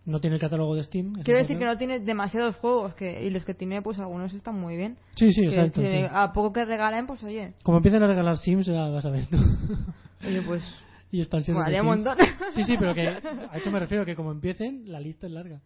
No 0.05 0.19
tiene 0.21 0.35
el 0.35 0.41
catálogo 0.41 0.75
de 0.75 0.83
Steam. 0.83 1.13
Quiero 1.23 1.39
decir 1.39 1.57
que 1.57 1.65
no 1.65 1.77
tiene 1.77 1.99
demasiados 1.99 2.55
juegos 2.57 2.93
que, 2.93 3.25
y 3.25 3.31
los 3.31 3.43
que 3.43 3.53
tiene, 3.55 3.81
pues 3.81 3.97
algunos 3.97 4.33
están 4.33 4.59
muy 4.59 4.77
bien. 4.77 4.97
Sí, 5.15 5.31
sí, 5.31 5.41
Que- 5.41 5.47
exacto. 5.47 5.81
que 5.81 6.01
sí. 6.01 6.07
A 6.11 6.31
poco 6.31 6.53
que 6.53 6.63
regalen, 6.63 7.07
pues 7.07 7.23
oye, 7.23 7.53
Como 7.63 7.77
empiecen 7.77 8.03
a 8.03 8.07
regalar 8.07 8.37
Sims, 8.37 8.67
ya 8.67 8.87
vas 8.89 9.05
a 9.05 9.09
ver 9.09 9.25
tú. 9.27 9.37
oye 10.27 10.41
pues 10.43 10.63
y 11.11 11.23
molaría 11.51 11.81
de 11.81 11.87
un 11.87 11.95
Sims. 11.95 12.05
montón. 12.05 12.25
Sí, 12.53 12.63
sí, 12.63 12.75
pero 12.77 12.93
que 12.93 13.07
a 13.51 13.57
eso 13.57 13.71
me 13.71 13.79
refiero, 13.79 14.05
que 14.05 14.15
como 14.15 14.31
empiecen, 14.31 14.91
la 14.91 14.99
lista 14.99 15.25
es 15.27 15.33
larga. 15.33 15.61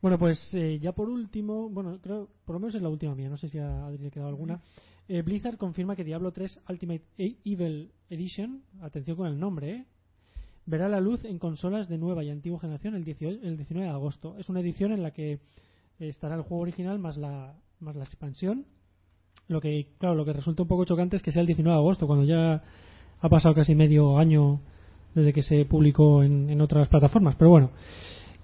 Bueno, 0.00 0.18
pues 0.18 0.52
eh, 0.54 0.80
ya 0.80 0.90
por 0.92 1.08
último, 1.08 1.68
bueno, 1.70 1.98
creo, 2.02 2.28
por 2.44 2.54
lo 2.54 2.60
menos 2.60 2.74
es 2.74 2.82
la 2.82 2.88
última 2.88 3.14
mía, 3.14 3.28
no 3.28 3.36
sé 3.36 3.48
si 3.48 3.58
a 3.58 3.86
Adri 3.86 3.98
le 3.98 4.08
ha 4.08 4.10
quedado 4.10 4.28
alguna. 4.30 4.60
Eh, 5.06 5.22
Blizzard 5.22 5.56
confirma 5.56 5.94
que 5.94 6.02
Diablo 6.02 6.32
3 6.32 6.58
Ultimate 6.68 7.02
Evil 7.16 7.92
Edition, 8.10 8.62
atención 8.80 9.16
con 9.16 9.28
el 9.28 9.38
nombre, 9.38 9.70
¿eh? 9.70 9.86
Verá 10.66 10.88
la 10.88 11.00
luz 11.00 11.24
en 11.24 11.38
consolas 11.38 11.88
de 11.88 11.98
nueva 11.98 12.24
y 12.24 12.30
antigua 12.30 12.60
generación 12.60 12.94
el, 12.94 13.04
18 13.04 13.46
el 13.46 13.56
19 13.56 13.88
de 13.88 13.92
agosto. 13.92 14.36
Es 14.38 14.48
una 14.48 14.60
edición 14.60 14.92
en 14.92 15.02
la 15.02 15.10
que 15.10 15.40
estará 15.98 16.34
el 16.34 16.42
juego 16.42 16.62
original 16.62 16.98
más 16.98 17.16
la, 17.16 17.54
más 17.80 17.96
la 17.96 18.04
expansión. 18.04 18.66
Lo 19.48 19.60
que, 19.60 19.88
claro, 19.98 20.14
lo 20.14 20.24
que 20.24 20.32
resulta 20.32 20.62
un 20.62 20.68
poco 20.68 20.84
chocante 20.84 21.16
es 21.16 21.22
que 21.22 21.32
sea 21.32 21.40
el 21.40 21.46
19 21.46 21.74
de 21.74 21.80
agosto, 21.80 22.06
cuando 22.06 22.24
ya 22.24 22.62
ha 23.20 23.28
pasado 23.28 23.54
casi 23.54 23.74
medio 23.74 24.18
año 24.18 24.60
desde 25.14 25.32
que 25.32 25.42
se 25.42 25.64
publicó 25.64 26.22
en, 26.22 26.48
en 26.48 26.60
otras 26.60 26.88
plataformas. 26.88 27.36
Pero 27.36 27.50
bueno, 27.50 27.70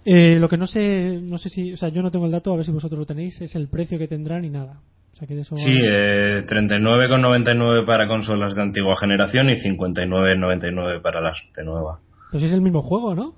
eh, 0.05 0.39
lo 0.39 0.49
que 0.49 0.57
no 0.57 0.67
sé, 0.67 1.21
no 1.21 1.39
sé 1.39 1.49
si, 1.49 1.73
o 1.73 1.77
sea, 1.77 1.89
yo 1.91 2.03
no 2.03 2.11
tengo 2.11 2.27
el 2.27 2.33
dato, 2.33 2.53
a 2.53 2.57
ver 2.57 2.65
si 2.65 2.73
vosotros 2.73 2.99
lo 2.99 3.07
tenéis, 3.07 3.41
es 3.41 3.55
el 3.55 3.69
precio 3.69 3.99
que 3.99 4.09
tendrán 4.09 4.45
y 4.45 4.51
nada. 4.51 4.81
O 5.13 5.17
sea, 5.17 5.27
que 5.27 5.35
de 5.35 5.43
eso. 5.43 5.57
Sí, 5.57 5.81
eh, 5.87 6.45
39,99 6.47 7.85
para 7.85 8.07
consolas 8.07 8.55
de 8.55 8.63
antigua 8.63 8.97
generación 8.97 9.51
y 9.51 9.57
59,99 9.57 11.03
para 11.03 11.21
las 11.21 11.37
de 11.57 11.65
nueva. 11.65 12.01
Pues 12.31 12.43
es 12.43 12.53
el 12.53 12.61
mismo 12.61 12.83
juego, 12.83 13.15
¿no? 13.15 13.35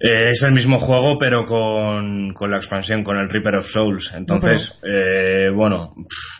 Eh, 0.00 0.30
es 0.30 0.42
el 0.42 0.52
mismo 0.52 0.78
juego, 0.78 1.18
pero 1.18 1.44
con, 1.44 2.32
con 2.32 2.50
la 2.50 2.58
expansión, 2.58 3.02
con 3.02 3.16
el 3.16 3.28
Reaper 3.28 3.56
of 3.56 3.66
Souls. 3.66 4.12
Entonces, 4.14 4.78
eh, 4.84 5.50
bueno, 5.52 5.90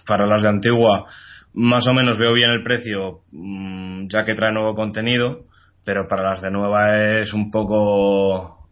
para 0.07 0.27
las 0.27 0.43
de 0.43 0.49
antigua, 0.49 1.07
más 1.55 1.87
o 1.89 1.93
menos 1.93 2.19
veo 2.19 2.33
bien 2.33 2.51
el 2.51 2.63
precio, 2.63 3.23
mm, 3.33 4.09
ya 4.09 4.25
que 4.25 4.35
trae 4.35 4.53
nuevo 4.53 4.75
contenido, 4.75 5.47
pero 5.85 6.07
para 6.09 6.31
las 6.31 6.43
de 6.43 6.53
nueva 6.53 7.19
es 7.19 7.33
un 7.33 7.51
poco 7.51 8.69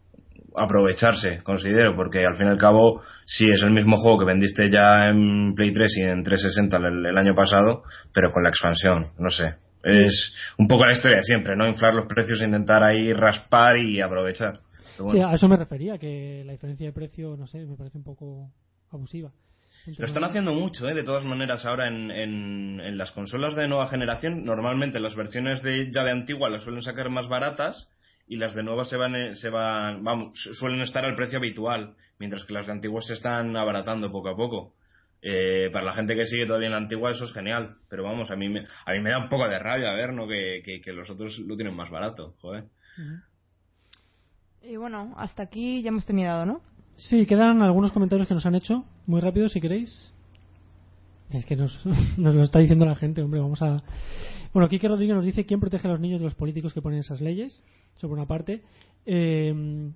aprovecharse, 0.55 1.43
considero, 1.43 1.95
porque 1.95 2.25
al 2.25 2.37
fin 2.37 2.47
y 2.47 2.49
al 2.49 2.57
cabo, 2.57 3.01
sí 3.25 3.45
es 3.49 3.61
el 3.63 3.71
mismo 3.71 3.97
juego 3.97 4.19
que 4.19 4.25
vendiste 4.25 4.69
ya 4.69 5.09
en 5.09 5.53
Play 5.53 5.71
3 5.71 5.97
y 5.97 6.01
en 6.03 6.23
360 6.23 6.77
el, 6.77 7.05
el 7.05 7.17
año 7.17 7.35
pasado, 7.35 7.83
pero 8.13 8.31
con 8.31 8.43
la 8.43 8.49
expansión, 8.49 9.05
no 9.19 9.29
sé. 9.29 9.66
Es 9.87 10.33
un 10.57 10.67
poco 10.67 10.85
la 10.85 10.91
historia 10.93 11.17
de 11.17 11.23
siempre, 11.23 11.55
¿no? 11.55 11.67
Inflar 11.67 11.93
los 11.93 12.07
precios, 12.07 12.41
intentar 12.41 12.83
ahí 12.83 13.13
raspar 13.13 13.77
y 13.77 14.01
aprovechar. 14.01 14.59
Sí, 15.11 15.19
a 15.19 15.33
eso 15.33 15.47
me 15.47 15.57
refería, 15.57 15.97
que 15.97 16.43
la 16.45 16.53
diferencia 16.53 16.87
de 16.87 16.93
precio, 16.93 17.35
no 17.37 17.47
sé, 17.47 17.59
me 17.65 17.75
parece 17.77 17.97
un 17.97 18.03
poco 18.03 18.51
abusiva. 18.91 19.31
Entre 19.85 20.01
Lo 20.01 20.07
están 20.07 20.23
haciendo 20.23 20.53
mucho, 20.53 20.89
¿eh? 20.89 20.93
de 20.95 21.03
todas 21.03 21.23
maneras, 21.23 21.65
ahora 21.65 21.87
en, 21.87 22.09
en, 22.11 22.79
en 22.81 22.97
las 22.97 23.11
consolas 23.11 23.55
de 23.55 23.67
nueva 23.67 23.87
generación. 23.89 24.43
Normalmente 24.43 24.99
las 24.99 25.15
versiones 25.15 25.61
de 25.61 25.91
ya 25.93 26.03
de 26.03 26.11
antigua 26.11 26.49
las 26.49 26.63
suelen 26.63 26.81
sacar 26.81 27.09
más 27.09 27.27
baratas 27.29 27.87
y 28.27 28.37
las 28.37 28.55
de 28.55 28.63
nueva 28.63 28.85
se 28.85 28.97
van, 28.97 29.15
eh, 29.15 29.35
se 29.35 29.49
van 29.49 30.03
vamos, 30.03 30.31
su- 30.33 30.53
suelen 30.55 30.81
estar 30.81 31.05
al 31.05 31.15
precio 31.15 31.37
habitual, 31.37 31.95
mientras 32.19 32.43
que 32.45 32.53
las 32.53 32.65
de 32.65 32.71
antiguas 32.73 33.05
se 33.05 33.13
están 33.13 33.55
abaratando 33.55 34.11
poco 34.11 34.29
a 34.29 34.35
poco. 34.35 34.73
Eh, 35.21 35.69
para 35.73 35.85
la 35.85 35.93
gente 35.93 36.15
que 36.15 36.25
sigue 36.25 36.45
todavía 36.45 36.67
en 36.67 36.73
la 36.73 36.77
antigua 36.77 37.11
eso 37.11 37.25
es 37.25 37.33
genial, 37.33 37.77
pero 37.89 38.03
vamos, 38.03 38.29
a 38.29 38.35
mí 38.35 38.49
me, 38.49 38.63
a 38.85 38.91
mí 38.91 38.99
me 38.99 39.09
da 39.09 39.17
un 39.17 39.29
poco 39.29 39.47
de 39.47 39.57
rabia 39.57 39.91
ver 39.93 40.13
¿no? 40.13 40.27
que, 40.27 40.61
que, 40.63 40.79
que 40.79 40.93
los 40.93 41.09
otros 41.09 41.39
lo 41.39 41.55
tienen 41.55 41.75
más 41.75 41.89
barato, 41.89 42.35
joder. 42.39 42.65
Y 44.61 44.75
bueno, 44.75 45.15
hasta 45.17 45.43
aquí 45.43 45.81
ya 45.81 45.89
hemos 45.89 46.05
terminado, 46.05 46.45
¿no? 46.45 46.61
Sí, 46.97 47.25
quedan 47.25 47.61
algunos 47.61 47.91
comentarios 47.91 48.27
que 48.27 48.33
nos 48.33 48.45
han 48.45 48.55
hecho, 48.55 48.85
muy 49.05 49.21
rápido 49.21 49.49
si 49.49 49.59
queréis. 49.59 50.13
Es 51.31 51.45
que 51.45 51.55
nos, 51.55 51.85
nos 52.17 52.35
lo 52.35 52.43
está 52.43 52.59
diciendo 52.59 52.85
la 52.85 52.95
gente, 52.95 53.21
hombre, 53.21 53.39
vamos 53.39 53.61
a... 53.61 53.83
Bueno, 54.53 54.69
Quique 54.69 54.87
Rodríguez 54.87 55.15
nos 55.15 55.25
dice 55.25 55.45
quién 55.45 55.59
protege 55.59 55.87
a 55.87 55.91
los 55.91 55.99
niños 55.99 56.19
de 56.19 56.25
los 56.25 56.35
políticos 56.35 56.73
que 56.73 56.81
ponen 56.81 56.99
esas 56.99 57.21
leyes, 57.21 57.63
eso 57.95 58.07
por 58.07 58.17
una 58.17 58.27
parte. 58.27 58.61
Eh, 59.05 59.91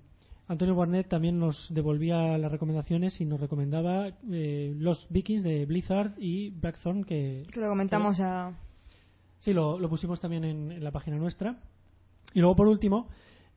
Antonio 0.52 0.74
Barnett 0.74 1.08
también 1.08 1.38
nos 1.38 1.66
devolvía 1.72 2.36
las 2.38 2.52
recomendaciones 2.52 3.20
y 3.20 3.24
nos 3.24 3.40
recomendaba 3.40 4.08
eh, 4.30 4.74
los 4.76 5.06
Vikings 5.10 5.42
de 5.42 5.66
Blizzard 5.66 6.12
y 6.18 6.50
Blackthorn, 6.50 7.04
que 7.04 7.46
Que 7.50 7.60
lo 7.60 7.68
comentamos 7.68 8.20
a... 8.20 8.52
Sí, 9.40 9.52
lo, 9.52 9.78
lo 9.78 9.88
pusimos 9.88 10.20
también 10.20 10.44
en, 10.44 10.72
en 10.72 10.84
la 10.84 10.92
página 10.92 11.16
nuestra. 11.16 11.58
Y 12.34 12.40
luego, 12.40 12.54
por 12.54 12.68
último, 12.68 13.08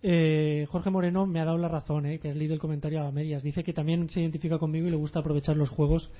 eh, 0.02 0.66
Jorge 0.70 0.90
Moreno 0.90 1.26
me 1.26 1.40
ha 1.40 1.46
dado 1.46 1.58
la 1.58 1.68
razón, 1.68 2.06
eh, 2.06 2.20
que 2.20 2.30
has 2.30 2.36
leído 2.36 2.54
el 2.54 2.60
comentario 2.60 3.04
a 3.04 3.12
medias. 3.12 3.44
Dice 3.44 3.64
que 3.64 3.74
también 3.74 4.10
se 4.10 4.22
identifica 4.22 4.58
conmigo 4.58 4.88
y 4.88 4.92
le 4.92 4.98
gusta 4.98 5.20
aprovechar 5.20 5.58
los 5.58 5.70
juegos 5.70 6.12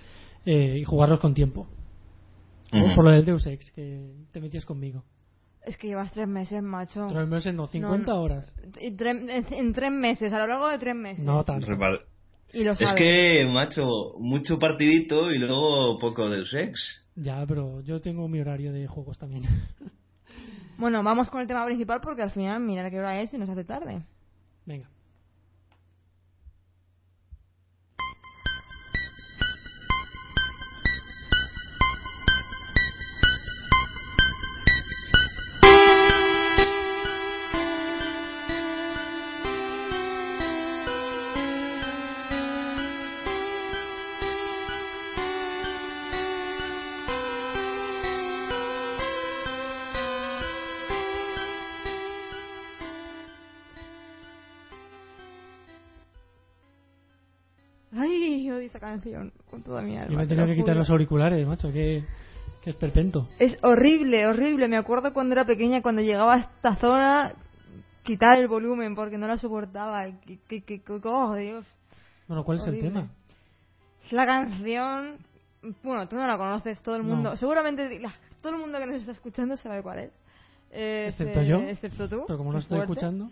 eh, 0.46 0.78
y 0.80 0.84
jugarlos 0.84 1.20
con 1.20 1.34
tiempo. 1.34 1.68
Por 2.72 3.06
lo 3.06 3.12
del 3.12 3.24
Deus 3.24 3.46
Ex, 3.46 3.72
que 3.72 4.12
te 4.32 4.42
metías 4.42 4.66
conmigo. 4.66 5.04
Es 5.66 5.78
que 5.78 5.88
llevas 5.88 6.12
tres 6.12 6.28
meses, 6.28 6.62
macho. 6.62 7.08
Tres 7.10 7.28
meses, 7.28 7.54
no, 7.54 7.68
50 7.68 8.12
no. 8.12 8.22
horas. 8.22 8.54
Tre- 8.74 9.30
en, 9.30 9.54
en 9.54 9.74
tres 9.74 9.92
meses, 9.92 10.32
a 10.32 10.40
lo 10.40 10.48
largo 10.48 10.68
de 10.70 10.78
tres 10.78 10.96
meses. 10.96 11.24
No 11.26 11.44
tanto. 11.44 11.68
Repar- 11.68 12.02
Y 12.54 12.64
lo 12.64 12.74
Es 12.74 12.94
que, 12.96 13.48
macho, 13.52 14.14
mucho 14.20 14.60
partidito 14.60 15.32
y 15.32 15.40
luego 15.40 15.98
poco 15.98 16.30
Deus 16.30 16.54
Ex. 16.54 17.04
Ya, 17.16 17.46
pero 17.48 17.82
yo 17.82 18.00
tengo 18.02 18.28
mi 18.28 18.40
horario 18.40 18.72
de 18.74 18.88
juegos 18.88 19.18
también. 19.18 19.44
Bueno, 20.78 21.02
vamos 21.04 21.30
con 21.30 21.40
el 21.42 21.48
tema 21.48 21.66
principal 21.66 22.02
porque 22.02 22.22
al 22.22 22.32
final, 22.32 22.60
mira 22.62 22.90
qué 22.92 23.00
hora 23.00 23.22
es 23.22 23.34
y 23.34 23.38
nos 23.38 23.50
hace 23.50 23.64
tarde. 23.64 24.04
Venga. 24.66 24.90
Esta 58.66 58.80
canción 58.80 59.32
con 59.50 59.62
toda 59.64 59.82
mi 59.82 59.96
alma. 59.98 60.10
Yo 60.12 60.18
me 60.18 60.24
he 60.24 60.26
te 60.26 60.30
tenido 60.30 60.48
lo 60.48 60.52
que 60.54 60.58
quitar 60.58 60.76
los 60.76 60.90
auriculares, 60.90 61.46
macho, 61.48 61.72
que, 61.72 62.04
que 62.62 62.70
esperpento. 62.70 63.28
Es 63.40 63.58
horrible, 63.64 64.26
horrible. 64.28 64.68
Me 64.68 64.78
acuerdo 64.78 65.14
cuando 65.14 65.34
era 65.34 65.46
pequeña, 65.46 65.82
cuando 65.82 66.02
llegaba 66.02 66.34
a 66.36 66.38
esta 66.40 66.76
zona, 66.76 67.34
quitar 68.04 68.40
el 68.40 68.48
volumen 68.48 68.96
porque 68.96 69.18
no 69.18 69.28
la 69.28 69.38
soportaba. 69.38 70.06
Que, 70.22 70.40
que, 70.62 70.64
que- 70.64 70.82
oh, 71.04 71.36
Dios. 71.36 71.66
Bueno, 72.28 72.44
¿cuál 72.44 72.58
es 72.58 72.64
Horrible. 72.64 72.88
el 72.88 72.94
tema? 72.94 73.08
Es 74.06 74.12
la 74.12 74.26
canción. 74.26 75.18
Bueno, 75.84 76.08
tú 76.08 76.16
no 76.16 76.28
la 76.28 76.38
conoces, 76.38 76.82
todo 76.82 76.96
el 76.96 77.04
No. 77.08 77.16
mundo. 77.16 77.36
Seguramente 77.36 78.00
la- 78.00 78.14
todo 78.42 78.54
el 78.54 78.60
mundo 78.60 78.78
que 78.80 78.86
nos 78.88 78.96
está 78.98 79.12
escuchando 79.12 79.56
sabe 79.58 79.82
cuál 79.82 80.00
es. 80.00 80.12
Eh, 80.72 81.08
Excepto 81.10 81.40
eh, 81.42 81.46
yo. 81.48 81.60
Excepto 81.62 82.10
tú. 82.10 82.24
Pero 82.28 82.38
como 82.38 82.52
no 82.52 82.60
estoy 82.60 82.78
fuerte. 82.78 82.94
escuchando. 82.94 83.30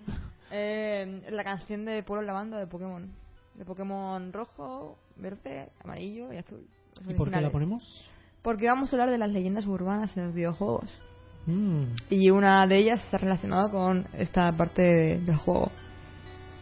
Eh, 0.52 1.24
la 1.32 1.44
canción 1.44 1.84
de 1.86 2.04
Pueblo 2.04 2.26
Lavanda 2.26 2.58
de 2.60 2.68
Pokémon. 2.68 3.08
De 3.56 3.66
Pokémon 3.66 4.34
rojo, 4.34 4.98
verde, 5.18 5.70
amarillo 5.84 6.32
y 6.34 6.38
azul. 6.38 6.66
Los 7.02 7.12
¿Y 7.12 7.14
por 7.16 7.32
qué 7.32 7.42
la 7.42 7.50
ponemos? 7.52 8.08
Porque 8.42 8.68
vamos 8.68 8.92
a 8.92 8.96
hablar 8.96 9.10
de 9.10 9.18
las 9.18 9.30
leyendas 9.32 9.66
urbanas 9.68 10.16
en 10.18 10.26
los 10.26 10.34
videojuegos. 10.36 11.02
Mm, 11.46 11.84
Y 12.10 12.30
una 12.30 12.66
de 12.68 12.78
ellas 12.78 13.04
está 13.04 13.18
relacionada 13.18 13.70
con 13.70 14.06
esta 14.14 14.52
parte 14.56 14.82
de- 14.82 15.18
del 15.20 15.38
juego. 15.38 15.72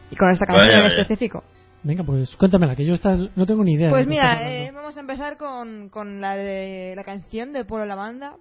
Y 0.09 0.15
con 0.15 0.29
esta 0.31 0.45
canción 0.45 0.67
Vaya, 0.67 0.77
en 0.79 0.83
vaya. 0.89 1.01
específico. 1.01 1.43
Venga, 1.83 2.03
pues 2.03 2.35
cuéntamela, 2.35 2.75
que 2.75 2.85
yo 2.85 2.93
esta 2.93 3.15
no 3.15 3.45
tengo 3.45 3.63
ni 3.63 3.73
idea. 3.73 3.89
Pues 3.89 4.05
mira, 4.07 4.49
eh, 4.51 4.71
vamos 4.71 4.95
a 4.97 4.99
empezar 4.99 5.37
con, 5.37 5.89
con 5.89 6.21
la 6.21 6.35
de 6.35 6.93
la 6.95 7.03
canción 7.03 7.53
de 7.53 7.65
Pueblo 7.65 7.85
Lavanda. 7.87 8.35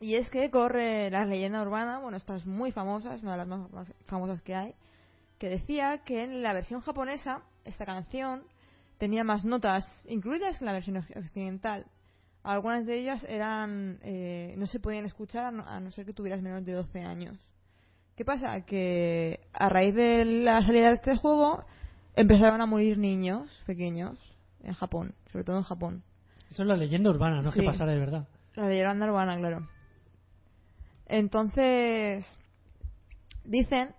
Y 0.00 0.14
es 0.16 0.28
que 0.30 0.50
corre 0.50 1.10
la 1.10 1.24
leyenda 1.24 1.62
urbana, 1.62 2.00
bueno, 2.00 2.16
esta 2.18 2.36
es 2.36 2.44
muy 2.44 2.70
famosa, 2.70 3.14
es 3.14 3.22
una 3.22 3.32
de 3.32 3.38
las 3.38 3.46
más, 3.48 3.70
más 3.72 3.92
famosas 4.06 4.42
que 4.42 4.54
hay, 4.54 4.74
que 5.38 5.48
decía 5.48 6.02
que 6.04 6.22
en 6.24 6.42
la 6.42 6.52
versión 6.52 6.80
japonesa 6.82 7.40
esta 7.64 7.86
canción 7.86 8.42
tenía 8.98 9.24
más 9.24 9.44
notas 9.44 9.86
incluidas 10.08 10.60
en 10.60 10.66
la 10.66 10.72
versión 10.72 10.96
occidental. 10.96 11.86
Algunas 12.42 12.86
de 12.86 12.98
ellas 12.98 13.24
eran 13.28 13.98
eh, 14.02 14.54
no 14.56 14.66
se 14.66 14.78
podían 14.80 15.04
escuchar 15.04 15.46
a 15.46 15.50
no, 15.50 15.66
a 15.66 15.80
no 15.80 15.90
ser 15.90 16.06
que 16.06 16.12
tuvieras 16.12 16.42
menos 16.42 16.64
de 16.64 16.72
12 16.72 17.02
años. 17.02 17.36
¿Qué 18.16 18.24
pasa? 18.24 18.60
Que 18.62 19.40
a 19.52 19.68
raíz 19.68 19.94
de 19.94 20.24
la 20.24 20.64
salida 20.64 20.88
de 20.88 20.94
este 20.94 21.16
juego 21.16 21.64
empezaron 22.14 22.60
a 22.60 22.66
morir 22.66 22.98
niños 22.98 23.62
pequeños 23.66 24.16
en 24.62 24.74
Japón, 24.74 25.14
sobre 25.32 25.44
todo 25.44 25.56
en 25.58 25.64
Japón. 25.64 26.02
Eso 26.50 26.62
es 26.62 26.68
la 26.68 26.76
leyenda 26.76 27.10
urbana, 27.10 27.42
no 27.42 27.48
es 27.48 27.54
Sí. 27.54 27.60
que 27.60 27.66
pasara 27.66 27.92
de 27.92 27.98
verdad. 27.98 28.26
La 28.54 28.68
leyenda 28.68 29.06
urbana, 29.06 29.36
claro. 29.36 29.68
Entonces, 31.06 32.24
dicen 33.44 33.90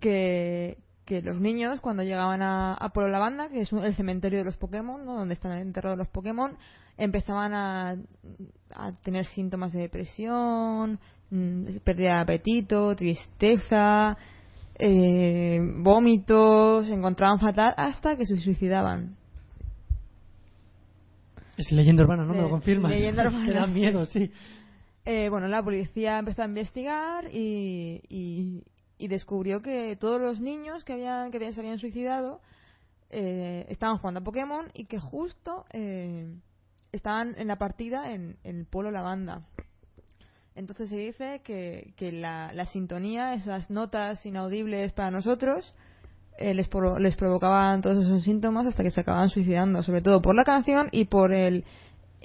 que, 0.00 0.78
que 1.06 1.22
los 1.22 1.40
niños 1.40 1.80
cuando 1.80 2.02
llegaban 2.02 2.42
a, 2.42 2.74
a 2.74 2.88
Pueblo 2.90 3.12
Lavanda, 3.12 3.48
que 3.48 3.60
es 3.62 3.72
un- 3.72 3.84
el 3.84 3.94
cementerio 3.94 4.40
de 4.40 4.44
los 4.44 4.56
Pokémon, 4.56 5.04
¿no? 5.06 5.14
donde 5.14 5.34
están 5.34 5.52
enterrados 5.56 5.96
los 5.96 6.08
Pokémon, 6.08 6.56
empezaban 6.98 7.54
a, 7.54 7.96
a 8.74 8.92
tener 9.02 9.24
síntomas 9.26 9.72
de 9.72 9.80
depresión, 9.82 10.98
mm, 11.30 11.76
pérdida 11.84 12.16
de 12.16 12.20
apetito, 12.20 12.94
tristeza, 12.96 14.16
eh, 14.78 15.58
vómitos, 15.78 16.86
se 16.88 16.94
encontraban 16.94 17.38
fatal 17.38 17.72
hasta 17.76 18.16
que 18.16 18.26
se 18.26 18.36
suicidaban. 18.36 19.16
Es 21.56 21.72
leyenda 21.72 22.02
urbana, 22.04 22.24
¿no? 22.24 22.34
Me 22.34 22.42
lo 22.42 22.50
confirmas. 22.50 22.90
leyenda 22.90 23.22
urbana, 23.28 23.52
da 23.60 23.66
miedo, 23.66 24.04
sí. 24.06 24.30
Eh, 25.04 25.28
bueno, 25.30 25.46
la 25.48 25.62
policía 25.62 26.18
empezó 26.18 26.42
a 26.42 26.46
investigar 26.46 27.28
y, 27.32 28.02
y- 28.08 28.62
y 28.98 29.08
descubrió 29.08 29.62
que 29.62 29.96
todos 29.96 30.20
los 30.20 30.40
niños 30.40 30.84
que 30.84 30.94
habían 30.94 31.30
que 31.30 31.52
se 31.52 31.60
habían 31.60 31.78
suicidado 31.78 32.40
eh, 33.10 33.66
estaban 33.68 33.98
jugando 33.98 34.20
a 34.20 34.24
Pokémon 34.24 34.70
y 34.74 34.86
que 34.86 34.98
justo 34.98 35.64
eh, 35.72 36.34
estaban 36.92 37.34
en 37.38 37.48
la 37.48 37.56
partida 37.56 38.12
en, 38.12 38.36
el 38.42 38.66
pueblo 38.66 38.90
Lavanda. 38.90 39.42
Entonces 40.54 40.88
se 40.88 40.96
dice 40.96 41.42
que, 41.44 41.92
que 41.96 42.12
la, 42.12 42.52
la 42.54 42.66
sintonía, 42.66 43.34
esas 43.34 43.70
notas 43.70 44.24
inaudibles 44.24 44.92
para 44.92 45.10
nosotros, 45.10 45.74
eh, 46.38 46.54
les, 46.54 46.68
les 46.98 47.16
provocaban 47.16 47.82
todos 47.82 48.04
esos 48.04 48.24
síntomas 48.24 48.66
hasta 48.66 48.82
que 48.82 48.90
se 48.90 49.00
acababan 49.00 49.28
suicidando, 49.28 49.82
sobre 49.82 50.02
todo 50.02 50.20
por 50.20 50.34
la 50.34 50.44
canción 50.44 50.88
y 50.92 51.06
por 51.06 51.32
el, 51.32 51.64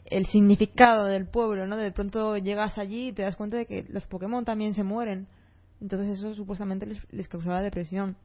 el 0.06 0.26
significado 0.28 1.06
del 1.06 1.28
pueblo, 1.28 1.68
¿no? 1.68 1.78
De 1.78 1.92
pronto 1.92 2.38
llegas 2.38 2.78
allí 2.78 3.10
y 3.10 3.14
te 3.14 3.22
das 3.22 3.36
cuenta 3.36 3.58
de 3.58 3.66
que 3.66 3.86
los 3.90 4.06
Pokémon 4.08 4.46
también 4.46 4.74
se 4.74 4.84
mueren. 4.84 5.28
Entonces 5.82 6.20
eso 6.20 6.36
supuestamente 6.36 6.86
les, 6.86 7.00
les 7.12 7.28
causaba 7.28 7.62
depresión. 7.62 8.16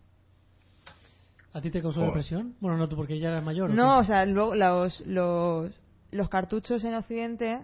¿A 1.52 1.60
ti 1.60 1.70
te 1.70 1.80
causó 1.80 2.00
Joder. 2.00 2.08
depresión? 2.12 2.54
Bueno, 2.60 2.76
no, 2.76 2.88
tú 2.88 2.96
porque 2.96 3.18
ya 3.18 3.30
eras 3.30 3.42
mayor. 3.42 3.70
¿o 3.70 3.74
No, 3.74 3.98
o 3.98 4.00
qué? 4.02 4.06
sea, 4.08 4.26
luego 4.26 4.54
los, 4.54 5.00
los, 5.06 5.72
los 6.10 6.28
cartuchos 6.28 6.84
en 6.84 6.94
Occidente 6.94 7.60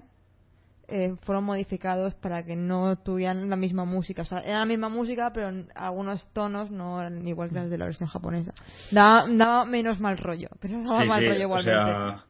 eh, 0.88 1.14
fueron 1.22 1.44
modificados 1.44 2.14
para 2.14 2.42
que 2.42 2.56
no 2.56 2.96
tuvieran 2.96 3.50
la 3.50 3.56
misma 3.56 3.84
música. 3.84 4.22
O 4.22 4.24
sea, 4.24 4.40
era 4.40 4.60
la 4.60 4.64
misma 4.64 4.88
música, 4.88 5.30
pero 5.34 5.50
en 5.50 5.68
algunos 5.74 6.26
tonos 6.32 6.70
no 6.70 7.00
eran 7.00 7.26
igual 7.28 7.50
que 7.50 7.56
las 7.56 7.68
de 7.70 7.76
la 7.76 7.84
versión 7.84 8.08
japonesa. 8.08 8.54
Daba, 8.90 9.26
daba 9.28 9.64
menos 9.66 10.00
mal 10.00 10.16
rollo, 10.16 10.48
pero 10.58 10.82
daba 10.82 11.02
Sí, 11.02 11.08
mal 11.08 11.20
sí, 11.20 11.28
rollo 11.28 11.38
o 11.40 11.42
igualmente. 11.42 11.84
sea, 11.84 12.24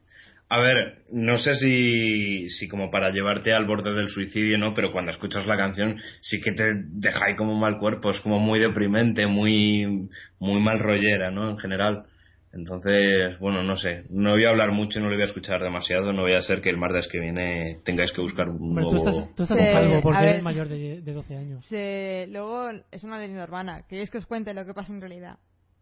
a 0.55 0.59
ver, 0.61 0.99
no 1.13 1.37
sé 1.39 1.55
si, 1.55 2.51
si 2.51 2.69
como 2.69 2.91
para 2.91 3.11
llevarte 3.11 3.53
al 3.55 3.65
borde 3.65 3.93
del 3.95 4.09
suicidio, 4.09 4.59
¿no? 4.59 4.75
Pero 4.75 4.93
cuando 4.93 5.11
escuchas 5.11 5.47
la 5.47 5.57
canción 5.57 5.99
sí 6.21 6.41
que 6.43 6.53
te 6.53 6.75
deja 6.75 7.21
ahí 7.27 7.37
como 7.37 7.55
un 7.55 7.61
mal 7.61 7.79
cuerpo, 7.79 8.11
es 8.11 8.21
como 8.21 8.39
muy 8.39 8.61
deprimente, 8.61 9.27
muy, 9.27 10.09
muy 10.39 10.61
mal 10.61 10.79
rollera, 10.79 11.31
¿no? 11.31 11.51
En 11.51 11.59
general. 11.59 12.05
Entonces, 12.53 13.39
bueno, 13.39 13.63
no 13.63 13.77
sé, 13.77 14.05
no 14.11 14.33
voy 14.33 14.45
a 14.45 14.51
hablar 14.51 14.73
mucho, 14.73 15.01
no 15.01 15.09
lo 15.09 15.15
voy 15.15 15.23
a 15.23 15.27
escuchar 15.27 15.63
demasiado, 15.63 16.13
no 16.13 16.21
voy 16.21 16.35
a 16.35 16.43
ser 16.43 16.61
que 16.61 16.69
el 16.69 16.77
martes 16.77 17.09
que 17.09 17.19
viene 17.19 17.79
tengáis 17.83 18.13
que 18.13 18.21
buscar 18.21 18.47
un 18.51 18.61
Hombre, 18.61 18.85
tú 18.85 18.97
nuevo... 18.97 19.09
estás, 19.09 19.35
tú 19.35 19.43
estás 19.45 19.59
Sí, 19.59 19.65
salvo 19.73 19.97
a 19.97 20.03
porque 20.03 20.25
eres 20.25 20.43
mayor 20.43 20.69
de, 20.69 21.01
de 21.01 21.13
12 21.15 21.35
años. 21.35 21.65
Se- 21.65 22.27
luego 22.31 22.69
es 22.91 23.03
una 23.05 23.19
leyenda 23.19 23.45
urbana. 23.45 23.85
¿Queréis 23.89 24.11
que 24.11 24.19
os 24.19 24.27
cuente 24.27 24.53
lo 24.53 24.67
que 24.67 24.75
pasa 24.75 24.93
en 24.93 25.01
realidad? 25.01 25.39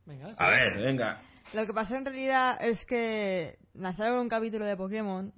Venga, 0.06 0.28
sí. 0.28 0.36
A 0.38 0.50
ver, 0.50 0.78
venga. 0.78 1.20
Lo 1.52 1.66
que 1.66 1.72
pasó 1.74 1.96
en 1.96 2.04
realidad 2.04 2.58
es 2.60 2.84
que 2.86 3.58
lanzaron 3.74 4.20
un 4.20 4.28
capítulo 4.28 4.64
de 4.64 4.76
Pokémon 4.76 5.32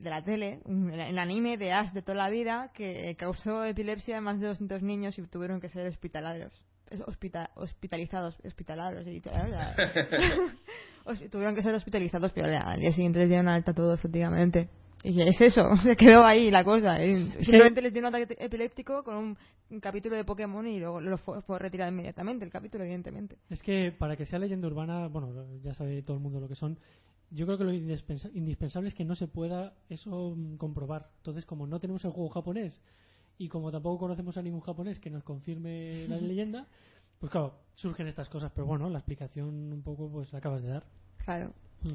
de 0.00 0.10
la 0.10 0.22
tele, 0.22 0.60
el 0.66 1.18
anime 1.18 1.58
de 1.58 1.72
Ash 1.72 1.92
de 1.92 2.02
toda 2.02 2.16
la 2.16 2.30
vida, 2.30 2.70
que 2.72 3.14
causó 3.18 3.64
epilepsia 3.64 4.18
a 4.18 4.20
más 4.20 4.40
de 4.40 4.46
200 4.46 4.82
niños 4.82 5.18
y 5.18 5.22
tuvieron 5.26 5.60
que 5.60 5.68
ser 5.68 5.86
hospitalarios. 5.88 6.52
Hospita- 7.06 7.50
hospitalizados, 7.56 8.38
hospitalarios, 8.44 9.06
he 9.06 9.10
dicho. 9.10 9.30
¿eh? 9.32 10.48
Tuvieron 11.30 11.54
que 11.54 11.62
ser 11.62 11.74
hospitalizados, 11.74 12.32
pero 12.32 12.46
al 12.46 12.80
día 12.80 12.92
siguiente 12.92 13.18
les 13.18 13.28
dieron 13.28 13.48
alta 13.48 13.74
todos 13.74 13.98
prácticamente. 14.00 14.68
Y 15.02 15.20
es 15.20 15.40
eso, 15.40 15.76
se 15.82 15.96
quedó 15.96 16.24
ahí 16.24 16.50
la 16.50 16.64
cosa. 16.64 16.96
Simplemente 17.40 17.82
les 17.82 17.92
dio 17.92 18.00
un 18.00 18.06
ataque 18.14 18.36
epiléptico 18.38 19.02
con 19.02 19.16
un, 19.16 19.36
un 19.70 19.80
capítulo 19.80 20.14
de 20.16 20.24
Pokémon 20.24 20.66
y 20.66 20.78
luego 20.78 21.00
lo 21.00 21.18
fue, 21.18 21.42
fue 21.42 21.58
retirado 21.58 21.90
inmediatamente, 21.90 22.44
el 22.44 22.50
capítulo, 22.50 22.84
evidentemente. 22.84 23.36
Es 23.50 23.62
que 23.62 23.92
para 23.92 24.16
que 24.16 24.26
sea 24.26 24.38
leyenda 24.38 24.68
urbana, 24.68 25.08
bueno, 25.08 25.32
ya 25.62 25.74
sabe 25.74 26.02
todo 26.02 26.16
el 26.16 26.22
mundo 26.22 26.40
lo 26.40 26.48
que 26.48 26.54
son. 26.54 26.78
Yo 27.30 27.46
creo 27.46 27.58
que 27.58 27.64
lo 27.64 27.72
indispensa- 27.72 28.30
indispensable 28.34 28.90
es 28.90 28.94
que 28.94 29.04
no 29.04 29.14
se 29.16 29.26
pueda 29.26 29.72
eso 29.88 30.34
mm, 30.36 30.56
comprobar. 30.56 31.08
Entonces, 31.18 31.44
como 31.46 31.66
no 31.66 31.80
tenemos 31.80 32.04
el 32.04 32.10
juego 32.12 32.28
japonés 32.28 32.80
y 33.38 33.48
como 33.48 33.72
tampoco 33.72 33.98
conocemos 34.00 34.36
a 34.36 34.42
ningún 34.42 34.60
japonés 34.60 35.00
que 35.00 35.10
nos 35.10 35.24
confirme 35.24 36.06
la 36.08 36.16
leyenda, 36.20 36.66
pues 37.18 37.32
claro, 37.32 37.54
surgen 37.74 38.06
estas 38.06 38.28
cosas. 38.28 38.52
Pero 38.54 38.66
bueno, 38.66 38.88
la 38.90 38.98
explicación 38.98 39.72
un 39.72 39.82
poco 39.82 40.10
pues 40.10 40.30
la 40.32 40.38
acabas 40.38 40.62
de 40.62 40.68
dar. 40.68 40.84
Claro. 41.24 41.52
Mm. 41.82 41.94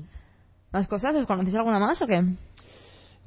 ¿Más 0.74 0.88
cosas? 0.88 1.16
¿Os 1.16 1.26
conocéis 1.28 1.55
alguna 1.55 1.80
más 1.80 2.01
o 2.01 2.08
qué? 2.08 2.22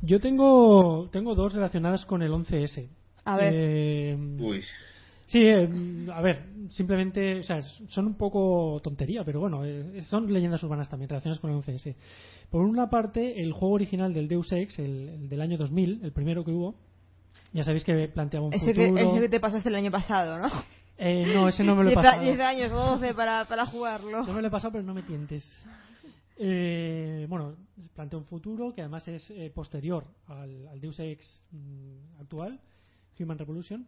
Yo 0.02 0.18
tengo, 0.20 1.08
tengo 1.10 1.34
dos 1.34 1.52
relacionadas 1.52 2.04
con 2.06 2.22
el 2.22 2.32
11S. 2.32 2.88
A 3.24 3.36
ver. 3.36 3.52
Eh, 3.54 4.16
Uy, 4.40 4.62
Sí, 5.30 5.38
eh, 5.46 5.68
a 6.12 6.20
ver, 6.22 6.42
simplemente, 6.70 7.38
o 7.38 7.42
sea, 7.44 7.62
son 7.88 8.06
un 8.06 8.14
poco 8.14 8.80
tontería, 8.82 9.22
pero 9.22 9.38
bueno, 9.38 9.64
eh, 9.64 10.02
son 10.08 10.32
leyendas 10.32 10.60
urbanas 10.64 10.88
también 10.88 11.08
relacionadas 11.08 11.38
con 11.38 11.50
el 11.52 11.56
11S. 11.58 11.94
Por 12.50 12.62
una 12.62 12.90
parte, 12.90 13.40
el 13.40 13.52
juego 13.52 13.76
original 13.76 14.12
del 14.12 14.26
Deus 14.26 14.50
Ex, 14.50 14.80
el, 14.80 15.08
el 15.08 15.28
del 15.28 15.40
año 15.40 15.56
2000, 15.56 16.00
el 16.02 16.10
primero 16.12 16.44
que 16.44 16.50
hubo, 16.50 16.74
ya 17.52 17.62
sabéis 17.62 17.84
que 17.84 18.08
planteaba 18.08 18.46
un 18.46 18.54
Ese 18.54 18.72
que, 18.72 18.88
futuro. 18.88 19.08
ese 19.08 19.20
que 19.20 19.28
te 19.28 19.38
pasaste 19.38 19.68
el 19.68 19.76
año 19.76 19.92
pasado, 19.92 20.36
¿no? 20.36 20.48
Eh, 20.98 21.24
no, 21.32 21.46
ese 21.46 21.62
no 21.62 21.76
me 21.76 21.84
lo 21.84 21.90
he 21.90 21.94
pasado. 21.94 22.22
10 22.22 22.40
años, 22.40 22.72
12 22.72 23.14
para, 23.14 23.44
para 23.44 23.66
jugarlo. 23.66 24.24
No 24.26 24.32
me 24.32 24.42
lo 24.42 24.48
he 24.48 24.50
pasado, 24.50 24.72
pero 24.72 24.84
no 24.84 24.94
me 24.94 25.02
tientes. 25.02 25.48
Eh, 26.42 27.26
bueno, 27.28 27.54
plantea 27.94 28.18
un 28.18 28.24
futuro 28.24 28.72
que 28.72 28.80
además 28.80 29.06
es 29.08 29.30
eh, 29.30 29.50
posterior 29.54 30.06
al, 30.26 30.80
Deus 30.80 30.98
Ex 30.98 31.42
mm, 31.50 32.20
actual, 32.20 32.58
Human 33.18 33.38
Revolution. 33.38 33.86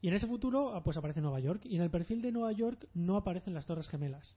Y 0.00 0.08
en 0.08 0.14
ese 0.14 0.26
futuro 0.26 0.74
ah, 0.74 0.82
pues 0.82 0.96
aparece 0.96 1.20
Nueva 1.20 1.38
York. 1.38 1.62
Y 1.64 1.76
en 1.76 1.82
el 1.82 1.90
perfil 1.90 2.20
de 2.20 2.32
Nueva 2.32 2.50
York 2.52 2.88
no 2.92 3.16
aparecen 3.16 3.54
las 3.54 3.66
Torres 3.66 3.88
Gemelas. 3.88 4.36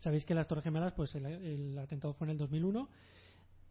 Sabéis 0.00 0.26
que 0.26 0.34
las 0.34 0.46
Torres 0.46 0.64
Gemelas, 0.64 0.92
pues 0.92 1.14
el, 1.14 1.78
atentado 1.78 2.12
fue 2.12 2.26
en 2.26 2.32
el 2.32 2.36
2001. 2.36 2.88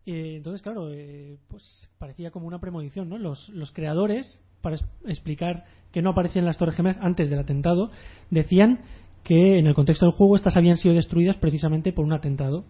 Eh, 0.08 0.38
entonces, 0.38 0.64
claro, 0.64 0.92
eh, 0.92 1.38
pues 1.48 1.88
parecía 2.00 2.32
como 2.32 2.48
una 2.48 2.60
premonición, 2.60 3.08
¿no? 3.08 3.20
Los, 3.20 3.72
creadores, 3.74 4.42
para 4.62 4.78
explicar 5.06 5.66
que 5.92 6.02
no 6.02 6.10
aparecían 6.10 6.46
las 6.46 6.58
Torres 6.58 6.76
Gemelas 6.76 6.98
antes 7.00 7.30
del 7.30 7.38
atentado, 7.38 7.92
decían 8.32 8.82
que 9.24 9.60
en 9.60 9.68
el 9.68 9.76
contexto 9.76 10.08
del 10.08 10.16
juego 10.16 10.36
estas 10.36 10.58
habían 10.58 10.78
sido 10.78 10.96
destruidas 10.96 11.38
precisamente 11.38 11.94
por 11.94 12.04
un 12.04 12.14
atentado. 12.14 12.66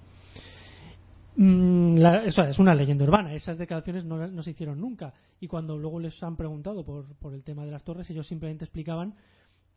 Mm, 1.35 1.97
la- 1.97 2.23
eso 2.25 2.43
es 2.43 2.59
una 2.59 2.75
leyenda 2.75 3.03
urbana. 3.05 3.33
Esas 3.33 3.57
declaraciones 3.57 4.05
no, 4.05 4.27
no 4.27 4.43
se 4.43 4.51
hicieron 4.51 4.79
nunca. 4.79 5.13
Y 5.39 5.47
cuando 5.47 5.77
luego 5.77 5.99
les 5.99 6.21
han 6.23 6.35
preguntado 6.35 6.83
por, 6.85 7.15
por 7.17 7.33
el 7.33 7.43
tema 7.43 7.65
de 7.65 7.71
las 7.71 7.83
torres, 7.83 8.09
ellos 8.09 8.27
simplemente 8.27 8.65
explicaban 8.65 9.15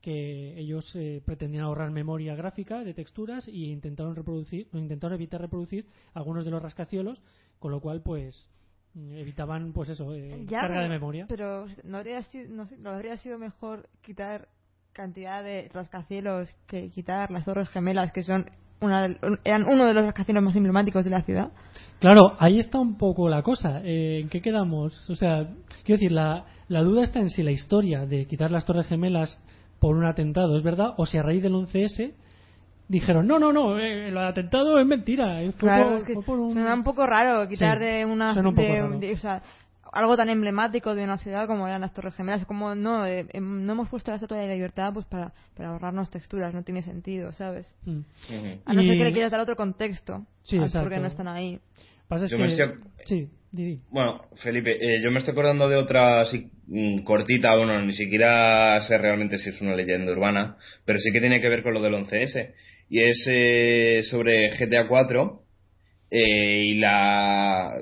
que 0.03 0.57
ellos 0.59 0.95
eh, 0.95 1.23
pretendían 1.25 1.65
ahorrar 1.65 1.91
memoria 1.91 2.35
gráfica 2.37 2.85
de 2.85 2.95
texturas 2.95 3.49
y 3.49 3.73
intentaron 3.73 4.15
reproducir, 4.15 4.69
intentaron 4.73 5.15
evitar 5.15 5.41
reproducir 5.41 5.89
algunos 6.15 6.45
de 6.45 6.51
los 6.51 6.63
rascacielos, 6.63 7.21
con 7.59 7.73
lo 7.73 7.81
cual 7.81 8.03
pues 8.03 8.49
mm, 8.95 9.15
evitaban 9.15 9.73
pues 9.73 9.89
eso 9.89 10.15
eh, 10.15 10.45
Ya, 10.47 10.61
carga 10.61 10.83
de 10.83 10.89
memoria. 10.91 11.27
Pero 11.29 11.67
no 11.85 11.97
habría, 11.99 12.23
sido, 12.23 12.49
no, 12.55 12.65
¿no 12.79 12.91
habría 12.91 13.17
sido 13.17 13.39
mejor 13.39 13.89
quitar 14.03 14.49
cantidad 14.93 15.43
de 15.43 15.69
rascacielos 15.73 16.49
que 16.67 16.89
quitar 16.91 17.31
las 17.31 17.45
torres 17.45 17.69
gemelas, 17.71 18.13
que 18.13 18.23
son 18.23 18.47
una 18.81 19.07
un- 19.23 19.39
eran 19.45 19.65
uno 19.69 19.87
de 19.87 19.95
los 19.95 20.05
rascacielos 20.05 20.43
más 20.43 20.55
emblemáticos 20.57 21.05
de 21.05 21.11
la 21.11 21.23
ciudad. 21.23 21.51
Claro, 21.99 22.35
ahí 22.39 22.59
está 22.59 22.79
un 22.79 22.99
poco 22.99 23.29
la 23.29 23.43
cosa. 23.43 23.81
Eh, 23.85 24.21
¿En 24.21 24.29
qué 24.29 24.43
quedamos? 24.43 25.09
O 25.09 25.17
sea, 25.17 25.49
quiero 25.85 25.99
decir, 25.99 26.13
la, 26.13 26.45
la 26.69 26.83
duda 26.83 27.03
está 27.03 27.21
en 27.21 27.31
si 27.31 27.43
la 27.43 27.53
historia 27.53 28.05
de 28.07 28.27
quitar 28.27 28.51
las 28.51 28.65
Torres 28.67 28.87
Gemelas 28.87 29.39
por 29.81 29.97
un 29.97 30.05
atentado 30.05 30.57
es 30.59 30.63
verdad 30.63 30.93
o 30.99 31.07
si 31.07 31.17
a 31.19 31.23
raíz 31.23 31.43
del 31.43 31.55
11S 31.55 32.13
dijeron, 32.89 33.27
no, 33.27 33.39
no, 33.39 33.53
no, 33.53 33.79
eh, 33.79 34.09
el 34.09 34.19
atentado 34.19 34.79
es 34.79 34.87
mentira. 34.87 35.43
eh, 35.43 35.53
Fue, 35.53 35.69
Claro, 35.69 35.85
por, 35.91 35.97
es 35.99 36.05
que 36.05 36.15
fue 36.15 36.23
por 36.23 36.39
un... 36.39 36.53
suena 36.53 36.75
un 36.75 36.85
poco 36.85 37.07
raro 37.07 37.49
quitar 37.49 37.79
Sí, 37.79 37.85
de 37.85 38.05
una 38.05 38.33
un 38.33 38.55
de- 38.55 38.99
de- 39.01 39.13
o 39.13 39.17
sea, 39.17 39.43
algo 39.97 40.17
tan 40.17 40.29
emblemático 40.29 40.95
de 40.95 41.05
una 41.05 41.19
ciudad 41.19 41.47
como 41.47 41.67
eran 41.67 41.81
las 41.81 41.93
Torres 41.93 42.15
Gemelas, 42.15 42.45
como 42.45 42.75
no 42.75 43.07
eh, 43.07 43.27
em, 43.33 43.65
no 43.65 43.73
hemos 43.73 43.89
puesto 43.89 44.11
la 44.11 44.17
Estatua 44.17 44.39
de 44.39 44.47
la 44.49 44.55
Libertad 44.55 44.93
pues 44.93 45.07
para, 45.07 45.33
para 45.57 45.71
ahorrarnos 45.71 46.11
texturas, 46.11 46.53
no 46.55 46.63
tiene 46.63 46.83
sentido, 46.83 47.33
¿sabes? 47.33 47.67
Mm. 47.85 48.01
A 48.67 48.75
no 48.75 48.83
ser 48.83 48.97
que 48.99 49.05
le 49.05 49.13
quieras 49.13 49.33
dar 49.33 49.41
otro 49.41 49.57
contexto, 49.57 50.27
Sí, 50.45 50.57
al 50.59 50.65
exacto. 50.65 50.85
por 50.89 50.95
qué 50.95 51.01
no 51.01 51.09
están 51.09 51.29
ahí. 51.29 51.59
Pasa 52.09 52.27
Yo 52.27 52.37
que... 52.37 52.43
me 52.43 52.49
estoy- 52.49 52.75
Sí, 53.07 53.29
Didi. 53.51 53.81
Bueno, 53.91 54.21
Felipe, 54.43 54.77
eh, 54.79 55.01
yo 55.03 55.11
me 55.11 55.19
estoy 55.21 55.33
acordando 55.33 55.69
de 55.69 55.77
otra 55.77 56.21
así, 56.21 56.51
mm, 56.67 56.99
cortita, 57.05 57.57
bueno, 57.57 57.81
ni 57.81 57.95
siquiera 57.95 58.81
sé 58.83 58.99
realmente 58.99 59.39
si 59.39 59.49
es 59.51 59.61
una 59.63 59.75
leyenda 59.75 60.13
urbana, 60.13 60.57
pero 60.85 60.99
sí 60.99 61.11
que 61.13 61.21
tiene 61.21 61.41
que 61.41 61.49
ver 61.49 61.63
con 61.63 61.73
lo 61.75 61.81
del 61.81 61.95
11S. 61.95 62.53
Y 62.89 63.01
es 63.01 63.25
eh, 63.29 64.03
sobre 64.11 64.51
GTA 64.57 64.87
4 64.89 65.43
eh, 66.11 66.63
y 66.67 66.75
la... 66.79 67.73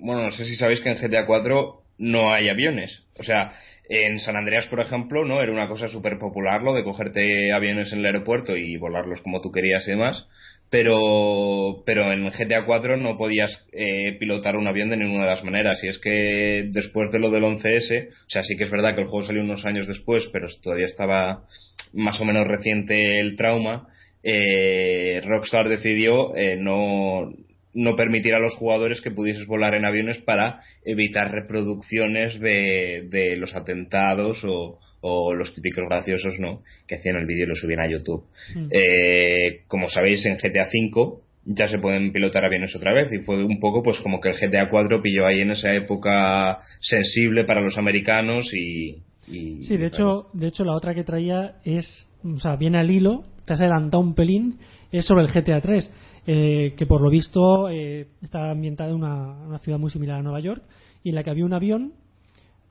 Bueno, 0.00 0.24
no 0.24 0.30
sé 0.30 0.44
si 0.44 0.56
sabéis 0.56 0.80
que 0.80 0.90
en 0.90 0.96
GTA 0.96 1.26
4 1.26 1.82
no 1.98 2.32
hay 2.32 2.48
aviones. 2.48 3.02
O 3.18 3.22
sea, 3.22 3.52
en 3.88 4.18
San 4.20 4.36
Andreas, 4.36 4.66
por 4.66 4.80
ejemplo, 4.80 5.24
no 5.24 5.42
era 5.42 5.52
una 5.52 5.68
cosa 5.68 5.88
súper 5.88 6.18
popular 6.18 6.62
lo 6.62 6.74
de 6.74 6.84
cogerte 6.84 7.52
aviones 7.52 7.92
en 7.92 8.00
el 8.00 8.06
aeropuerto 8.06 8.56
y 8.56 8.76
volarlos 8.76 9.20
como 9.20 9.40
tú 9.40 9.52
querías 9.52 9.86
y 9.86 9.90
demás 9.90 10.26
pero 10.70 11.82
pero 11.84 12.12
en 12.12 12.30
GTA 12.30 12.64
4 12.64 12.96
no 12.96 13.18
podías 13.18 13.50
eh, 13.72 14.16
pilotar 14.18 14.56
un 14.56 14.68
avión 14.68 14.88
de 14.88 14.96
ninguna 14.96 15.24
de 15.24 15.30
las 15.30 15.44
maneras 15.44 15.82
y 15.82 15.88
es 15.88 15.98
que 15.98 16.68
después 16.70 17.10
de 17.10 17.18
lo 17.18 17.30
del 17.30 17.42
11S 17.42 18.08
o 18.08 18.30
sea 18.30 18.44
sí 18.44 18.56
que 18.56 18.64
es 18.64 18.70
verdad 18.70 18.94
que 18.94 19.02
el 19.02 19.08
juego 19.08 19.26
salió 19.26 19.42
unos 19.42 19.66
años 19.66 19.88
después 19.88 20.28
pero 20.32 20.46
todavía 20.62 20.86
estaba 20.86 21.44
más 21.92 22.20
o 22.20 22.24
menos 22.24 22.46
reciente 22.46 23.18
el 23.18 23.36
trauma 23.36 23.88
eh, 24.22 25.20
Rockstar 25.24 25.68
decidió 25.68 26.36
eh, 26.36 26.56
no 26.56 27.32
no 27.72 27.96
permitir 27.96 28.34
a 28.34 28.40
los 28.40 28.54
jugadores 28.56 29.00
que 29.00 29.10
pudieses 29.10 29.46
volar 29.46 29.74
en 29.74 29.84
aviones 29.84 30.18
para 30.18 30.60
evitar 30.84 31.30
reproducciones 31.30 32.40
de, 32.40 33.06
de 33.08 33.36
los 33.36 33.54
atentados 33.54 34.42
o, 34.44 34.78
o 35.00 35.34
los 35.34 35.54
típicos 35.54 35.84
graciosos 35.88 36.38
no 36.38 36.62
que 36.86 36.96
hacían 36.96 37.16
el 37.16 37.26
vídeo 37.26 37.44
y 37.44 37.48
lo 37.48 37.54
subían 37.54 37.80
a 37.80 37.88
YouTube. 37.88 38.24
Hmm. 38.54 38.68
Eh, 38.70 39.62
como 39.66 39.88
sabéis, 39.88 40.24
en 40.26 40.36
GTA 40.36 40.68
V 40.72 41.20
ya 41.44 41.68
se 41.68 41.78
pueden 41.78 42.12
pilotar 42.12 42.44
aviones 42.44 42.74
otra 42.76 42.92
vez 42.92 43.10
y 43.12 43.24
fue 43.24 43.42
un 43.44 43.58
poco 43.60 43.82
pues 43.82 43.98
como 44.00 44.20
que 44.20 44.30
el 44.30 44.36
GTA 44.36 44.68
4 44.68 45.00
pilló 45.02 45.26
ahí 45.26 45.40
en 45.40 45.52
esa 45.52 45.72
época 45.72 46.60
sensible 46.80 47.44
para 47.44 47.62
los 47.62 47.78
americanos 47.78 48.52
y, 48.52 49.02
sí 49.26 49.76
de 49.76 49.86
hecho 49.86 50.26
de 50.34 50.48
hecho 50.48 50.64
la 50.64 50.74
otra 50.74 50.94
que 50.94 51.02
traía 51.02 51.54
es 51.64 52.08
o 52.22 52.38
sea 52.38 52.56
viene 52.56 52.78
al 52.78 52.90
hilo 52.90 53.24
te 53.46 53.54
has 53.54 53.60
adelantado 53.60 54.02
un 54.02 54.14
pelín 54.14 54.58
es 54.92 55.06
sobre 55.06 55.24
el 55.24 55.32
GTA 55.32 55.62
3 55.62 55.90
eh, 56.32 56.74
que 56.76 56.86
por 56.86 57.00
lo 57.00 57.10
visto 57.10 57.68
eh, 57.68 58.06
está 58.22 58.52
ambientada 58.52 58.90
en 58.90 58.96
una, 58.96 59.32
una 59.48 59.58
ciudad 59.58 59.80
muy 59.80 59.90
similar 59.90 60.20
a 60.20 60.22
Nueva 60.22 60.38
York 60.38 60.62
y 61.02 61.08
en 61.08 61.16
la 61.16 61.24
que 61.24 61.30
había 61.30 61.44
un 61.44 61.52
avión 61.52 61.92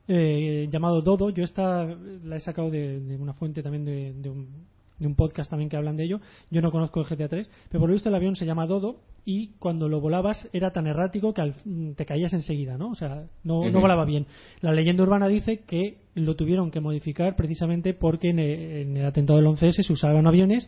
eh, 0.08 0.66
llamado 0.72 1.02
Dodo. 1.02 1.28
Yo 1.28 1.44
esta 1.44 1.84
la 2.24 2.36
he 2.36 2.40
sacado 2.40 2.70
de, 2.70 3.18
una 3.20 3.34
fuente 3.34 3.62
también 3.62 3.84
de, 3.84 4.30
un, 4.30 5.14
podcast 5.14 5.50
también 5.50 5.68
que 5.68 5.76
hablan 5.76 5.98
de 5.98 6.04
ello. 6.04 6.20
Yo 6.50 6.62
no 6.62 6.70
conozco 6.70 7.00
el 7.00 7.06
GTA 7.06 7.28
3, 7.28 7.50
pero 7.68 7.80
por 7.80 7.90
lo 7.90 7.92
visto 7.92 8.08
el 8.08 8.14
avión 8.14 8.34
se 8.34 8.46
llama 8.46 8.66
Dodo 8.66 8.96
y 9.26 9.48
cuando 9.58 9.90
lo 9.90 10.00
volabas 10.00 10.48
era 10.54 10.70
tan 10.70 10.86
errático 10.86 11.34
que 11.34 11.52
te 11.96 12.06
caías 12.06 12.32
enseguida, 12.32 12.78
¿no? 12.78 12.92
O 12.92 12.94
sea, 12.94 13.26
no, 13.44 13.60
volaba 13.72 14.06
bien. 14.06 14.26
La 14.62 14.72
leyenda 14.72 15.02
urbana 15.02 15.28
dice 15.28 15.64
que 15.66 15.98
lo 16.14 16.34
tuvieron 16.34 16.70
que 16.70 16.80
modificar 16.80 17.36
precisamente 17.36 17.92
porque 17.92 18.30
en 18.30 18.38
el, 18.38 19.04
atentado 19.04 19.38
del 19.38 19.48
11S 19.48 19.82
se 19.82 19.92
usaban 19.92 20.26
aviones 20.26 20.66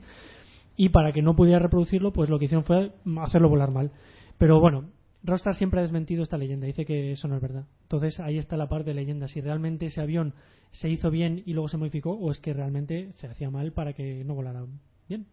y 0.76 0.88
para 0.90 1.12
que 1.12 1.22
no 1.22 1.36
pudiera 1.36 1.58
reproducirlo, 1.58 2.12
pues 2.12 2.30
lo 2.30 2.38
que 2.38 2.46
hicieron 2.46 2.64
fue 2.64 2.92
hacerlo 3.22 3.48
volar 3.48 3.70
mal. 3.70 3.92
Pero 4.38 4.60
bueno, 4.60 4.90
Rockstar 5.24 5.54
siempre 5.54 5.80
ha 5.80 5.82
desmentido 5.82 6.22
esta 6.22 6.36
leyenda, 6.36 6.66
dice 6.66 6.84
que 6.84 7.12
eso 7.12 7.28
no 7.28 7.36
es 7.36 7.42
verdad. 7.42 7.64
Entonces 7.82 8.18
ahí 8.20 8.38
está 8.38 8.56
la 8.56 8.68
parte 8.68 8.90
de 8.90 8.94
leyenda, 8.94 9.28
si 9.28 9.40
realmente 9.40 9.86
ese 9.86 10.00
avión 10.00 10.34
se 10.72 10.88
hizo 10.88 11.10
bien 11.10 11.42
y 11.46 11.52
luego 11.52 11.68
se 11.68 11.76
modificó 11.76 12.12
o 12.12 12.30
es 12.30 12.40
que 12.40 12.52
realmente 12.52 13.12
se 13.16 13.26
hacía 13.26 13.50
mal 13.50 13.72
para 13.72 13.92
que 13.92 14.24
no 14.24 14.34
volara 14.34 14.64
bien. 15.08 15.26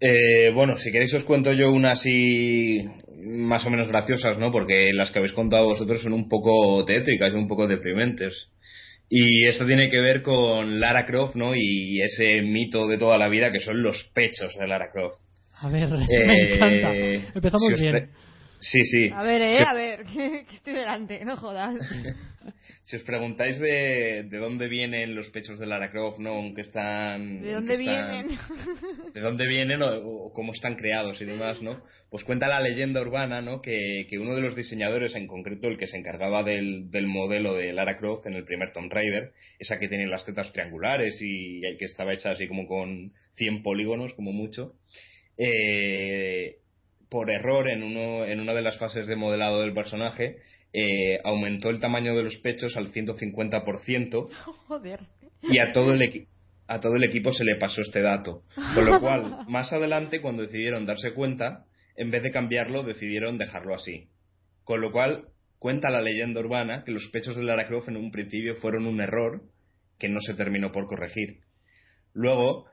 Eh, 0.00 0.52
bueno, 0.52 0.76
si 0.76 0.92
queréis 0.92 1.14
os 1.14 1.24
cuento 1.24 1.52
yo 1.54 1.70
unas 1.70 2.00
así 2.00 2.86
más 3.22 3.64
o 3.64 3.70
menos 3.70 3.88
graciosas, 3.88 4.38
¿no? 4.38 4.52
Porque 4.52 4.92
las 4.92 5.10
que 5.10 5.20
habéis 5.20 5.32
contado 5.32 5.66
vosotros 5.66 6.02
son 6.02 6.12
un 6.12 6.28
poco 6.28 6.84
tétricas 6.84 7.32
y 7.32 7.36
un 7.36 7.48
poco 7.48 7.66
deprimentes. 7.66 8.48
Y 9.08 9.46
esto 9.46 9.66
tiene 9.66 9.88
que 9.88 10.00
ver 10.00 10.22
con 10.22 10.80
Lara 10.80 11.06
Croft, 11.06 11.36
¿no? 11.36 11.54
Y 11.54 12.00
ese 12.02 12.42
mito 12.42 12.88
de 12.88 12.98
toda 12.98 13.18
la 13.18 13.28
vida 13.28 13.52
que 13.52 13.60
son 13.60 13.82
los 13.82 14.10
pechos 14.14 14.54
de 14.58 14.66
Lara 14.66 14.90
Croft. 14.92 15.20
A 15.60 15.68
ver, 15.68 15.88
me 16.26 16.54
encanta. 16.54 16.94
Empezamos 17.34 17.80
bien. 17.80 18.10
Sí, 18.60 18.84
sí. 18.84 19.10
A 19.12 19.22
ver, 19.22 19.42
eh, 19.42 19.58
a 19.60 19.74
ver, 19.74 20.04
que, 20.14 20.46
estoy 20.54 20.74
delante, 20.74 21.24
no 21.24 21.36
jodas. 21.36 21.74
si 22.84 22.96
os 22.96 23.02
preguntáis 23.02 23.58
de, 23.58 24.24
de, 24.24 24.38
dónde 24.38 24.68
vienen 24.68 25.14
los 25.14 25.28
pechos 25.30 25.58
de 25.58 25.66
Lara 25.66 25.90
Croft, 25.90 26.18
¿no? 26.18 26.30
Aunque 26.30 26.62
están... 26.62 27.42
¿De 27.42 27.52
dónde 27.52 27.76
vienen? 27.76 28.38
de 29.14 29.20
dónde 29.20 29.46
vienen 29.46 29.82
o, 29.82 30.32
cómo 30.32 30.52
están 30.52 30.76
creados 30.76 31.20
y 31.20 31.24
demás, 31.24 31.60
¿no? 31.60 31.82
Pues 32.10 32.24
cuenta 32.24 32.48
la 32.48 32.60
leyenda 32.60 33.02
urbana, 33.02 33.40
¿no? 33.40 33.60
Que, 33.60 34.06
que 34.08 34.18
uno 34.18 34.34
de 34.34 34.40
los 34.40 34.56
diseñadores, 34.56 35.14
en 35.16 35.26
concreto 35.26 35.68
el 35.68 35.76
que 35.76 35.88
se 35.88 35.96
encargaba 35.96 36.42
del, 36.42 36.90
del 36.90 37.06
modelo 37.06 37.54
de 37.54 37.72
Lara 37.72 37.98
Croft 37.98 38.26
en 38.26 38.34
el 38.34 38.44
primer 38.44 38.72
Tomb 38.72 38.92
Raider, 38.92 39.32
esa 39.58 39.78
que 39.78 39.88
tiene 39.88 40.06
las 40.06 40.24
tetas 40.24 40.52
triangulares 40.52 41.20
y, 41.20 41.66
y 41.66 41.76
que 41.76 41.84
estaba 41.84 42.14
hecha 42.14 42.30
así 42.30 42.46
como 42.46 42.66
con 42.66 43.12
100 43.34 43.62
polígonos, 43.62 44.14
como 44.14 44.32
mucho 44.32 44.74
eh, 45.36 46.56
por 47.08 47.30
error 47.30 47.68
en, 47.70 47.82
uno, 47.82 48.24
en 48.24 48.40
una 48.40 48.54
de 48.54 48.62
las 48.62 48.78
fases 48.78 49.06
de 49.06 49.16
modelado 49.16 49.60
del 49.60 49.74
personaje, 49.74 50.38
eh, 50.72 51.20
aumentó 51.24 51.70
el 51.70 51.80
tamaño 51.80 52.14
de 52.14 52.24
los 52.24 52.36
pechos 52.38 52.76
al 52.76 52.92
150%. 52.92 54.28
Joder. 54.68 55.00
Y 55.42 55.58
a 55.58 55.72
todo 55.72 55.92
el 55.92 56.26
a 56.68 56.80
todo 56.80 56.96
el 56.96 57.04
equipo 57.04 57.32
se 57.32 57.44
le 57.44 57.56
pasó 57.56 57.80
este 57.80 58.02
dato. 58.02 58.42
Con 58.74 58.84
lo 58.84 59.00
cual, 59.00 59.44
más 59.48 59.72
adelante, 59.72 60.20
cuando 60.20 60.42
decidieron 60.42 60.84
darse 60.84 61.14
cuenta, 61.14 61.64
en 61.94 62.10
vez 62.10 62.22
de 62.22 62.32
cambiarlo, 62.32 62.82
decidieron 62.82 63.38
dejarlo 63.38 63.74
así. 63.74 64.08
Con 64.64 64.80
lo 64.80 64.90
cual, 64.90 65.28
cuenta 65.58 65.90
la 65.90 66.02
leyenda 66.02 66.40
urbana 66.40 66.82
que 66.84 66.90
los 66.90 67.08
pechos 67.12 67.36
de 67.36 67.44
Lara 67.44 67.68
Croft 67.68 67.88
en 67.88 67.96
un 67.96 68.10
principio 68.10 68.56
fueron 68.56 68.86
un 68.86 69.00
error 69.00 69.42
que 69.98 70.08
no 70.08 70.20
se 70.20 70.34
terminó 70.34 70.72
por 70.72 70.86
corregir. 70.86 71.40
Luego, 72.12 72.66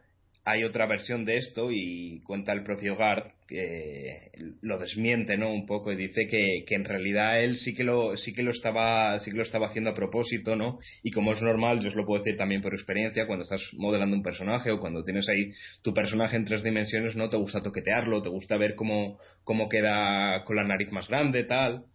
hay 0.46 0.64
otra 0.64 0.88
versión 0.88 1.24
de 1.24 1.38
esto 1.38 1.72
y 1.72 2.22
cuenta 2.26 2.52
el 2.52 2.64
propio 2.64 2.98
Gard 2.98 3.32
que 3.48 4.32
lo 4.62 4.78
desmiente 4.78 5.38
no 5.38 5.54
un 5.54 5.66
poco 5.66 5.91
y 5.91 5.96
dice 5.96 6.28
que, 6.28 6.66
en 6.68 6.86
realidad 6.86 7.41
él 7.41 7.58
sí 7.58 7.74
que 7.74 7.84
lo 7.84 8.18
sí 8.18 8.34
que 8.34 8.44
lo 8.44 8.52
estaba 8.52 9.20
sí 9.20 9.32
que 9.32 9.38
lo 9.38 9.44
estaba 9.44 9.68
haciendo 9.68 9.91
a 9.91 9.96
propósito 9.96 10.56
no 10.56 10.80
y 11.02 11.12
como 11.12 11.32
es 11.32 11.41
normal 11.41 11.80
yo 11.80 11.89
os 11.89 11.96
lo 11.96 12.06
puedo 12.06 12.24
decir 12.24 12.38
también 12.38 12.62
por 12.62 12.74
experiencia 12.74 13.26
cuando 13.26 13.44
estás 13.44 13.62
modelando 13.74 14.16
un 14.16 14.24
personaje 14.24 14.72
o 14.72 14.80
cuando 14.80 15.04
tienes 15.04 15.30
ahí 15.30 15.52
tu 15.82 15.94
personaje 15.94 16.36
en 16.36 16.46
tres 16.46 16.64
dimensiones 16.64 17.16
no 17.16 17.30
te 17.30 17.38
gusta 17.38 17.62
toquetearlo 17.62 18.22
te 18.22 18.30
gusta 18.30 18.58
ver 18.58 18.76
cómo 18.76 19.20
cómo 19.44 19.70
queda 19.70 20.44
con 20.46 20.58
la 20.58 20.64
nariz 20.64 20.91
más 20.91 21.08
grande 21.08 21.44
tal. 21.44 21.86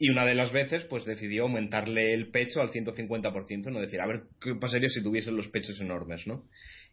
Y 0.00 0.10
una 0.10 0.24
de 0.24 0.36
las 0.36 0.52
veces, 0.52 0.84
pues 0.84 1.04
decidió 1.04 1.42
aumentarle 1.42 2.14
el 2.14 2.30
pecho 2.30 2.60
al 2.60 2.70
150%, 2.70 3.72
no 3.72 3.80
decir, 3.80 4.00
a 4.00 4.06
ver, 4.06 4.22
¿qué 4.40 4.54
pasaría 4.54 4.88
si 4.88 5.02
tuviesen 5.02 5.36
los 5.36 5.48
pechos 5.48 5.80
enormes, 5.80 6.24
no? 6.24 6.44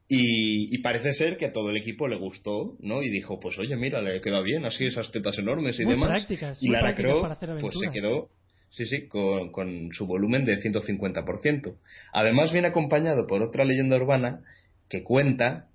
Y, 0.07 0.77
parece 0.79 1.13
ser 1.13 1.37
que 1.37 1.47
a 1.47 1.53
todo 1.53 1.71
el 1.71 1.77
equipo 1.77 2.07
le 2.07 2.17
gustó, 2.17 2.75
¿no? 2.79 3.01
Y 3.01 3.09
dijo, 3.09 3.39
pues 3.39 3.57
oye, 3.57 3.75
mira, 3.75 4.01
le 4.01 4.21
queda 4.21 4.41
bien, 4.41 4.63
así 4.65 4.85
esas 4.85 5.11
tetas 5.11 5.39
enormes 5.39 5.79
y 5.79 5.85
demás. 5.85 6.27
y 6.61 6.69
Lara 6.69 6.93
Croft, 6.93 7.39
pues 7.59 7.75
se 7.83 7.89
quedó, 7.91 8.29
sí, 8.69 8.85
sí, 8.85 9.07
con, 9.07 9.51
con 9.51 9.89
su 9.93 10.05
volumen 10.05 10.45
de 10.45 10.59
150%. 10.59 11.75
Además 12.13 12.51
viene 12.53 12.67
acompañado 12.67 13.25
por 13.25 13.41
otra 13.41 13.65
leyenda 13.65 13.97
urbana 13.97 14.41
que 14.89 15.03
cuenta 15.03 15.69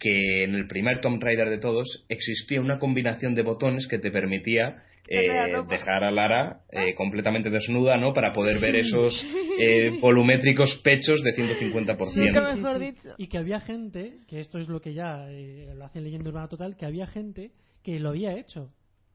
que 0.00 0.42
en 0.42 0.56
el 0.56 0.66
primer 0.66 1.00
Tomb 1.00 1.22
Raider 1.22 1.48
de 1.48 1.58
todos 1.58 2.04
existía 2.08 2.60
una 2.60 2.80
combinación 2.80 3.36
de 3.36 3.42
botones 3.42 3.86
que 3.86 4.00
te 4.00 4.10
permitía 4.10 4.82
eh, 5.08 5.62
dejar 5.68 6.04
a 6.04 6.10
Lara 6.10 6.60
eh, 6.70 6.94
completamente 6.94 7.50
desnuda, 7.50 7.96
¿no? 7.96 8.14
Para 8.14 8.32
poder 8.32 8.60
ver 8.60 8.76
esos 8.76 9.24
eh, 9.60 9.90
volumétricos 10.00 10.80
pechos 10.82 11.22
de 11.22 11.34
150%. 11.34 13.14
y 13.18 13.26
que 13.26 13.38
había 13.38 13.60
gente, 13.60 14.20
que 14.28 14.40
esto 14.40 14.58
es 14.58 14.68
lo 14.68 14.80
que 14.80 14.94
ya 14.94 15.26
lo 15.74 15.84
hace 15.84 16.00
leyendo 16.00 16.30
urbana 16.30 16.48
total, 16.48 16.76
que 16.76 16.86
había 16.86 17.06
gente 17.06 17.50
que 17.82 17.98
lo 17.98 18.10
había 18.10 18.38
hecho. 18.38 18.70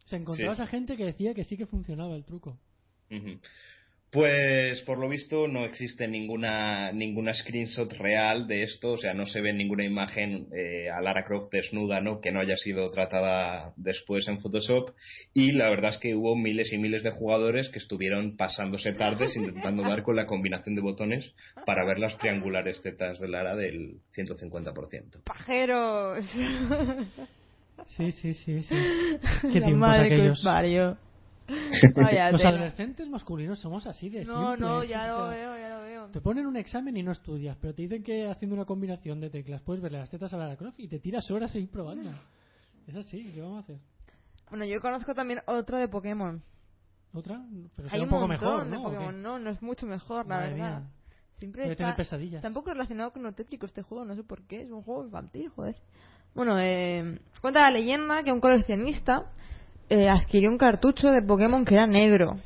O 0.05 0.09
sea, 0.09 0.19
encontrabas 0.19 0.59
a 0.59 0.67
gente 0.67 0.95
que 0.97 1.05
decía 1.05 1.33
que 1.33 1.43
sí 1.43 1.57
que 1.57 1.65
funcionaba 1.65 2.15
el 2.15 2.25
truco. 2.25 2.57
Pues 4.17 4.81
por 4.81 4.97
lo 4.97 5.07
visto 5.09 5.47
no 5.47 5.63
existe 5.63 6.07
ninguna 6.07 6.91
ninguna 6.91 7.35
screenshot 7.35 7.93
real 7.99 8.47
de 8.47 8.63
esto, 8.63 8.93
o 8.93 8.97
sea, 8.97 9.13
no 9.13 9.27
se 9.27 9.41
ve 9.41 9.53
ninguna 9.53 9.85
imagen 9.85 10.47
eh, 10.51 10.89
a 10.89 10.99
Lara 11.01 11.23
Croft 11.23 11.51
desnuda, 11.51 12.01
¿no? 12.01 12.19
Que 12.19 12.31
no 12.31 12.39
haya 12.39 12.55
sido 12.55 12.89
tratada 12.89 13.73
después 13.75 14.27
en 14.27 14.39
Photoshop 14.39 14.95
y 15.35 15.51
la 15.51 15.69
verdad 15.69 15.91
es 15.91 15.99
que 15.99 16.15
hubo 16.15 16.35
miles 16.35 16.73
y 16.73 16.79
miles 16.79 17.03
de 17.03 17.11
jugadores 17.11 17.69
que 17.69 17.77
estuvieron 17.77 18.37
pasándose 18.37 18.93
tardes 18.93 19.35
intentando 19.35 19.83
dar 19.83 20.01
con 20.01 20.15
la 20.15 20.25
combinación 20.25 20.73
de 20.73 20.81
botones 20.81 21.31
para 21.67 21.85
ver 21.85 21.99
las 21.99 22.17
triangulares 22.17 22.81
tetas 22.81 23.19
de 23.19 23.27
Lara 23.27 23.55
del 23.55 23.99
150%. 24.15 25.23
Pajeros. 25.25 26.25
Sí, 27.95 28.11
sí, 28.11 28.33
sí, 28.33 28.63
sí. 28.63 28.75
Qué 29.53 29.61
tiempos 29.61 29.89
aquellos. 29.93 30.43
Los 32.31 32.45
adolescentes 32.45 33.07
masculinos 33.07 33.59
somos 33.59 33.87
así 33.87 34.09
de 34.09 34.25
No, 34.25 34.57
no, 34.57 34.83
ya 34.83 35.07
lo 35.07 35.29
veo, 35.29 35.57
ya 35.57 35.69
lo 35.69 35.81
veo. 35.81 36.07
Te 36.07 36.21
ponen 36.21 36.45
un 36.45 36.57
examen 36.57 36.95
y 36.97 37.03
no 37.03 37.11
estudias, 37.11 37.57
pero 37.61 37.73
te 37.73 37.83
dicen 37.83 38.03
que 38.03 38.27
haciendo 38.27 38.55
una 38.55 38.65
combinación 38.65 39.19
de 39.19 39.29
teclas 39.29 39.61
puedes 39.61 39.81
verle 39.81 39.99
las 39.99 40.09
tetas 40.09 40.33
a 40.33 40.37
la 40.37 40.55
Croft 40.55 40.79
y 40.79 40.87
te 40.87 40.99
tiras 40.99 41.29
horas 41.31 41.51
seguir 41.51 41.69
probando. 41.69 42.11
Es 42.85 42.95
así, 42.95 43.31
¿qué 43.33 43.41
vamos 43.41 43.57
a 43.57 43.59
hacer? 43.61 43.77
Bueno, 44.49 44.65
yo 44.65 44.79
conozco 44.81 45.13
también 45.13 45.41
otra 45.45 45.79
de 45.79 45.87
Pokémon. 45.87 46.41
¿Otra? 47.13 47.41
Pero 47.75 47.89
Hay 47.91 48.01
un, 48.01 48.09
poco 48.09 48.27
mejor, 48.27 48.65
¿no? 48.65 48.77
De 48.77 48.83
Pokémon. 48.83 49.21
No, 49.21 49.39
no 49.39 49.49
es 49.49 49.61
mucho 49.61 49.85
mejor, 49.85 50.27
la 50.27 50.39
verdad. 50.39 50.83
Siempre 51.37 51.71
está... 51.71 51.95
pesadillas. 51.95 52.41
Tampoco 52.41 52.71
relacionado 52.71 53.11
con 53.11 53.23
lo 53.23 53.33
tétrico 53.33 53.65
este 53.65 53.83
juego, 53.83 54.05
no 54.05 54.15
sé 54.15 54.23
por 54.23 54.43
qué. 54.43 54.61
Es 54.61 54.71
un 54.71 54.81
juego 54.81 55.05
infantil, 55.05 55.49
joder. 55.49 55.75
Bueno, 56.33 56.59
eh, 56.59 57.19
cuenta 57.41 57.61
la 57.61 57.71
leyenda 57.71 58.23
que 58.23 58.31
un 58.31 58.39
coleccionista 58.39 59.31
eh, 59.89 60.09
adquirió 60.09 60.49
un 60.49 60.57
cartucho 60.57 61.09
de 61.09 61.21
Pokémon 61.21 61.65
que 61.65 61.75
era 61.75 61.87
negro. 61.87 62.37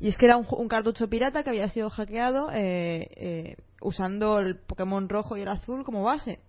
Y 0.00 0.08
es 0.08 0.16
que 0.16 0.26
era 0.26 0.36
un, 0.36 0.68
cartucho 0.68 1.08
pirata 1.08 1.44
que 1.44 1.50
había 1.50 1.68
sido 1.68 1.88
hackeado 1.88 2.50
eh, 2.52 3.08
eh, 3.16 3.56
usando 3.80 4.40
el 4.40 4.58
Pokémon 4.58 5.08
rojo 5.08 5.36
y 5.36 5.42
el 5.42 5.48
azul 5.48 5.84
como 5.84 6.02
base. 6.02 6.40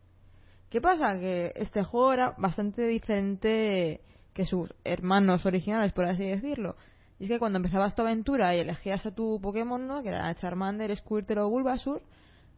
¿Qué 0.70 0.82
pasa? 0.82 1.20
Que 1.20 1.51
este 1.55 1.84
juego 1.84 2.14
era 2.14 2.34
bastante 2.38 2.88
diferente 2.88 4.01
que 4.34 4.45
sus 4.45 4.74
hermanos 4.84 5.45
originales, 5.45 5.93
por 5.93 6.05
así 6.05 6.26
decirlo. 6.26 6.76
Y 7.20 7.26
es 7.26 7.30
que 7.30 7.39
cuando 7.39 7.57
empezabas 7.57 7.95
tu 7.95 8.01
aventura 8.01 8.55
y 8.55 8.59
elegías 8.59 9.05
a 9.05 9.14
tu 9.14 9.39
Pokémon, 9.39 9.88
¿no? 9.88 10.01
que 10.01 10.09
era 10.09 10.34
Charmander, 10.34 10.95
Squirtle 10.95 11.41
o 11.41 11.49
Bulbasaur, 11.49 12.01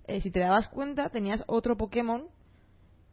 eh, 0.07 0.21
si 0.21 0.31
te 0.31 0.39
dabas 0.39 0.69
cuenta 0.69 1.09
tenías 1.09 1.43
otro 1.47 1.75
Pokémon 1.75 2.27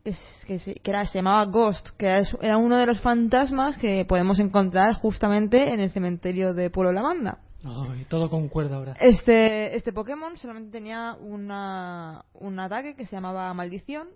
que, 0.04 0.14
que, 0.46 0.58
se, 0.58 0.74
que 0.74 0.90
era, 0.90 1.06
se 1.06 1.18
llamaba 1.18 1.44
Ghost, 1.46 1.90
que 1.96 2.06
era, 2.06 2.22
era, 2.40 2.56
uno 2.56 2.76
de 2.76 2.86
los 2.86 3.00
fantasmas 3.00 3.76
que 3.78 4.04
podemos 4.04 4.38
encontrar 4.38 4.94
justamente 4.94 5.72
en 5.72 5.80
el 5.80 5.90
cementerio 5.90 6.54
de 6.54 6.70
Pueblo 6.70 6.92
Lamanda. 6.92 7.38
Oh, 7.64 7.86
y 7.94 8.04
todo 8.04 8.28
concuerda 8.28 8.76
ahora. 8.76 8.94
Este, 8.98 9.76
este 9.76 9.92
Pokémon 9.92 10.36
solamente 10.36 10.72
tenía 10.72 11.14
una, 11.20 12.24
un 12.34 12.58
ataque 12.58 12.96
que 12.96 13.06
se 13.06 13.14
llamaba 13.14 13.54
Maldición 13.54 14.08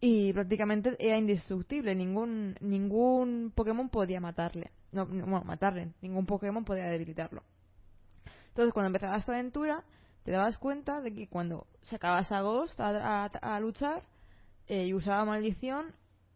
y 0.00 0.32
prácticamente 0.34 0.94
era 0.98 1.16
indestructible. 1.16 1.94
Ningún, 1.94 2.56
ningún 2.60 3.50
Pokémon 3.54 3.88
podía 3.88 4.20
matarle. 4.20 4.72
No, 4.92 5.06
no, 5.06 5.24
bueno, 5.24 5.44
matarle. 5.44 5.94
Ningún 6.02 6.26
Pokémon 6.26 6.64
podía 6.64 6.84
debilitarlo. 6.84 7.42
Entonces, 8.48 8.74
cuando 8.74 8.88
empezabas 8.88 9.24
tu 9.24 9.32
aventura, 9.32 9.82
te 10.22 10.30
dabas 10.30 10.58
cuenta 10.58 11.00
de 11.00 11.14
que 11.14 11.28
cuando 11.28 11.66
sacabas 11.80 12.30
a 12.30 12.42
Ghost 12.42 12.78
a, 12.78 13.24
a, 13.24 13.26
a 13.26 13.60
luchar 13.60 14.02
eh, 14.68 14.86
y 14.86 14.94
usaba 14.94 15.24
maldición, 15.24 15.86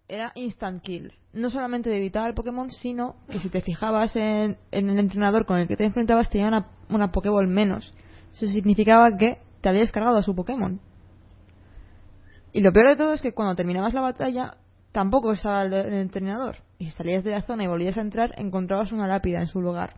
era 0.08 0.32
instant 0.34 0.82
kill. 0.82 1.12
No 1.32 1.50
solamente 1.50 1.94
evitaba 1.94 2.26
el 2.26 2.34
Pokémon, 2.34 2.70
sino 2.70 3.16
que 3.30 3.38
si 3.38 3.50
te 3.50 3.60
fijabas 3.60 4.16
en, 4.16 4.56
en, 4.70 4.88
el 4.88 4.98
entrenador 4.98 5.46
con 5.46 5.58
el 5.58 5.68
que 5.68 5.76
te 5.76 5.84
enfrentabas, 5.84 6.30
tenía 6.30 6.48
una, 6.48 6.68
una 6.88 7.12
Pokéball 7.12 7.46
menos. 7.46 7.94
Eso 8.32 8.46
significaba 8.46 9.16
que 9.16 9.38
te 9.60 9.68
habías 9.68 9.92
cargado 9.92 10.16
a 10.16 10.22
su 10.22 10.34
Pokémon. 10.34 10.80
Y 12.52 12.60
lo 12.62 12.72
peor 12.72 12.88
de 12.88 12.96
todo 12.96 13.12
es 13.12 13.20
que 13.20 13.34
cuando 13.34 13.54
terminabas 13.54 13.92
la 13.92 14.00
batalla, 14.00 14.56
tampoco 14.92 15.32
estaba 15.32 15.62
el, 15.62 15.72
el 15.72 15.94
entrenador. 15.94 16.56
Y 16.78 16.86
si 16.86 16.90
salías 16.92 17.24
de 17.24 17.32
la 17.32 17.42
zona 17.42 17.64
y 17.64 17.66
volvías 17.66 17.98
a 17.98 18.00
entrar, 18.00 18.34
encontrabas 18.38 18.92
una 18.92 19.06
lápida 19.06 19.40
en 19.40 19.48
su 19.48 19.60
lugar. 19.60 19.96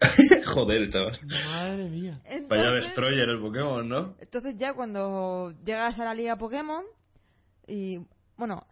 Joder, 0.54 0.88
chaval. 0.88 1.18
Madre 1.26 1.90
mía. 1.90 2.20
Entonces, 2.24 2.48
Vaya 2.48 2.70
destroyer 2.70 3.28
el 3.28 3.40
Pokémon, 3.40 3.86
¿no? 3.86 4.14
Entonces 4.18 4.56
ya 4.58 4.72
cuando 4.72 5.52
llegas 5.64 5.98
a 5.98 6.04
la 6.04 6.14
liga 6.14 6.36
Pokémon 6.36 6.84
y 7.70 8.06
bueno, 8.36 8.66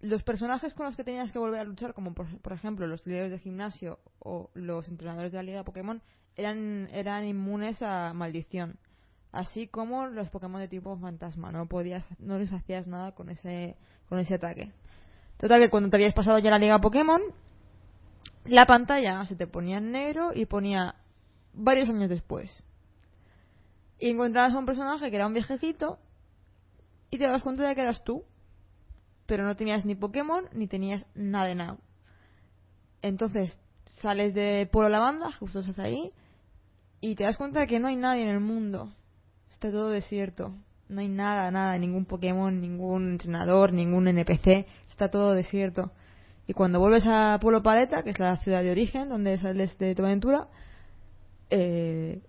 los 0.00 0.22
personajes 0.22 0.72
con 0.74 0.86
los 0.86 0.96
que 0.96 1.04
tenías 1.04 1.32
que 1.32 1.38
volver 1.38 1.60
a 1.60 1.64
luchar, 1.64 1.94
como 1.94 2.14
por, 2.14 2.26
por, 2.40 2.52
ejemplo 2.52 2.86
los 2.86 3.04
líderes 3.06 3.30
de 3.30 3.38
gimnasio 3.38 3.98
o 4.18 4.50
los 4.54 4.88
entrenadores 4.88 5.32
de 5.32 5.38
la 5.38 5.42
liga 5.42 5.64
Pokémon, 5.64 6.00
eran, 6.36 6.88
eran 6.92 7.24
inmunes 7.24 7.82
a 7.82 8.12
maldición. 8.14 8.78
Así 9.32 9.66
como 9.66 10.06
los 10.06 10.30
Pokémon 10.30 10.60
de 10.60 10.68
tipo 10.68 10.96
fantasma, 10.96 11.50
no 11.50 11.66
podías, 11.66 12.06
no 12.18 12.38
les 12.38 12.52
hacías 12.52 12.86
nada 12.86 13.12
con 13.12 13.30
ese, 13.30 13.76
con 14.08 14.18
ese 14.18 14.34
ataque. 14.34 14.72
Total 15.38 15.60
que 15.60 15.70
cuando 15.70 15.90
te 15.90 15.96
habías 15.96 16.14
pasado 16.14 16.38
ya 16.38 16.50
la 16.50 16.58
liga 16.58 16.80
Pokémon, 16.80 17.20
la 18.44 18.66
pantalla 18.66 19.24
se 19.24 19.34
te 19.34 19.46
ponía 19.46 19.78
en 19.78 19.90
negro 19.90 20.30
y 20.32 20.46
ponía 20.46 20.94
varios 21.52 21.88
años 21.88 22.08
después. 22.08 22.64
Y 23.98 24.10
encontrabas 24.10 24.54
a 24.54 24.58
un 24.58 24.66
personaje 24.66 25.10
que 25.10 25.16
era 25.16 25.26
un 25.26 25.34
viejecito 25.34 25.98
y 27.10 27.18
te 27.18 27.26
das 27.26 27.42
cuenta 27.42 27.66
de 27.66 27.74
que 27.74 27.82
eras 27.82 28.04
tú. 28.04 28.24
Pero 29.26 29.44
no 29.44 29.56
tenías 29.56 29.84
ni 29.84 29.94
Pokémon 29.94 30.44
ni 30.52 30.66
tenías 30.66 31.04
nada 31.14 31.46
de 31.46 31.54
nada. 31.54 31.78
Entonces 33.02 33.56
sales 34.00 34.34
de 34.34 34.68
Pueblo 34.70 34.90
Lavanda, 34.90 35.32
justo 35.32 35.60
estás 35.60 35.78
ahí, 35.78 36.12
y 37.00 37.14
te 37.14 37.24
das 37.24 37.36
cuenta 37.36 37.60
de 37.60 37.66
que 37.66 37.78
no 37.78 37.88
hay 37.88 37.96
nadie 37.96 38.22
en 38.22 38.30
el 38.30 38.40
mundo. 38.40 38.92
Está 39.50 39.70
todo 39.70 39.88
desierto. 39.90 40.54
No 40.88 41.00
hay 41.00 41.08
nada, 41.08 41.50
nada, 41.50 41.76
ningún 41.78 42.04
Pokémon, 42.04 42.60
ningún 42.60 43.12
entrenador, 43.12 43.72
ningún 43.72 44.08
NPC. 44.08 44.66
Está 44.88 45.08
todo 45.10 45.32
desierto. 45.32 45.90
Y 46.46 46.52
cuando 46.52 46.78
vuelves 46.78 47.04
a 47.06 47.38
Pueblo 47.40 47.62
Paleta, 47.62 48.02
que 48.02 48.10
es 48.10 48.18
la 48.18 48.36
ciudad 48.38 48.62
de 48.62 48.70
origen, 48.70 49.08
donde 49.08 49.36
sales 49.38 49.76
de 49.78 49.94
tu 49.94 50.04
aventura, 50.04 50.46
eh, 51.50 52.20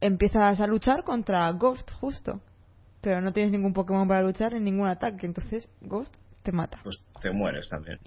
empiezas 0.00 0.60
a 0.60 0.66
luchar 0.66 1.02
contra 1.04 1.50
Ghost, 1.52 1.90
justo. 2.00 2.40
Pero 3.02 3.20
no 3.20 3.32
tienes 3.32 3.52
ningún 3.52 3.72
Pokémon 3.74 4.08
para 4.08 4.22
luchar 4.22 4.54
en 4.54 4.64
ningún 4.64 4.86
ataque, 4.86 5.26
entonces 5.26 5.68
Ghost 5.80 6.14
te 6.42 6.52
mata. 6.52 6.80
Pues 6.82 7.04
te 7.20 7.30
mueres 7.30 7.68
también. 7.68 7.98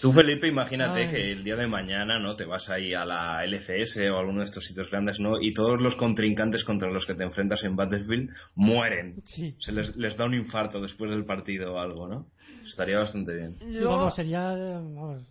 Tú, 0.00 0.12
Felipe, 0.12 0.48
imagínate 0.48 1.04
Ay. 1.04 1.08
que 1.08 1.32
el 1.32 1.44
día 1.44 1.56
de 1.56 1.66
mañana, 1.66 2.18
¿no? 2.18 2.34
Te 2.34 2.44
vas 2.44 2.68
ahí 2.68 2.94
a 2.94 3.04
la 3.04 3.44
LCS 3.44 3.98
o 4.10 4.16
a 4.16 4.20
alguno 4.20 4.40
de 4.40 4.46
estos 4.46 4.64
sitios 4.64 4.90
grandes, 4.90 5.20
¿no? 5.20 5.40
Y 5.40 5.52
todos 5.52 5.80
los 5.80 5.94
contrincantes 5.96 6.64
contra 6.64 6.90
los 6.90 7.06
que 7.06 7.14
te 7.14 7.24
enfrentas 7.24 7.62
en 7.64 7.76
Battlefield 7.76 8.30
mueren. 8.54 9.22
Sí. 9.26 9.54
Se 9.60 9.72
les, 9.72 9.94
les 9.96 10.16
da 10.16 10.24
un 10.24 10.34
infarto 10.34 10.80
después 10.80 11.10
del 11.10 11.24
partido 11.24 11.74
o 11.74 11.78
algo, 11.78 12.08
¿no? 12.08 12.26
Estaría 12.64 12.98
bastante 12.98 13.34
bien. 13.34 13.56
Sí, 13.58 13.84
vamos, 13.84 14.14
sería 14.14 14.50
vamos, 14.50 15.22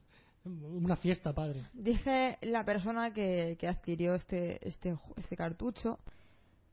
una 0.45 0.95
fiesta, 0.95 1.33
padre. 1.33 1.61
Dice 1.73 2.37
la 2.41 2.63
persona 2.63 3.13
que, 3.13 3.57
que 3.59 3.67
adquirió 3.67 4.15
este, 4.15 4.65
este, 4.65 4.95
este 5.17 5.35
cartucho 5.35 5.99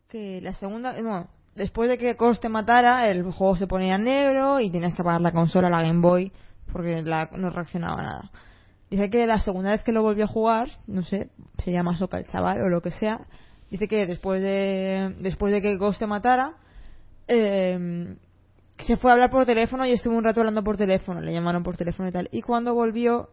que 0.09 0.41
la 0.43 0.53
segunda, 0.53 0.93
bueno, 0.93 1.29
después 1.55 1.89
de 1.89 1.99
que 1.99 2.15
Ghost 2.15 2.43
te 2.43 2.49
matara, 2.49 3.09
el 3.09 3.23
juego 3.33 3.57
se 3.57 3.67
ponía 3.67 3.99
negro 3.99 4.61
y 4.61 4.71
tenías 4.71 4.95
que 4.95 5.03
apagar 5.03 5.21
la 5.21 5.33
consola, 5.33 5.69
la 5.69 5.83
Game 5.83 6.01
Boy, 6.01 6.33
porque 6.73 7.03
la, 7.03 7.29
no 7.37 7.51
reaccionaba 7.51 8.03
nada. 8.03 8.31
Dice 8.91 9.09
que 9.11 9.27
la 9.27 9.41
segunda 9.41 9.71
vez 9.71 9.83
que 9.83 9.93
lo 9.93 10.03
volvió 10.03 10.25
a 10.25 10.29
jugar, 10.29 10.69
no 10.87 11.03
sé, 11.03 11.31
se 11.65 11.73
llama 11.73 11.97
Soca 11.97 12.19
el 12.19 12.27
chaval 12.27 12.61
o 12.61 12.69
lo 12.69 12.83
que 12.83 12.91
sea, 12.91 13.21
dice 13.71 13.89
que 13.89 14.07
después 14.07 14.43
de, 14.43 15.15
después 15.19 15.53
de 15.53 15.63
que 15.63 15.77
Ghost 15.77 15.99
te 15.99 16.07
matara, 16.07 16.57
eh, 17.29 18.17
se 18.79 18.97
fue 18.97 19.11
a 19.11 19.15
hablar 19.15 19.31
por 19.31 19.47
teléfono 19.47 19.87
y 19.87 19.93
estuvo 19.93 20.17
un 20.17 20.25
rato 20.25 20.41
hablando 20.41 20.63
por 20.63 20.77
teléfono, 20.77 21.21
le 21.21 21.33
llamaron 21.33 21.63
por 21.63 21.77
teléfono 21.77 22.09
y 22.09 22.13
tal. 22.13 22.29
Y 22.33 22.43
cuando 22.43 22.75
volvió, 22.75 23.31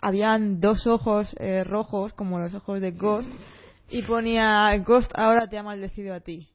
habían 0.00 0.60
dos 0.60 0.86
ojos 0.86 1.34
eh, 1.38 1.64
rojos, 1.64 2.12
como 2.12 2.38
los 2.38 2.54
ojos 2.54 2.80
de 2.80 2.92
Ghost, 2.92 3.30
y 3.88 4.02
ponía, 4.02 4.76
Ghost 4.78 5.12
ahora 5.14 5.48
te 5.48 5.58
ha 5.58 5.62
maldecido 5.62 6.14
a 6.14 6.20
ti. 6.20 6.51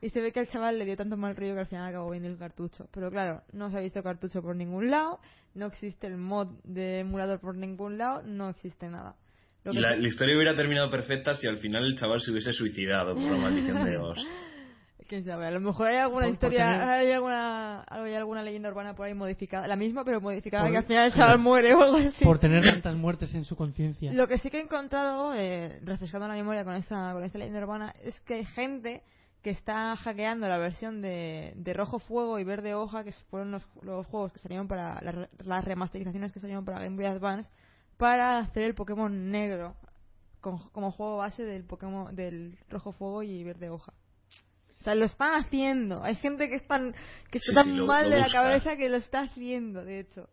Y 0.00 0.10
se 0.10 0.20
ve 0.20 0.32
que 0.32 0.40
al 0.40 0.48
chaval 0.48 0.78
le 0.78 0.84
dio 0.84 0.96
tanto 0.96 1.16
mal 1.16 1.34
rollo 1.34 1.54
que 1.54 1.60
al 1.60 1.66
final 1.66 1.88
acabó 1.88 2.10
viendo 2.10 2.28
el 2.28 2.38
cartucho. 2.38 2.88
Pero 2.92 3.10
claro, 3.10 3.42
no 3.52 3.70
se 3.70 3.78
ha 3.78 3.80
visto 3.80 4.02
cartucho 4.02 4.42
por 4.42 4.54
ningún 4.54 4.90
lado, 4.90 5.18
no 5.54 5.66
existe 5.66 6.06
el 6.06 6.16
mod 6.16 6.48
de 6.62 7.00
emulador 7.00 7.40
por 7.40 7.56
ningún 7.56 7.98
lado, 7.98 8.22
no 8.22 8.48
existe 8.48 8.88
nada. 8.88 9.16
Lo 9.64 9.72
y 9.72 9.78
la, 9.78 9.96
la, 9.96 10.06
historia 10.06 10.36
hubiera 10.36 10.56
terminado 10.56 10.88
perfecta 10.88 11.34
si 11.34 11.48
al 11.48 11.58
final 11.58 11.84
el 11.84 11.96
chaval 11.96 12.20
se 12.20 12.30
hubiese 12.30 12.52
suicidado 12.52 13.14
por 13.14 13.24
la 13.24 13.36
maldición 13.38 13.84
de 13.84 13.96
Ghost. 13.96 14.28
Quién 15.08 15.24
sabe, 15.24 15.46
a 15.46 15.50
lo 15.50 15.60
mejor 15.60 15.86
hay 15.86 15.96
alguna 15.96 16.26
por, 16.26 16.34
historia, 16.34 16.66
por 16.66 16.80
tener... 16.80 16.88
hay 16.88 17.12
alguna 17.12 17.84
hay 17.88 18.14
alguna 18.14 18.42
leyenda 18.42 18.68
urbana 18.68 18.94
por 18.94 19.06
ahí 19.06 19.14
modificada, 19.14 19.66
la 19.66 19.74
misma 19.74 20.04
pero 20.04 20.20
modificada 20.20 20.64
por... 20.64 20.70
que 20.70 20.76
al 20.76 20.84
final 20.84 21.06
el 21.06 21.14
chaval 21.14 21.38
muere 21.40 21.74
o 21.74 21.82
algo 21.82 21.96
así. 21.96 22.22
Por 22.22 22.38
tener 22.38 22.62
tantas 22.62 22.94
muertes 22.94 23.34
en 23.34 23.46
su 23.46 23.56
conciencia. 23.56 24.12
Lo 24.12 24.28
que 24.28 24.36
sí 24.36 24.50
que 24.50 24.58
he 24.58 24.62
encontrado, 24.62 25.32
eh, 25.34 25.80
refrescando 25.82 26.28
la 26.28 26.34
memoria 26.34 26.62
con 26.62 26.74
esta 26.74 27.14
con 27.14 27.24
esta 27.24 27.38
leyenda 27.38 27.60
urbana, 27.60 27.94
es 28.04 28.20
que 28.20 28.34
hay 28.34 28.44
gente 28.44 29.02
que 29.42 29.50
está 29.50 29.94
hackeando 29.96 30.48
la 30.48 30.58
versión 30.58 31.00
de, 31.00 31.52
de 31.56 31.72
Rojo 31.74 31.98
Fuego 32.00 32.38
y 32.38 32.44
Verde 32.44 32.74
Hoja, 32.74 33.04
que 33.04 33.12
fueron 33.30 33.52
los, 33.52 33.66
los 33.82 34.06
juegos 34.06 34.32
que 34.32 34.38
salieron 34.40 34.66
para 34.68 35.00
la, 35.00 35.28
las 35.44 35.64
remasterizaciones 35.64 36.32
que 36.32 36.40
salieron 36.40 36.64
para 36.64 36.80
Game 36.80 36.96
Boy 36.96 37.06
Advance, 37.06 37.50
para 37.96 38.38
hacer 38.38 38.64
el 38.64 38.74
Pokémon 38.74 39.30
negro 39.30 39.76
con, 40.40 40.58
como 40.70 40.90
juego 40.92 41.18
base 41.18 41.44
del 41.44 41.64
Pokémon 41.64 42.14
del 42.14 42.58
Rojo 42.68 42.92
Fuego 42.92 43.22
y 43.22 43.44
Verde 43.44 43.70
Hoja. 43.70 43.92
O 44.80 44.82
sea, 44.84 44.94
lo 44.94 45.04
están 45.06 45.34
haciendo. 45.34 46.02
Hay 46.04 46.14
gente 46.16 46.48
que, 46.48 46.54
están, 46.54 46.94
que 47.30 47.38
está 47.38 47.50
Sí, 47.50 47.54
tan 47.54 47.64
sí, 47.66 47.72
lo- 47.72 47.86
mal 47.86 48.08
lo 48.08 48.14
de 48.16 48.20
la 48.22 48.30
cabeza 48.30 48.76
que 48.76 48.88
lo 48.88 48.96
está 48.96 49.22
haciendo, 49.22 49.84
de 49.84 50.00
hecho. 50.00 50.28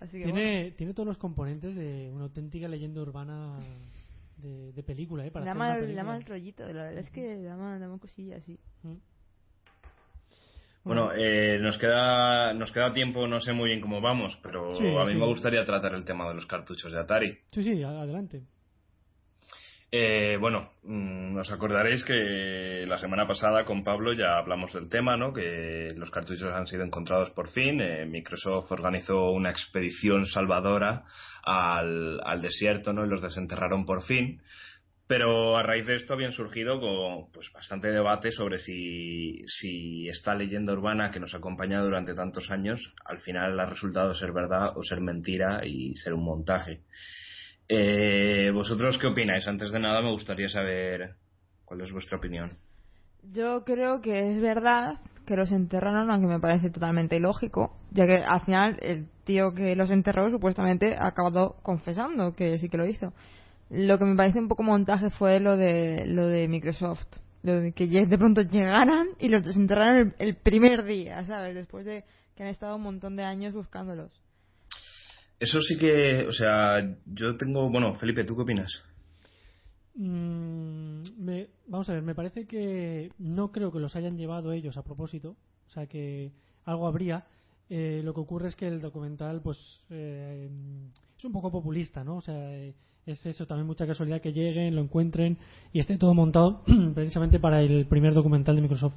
Así 0.00 0.18
que 0.18 0.24
Tiene, 0.24 0.60
bueno. 0.62 0.76
tiene 0.76 0.94
todos 0.94 1.06
los 1.06 1.18
componentes 1.18 1.74
de 1.74 2.10
una 2.12 2.24
auténtica 2.24 2.68
leyenda 2.68 3.00
urbana 3.02 3.58
de, 4.40 4.72
de 4.72 4.82
película, 4.82 5.24
¿eh? 5.26 5.30
Para 5.30 5.44
Da 5.44 5.52
hacer 5.52 5.60
una 5.60 5.68
mal, 5.68 5.74
da 5.80 5.86
película. 5.86 6.04
mal 6.04 6.24
rollito, 6.24 6.62
la 6.64 6.82
verdad 6.84 6.98
es 6.98 7.10
que 7.10 7.42
da 7.42 7.56
mal, 7.56 7.78
da 7.80 7.88
mal 7.88 8.00
cosilla 8.00 8.36
así. 8.36 8.58
Mm. 8.82 8.94
Bueno, 10.82 11.10
eh, 11.14 11.58
nos 11.60 11.76
queda 11.76 12.54
nos 12.54 12.72
queda 12.72 12.92
tiempo, 12.92 13.26
no 13.26 13.38
sé 13.40 13.52
muy 13.52 13.68
bien 13.68 13.80
cómo 13.82 14.00
vamos, 14.00 14.38
pero 14.42 14.74
Sí, 14.74 14.86
a 14.86 15.04
mí 15.04 15.12
sí. 15.12 15.18
me 15.18 15.26
gustaría 15.26 15.64
tratar 15.64 15.94
el 15.94 16.04
tema 16.04 16.26
de 16.28 16.34
los 16.34 16.46
cartuchos 16.46 16.90
de 16.90 16.98
Atari. 16.98 17.38
Sí, 17.52 17.62
sí, 17.62 17.82
adelante. 17.82 18.42
Eh, 19.92 20.36
bueno, 20.38 20.70
mm, 20.84 21.36
os 21.36 21.50
acordaréis 21.50 22.04
que 22.04 22.84
la 22.86 22.96
semana 22.96 23.26
pasada 23.26 23.64
con 23.64 23.82
Pablo 23.82 24.12
ya 24.12 24.38
hablamos 24.38 24.72
del 24.72 24.88
tema, 24.88 25.16
¿no? 25.16 25.32
Que 25.32 25.92
los 25.96 26.12
cartuchos 26.12 26.52
han 26.54 26.68
sido 26.68 26.84
encontrados 26.84 27.30
por 27.32 27.48
fin. 27.48 27.80
Eh, 27.80 28.06
Microsoft 28.06 28.70
organizó 28.70 29.32
una 29.32 29.50
expedición 29.50 30.26
salvadora 30.26 31.04
al, 31.42 32.40
desierto, 32.40 32.92
¿no? 32.92 33.04
Y 33.04 33.08
los 33.08 33.20
desenterraron 33.20 33.84
por 33.84 34.02
fin. 34.02 34.40
Pero 35.08 35.56
a 35.56 35.64
raíz 35.64 35.86
de 35.86 35.96
esto 35.96 36.14
habían 36.14 36.32
surgido 36.32 36.80
con, 36.80 37.32
pues, 37.32 37.50
bastante 37.52 37.90
debate 37.90 38.30
sobre 38.30 38.58
si, 38.58 39.42
si 39.48 40.08
esta 40.08 40.36
leyenda 40.36 40.72
urbana 40.72 41.10
que 41.10 41.18
nos 41.18 41.34
ha 41.34 41.38
acompañado 41.38 41.86
durante 41.86 42.14
tantos 42.14 42.52
años 42.52 42.94
al 43.04 43.18
final 43.18 43.58
ha 43.58 43.66
resultado 43.66 44.14
ser 44.14 44.30
verdad 44.30 44.76
o 44.76 44.84
ser 44.84 45.00
mentira 45.00 45.66
y 45.66 45.96
ser 45.96 46.14
un 46.14 46.24
montaje. 46.24 46.82
Eh, 47.72 48.50
¿Vosotros 48.52 48.98
qué 48.98 49.06
opináis? 49.06 49.46
Antes 49.46 49.70
de 49.70 49.78
nada 49.78 50.02
me 50.02 50.10
gustaría 50.10 50.48
saber 50.48 51.14
cuál 51.64 51.82
es 51.82 51.92
vuestra 51.92 52.18
opinión. 52.18 52.58
Yo 53.32 53.64
creo 53.64 54.00
que 54.00 54.32
es 54.32 54.40
verdad 54.40 54.98
que 55.24 55.36
los 55.36 55.52
enterraron, 55.52 56.10
aunque 56.10 56.26
me 56.26 56.40
parece 56.40 56.70
totalmente 56.70 57.14
ilógico, 57.14 57.76
ya 57.92 58.06
que 58.06 58.16
al 58.16 58.40
final 58.40 58.76
el 58.82 59.06
tío 59.22 59.54
que 59.54 59.76
los 59.76 59.88
enterró 59.92 60.28
supuestamente 60.30 60.96
ha 60.96 61.06
acabado 61.06 61.58
confesando 61.62 62.34
que 62.34 62.58
sí 62.58 62.68
que 62.68 62.76
lo 62.76 62.86
hizo. 62.86 63.12
Lo 63.68 64.00
que 64.00 64.04
me 64.04 64.16
parece 64.16 64.40
un 64.40 64.48
poco 64.48 64.64
montaje 64.64 65.08
fue 65.10 65.38
lo 65.38 65.56
de 65.56 66.06
lo 66.06 66.26
de 66.26 66.48
Microsoft, 66.48 67.06
lo 67.44 67.60
de 67.60 67.70
que 67.70 67.86
de 67.86 68.18
pronto 68.18 68.42
llegaran 68.42 69.10
y 69.20 69.28
los 69.28 69.44
desenterraron 69.44 70.12
el, 70.18 70.28
el 70.30 70.34
primer 70.34 70.82
día, 70.82 71.24
¿sabes? 71.24 71.54
Después 71.54 71.84
de 71.84 72.02
que 72.34 72.42
han 72.42 72.48
estado 72.48 72.74
un 72.74 72.82
montón 72.82 73.14
de 73.14 73.22
años 73.22 73.54
buscándolos. 73.54 74.19
Eso 75.40 75.60
sí 75.62 75.78
que, 75.78 76.26
o 76.28 76.32
sea, 76.32 76.96
yo 77.06 77.36
tengo, 77.38 77.70
bueno, 77.70 77.94
Felipe, 77.94 78.24
¿tú 78.24 78.36
qué 78.36 78.42
opinas? 78.42 78.70
Mm, 79.94 81.02
me- 81.18 81.48
vamos 81.66 81.88
a 81.88 81.94
ver, 81.94 82.02
me 82.02 82.14
parece 82.14 82.46
que 82.46 83.10
no 83.18 83.50
creo 83.50 83.72
que 83.72 83.80
los 83.80 83.96
hayan 83.96 84.18
llevado 84.18 84.52
ellos 84.52 84.76
a 84.76 84.82
propósito, 84.84 85.36
o 85.66 85.70
sea 85.70 85.86
que 85.86 86.30
algo 86.66 86.86
habría. 86.86 87.24
Eh, 87.70 88.02
lo 88.04 88.12
que 88.12 88.20
ocurre 88.20 88.48
es 88.48 88.56
que 88.56 88.68
el 88.68 88.80
documental, 88.82 89.40
pues, 89.42 89.58
eh, 89.90 90.48
es 91.18 91.24
un 91.24 91.32
poco 91.32 91.50
populista, 91.50 92.04
¿no? 92.04 92.16
O 92.16 92.20
sea, 92.20 92.34
eh, 92.54 92.74
es 93.06 93.24
eso 93.24 93.46
también 93.46 93.66
mucha 93.66 93.86
casualidad 93.86 94.20
que 94.20 94.32
lleguen, 94.32 94.74
lo 94.74 94.82
encuentren 94.82 95.38
y 95.72 95.80
esté 95.80 95.96
todo 95.96 96.12
montado 96.12 96.62
precisamente 96.94 97.38
para 97.40 97.62
el 97.62 97.86
primer 97.86 98.12
documental 98.12 98.56
de 98.56 98.62
Microsoft. 98.62 98.94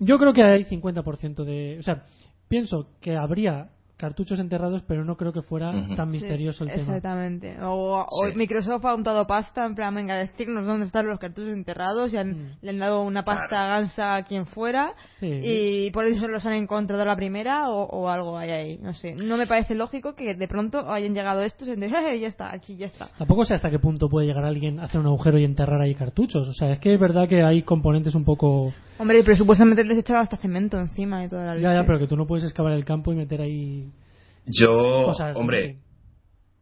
Yo 0.00 0.18
creo 0.18 0.32
que 0.32 0.42
hay 0.44 0.64
50% 0.64 1.44
de, 1.44 1.76
o 1.78 1.82
sea, 1.82 2.04
pienso 2.48 2.88
que 3.00 3.16
habría 3.16 3.70
cartuchos 3.98 4.38
enterrados, 4.38 4.82
pero 4.86 5.04
no 5.04 5.16
creo 5.16 5.32
que 5.32 5.42
fuera 5.42 5.70
tan 5.96 6.08
Sí, 6.08 6.12
misterioso 6.12 6.64
el 6.64 6.70
tema. 6.70 6.82
Exactamente. 6.82 7.56
O, 7.62 8.06
o 8.08 8.26
Sí. 8.30 8.36
Microsoft 8.36 8.84
ha 8.84 8.94
untado 8.94 9.26
pasta, 9.26 9.66
en 9.66 9.74
plan, 9.74 9.94
venga, 9.94 10.14
decirnos 10.16 10.64
dónde 10.64 10.86
están 10.86 11.06
los 11.06 11.18
cartuchos 11.18 11.52
enterrados, 11.52 12.14
y 12.14 12.16
han- 12.16 12.30
Mm. 12.30 12.50
le 12.62 12.70
han 12.70 12.78
dado 12.78 13.02
una 13.02 13.24
pasta 13.24 13.66
gansa 13.66 14.14
a 14.16 14.22
quien 14.24 14.46
fuera, 14.46 14.94
Sí. 15.20 15.26
y 15.42 15.90
por 15.90 16.04
eso 16.06 16.28
los 16.28 16.46
han 16.46 16.52
encontrado 16.54 17.02
a 17.02 17.06
la 17.06 17.16
primera, 17.16 17.68
o, 17.68 17.82
o 17.84 18.08
algo 18.08 18.38
hay 18.38 18.50
ahí, 18.50 18.78
no 18.80 18.92
sé. 18.94 19.14
No 19.14 19.36
me 19.36 19.46
parece 19.46 19.74
lógico 19.74 20.14
que 20.14 20.34
de 20.34 20.48
pronto 20.48 20.90
hayan 20.90 21.12
llegado 21.14 21.42
estos 21.42 21.66
y 21.68 21.72
"Eh, 21.72 22.20
ya 22.20 22.28
está, 22.28 22.52
aquí 22.54 22.76
ya 22.76 22.86
está. 22.86 23.08
Tampoco 23.18 23.44
sé 23.44 23.54
hasta 23.54 23.68
qué 23.70 23.78
punto 23.80 24.08
puede 24.08 24.26
llegar 24.28 24.44
alguien 24.44 24.78
a 24.80 24.84
hacer 24.84 25.00
un 25.00 25.06
agujero 25.06 25.38
y 25.38 25.44
enterrar 25.44 25.80
ahí 25.80 25.94
cartuchos. 25.94 26.46
O 26.48 26.52
sea, 26.52 26.70
es 26.70 26.78
que 26.78 26.94
es 26.94 27.00
verdad 27.00 27.28
que 27.28 27.42
hay 27.42 27.62
componentes 27.62 28.14
un 28.14 28.24
poco. 28.24 28.72
Hombre, 29.00 29.22
pero 29.24 29.36
supuestamente 29.36 29.84
les 29.84 29.98
echaba 29.98 30.20
hasta 30.20 30.36
cemento 30.36 30.78
encima 30.78 31.24
y 31.24 31.28
toda 31.28 31.42
la 31.44 31.54
Ya, 31.56 31.60
ya, 31.60 31.74
leche. 31.74 31.84
pero 31.86 31.98
que 31.98 32.06
tú 32.06 32.16
no 32.16 32.26
puedes 32.26 32.44
excavar 32.44 32.72
el 32.72 32.84
campo 32.84 33.12
y 33.12 33.16
meter 33.16 33.40
ahí 33.40 33.87
Yo, 34.50 35.06
hombre, 35.34 35.78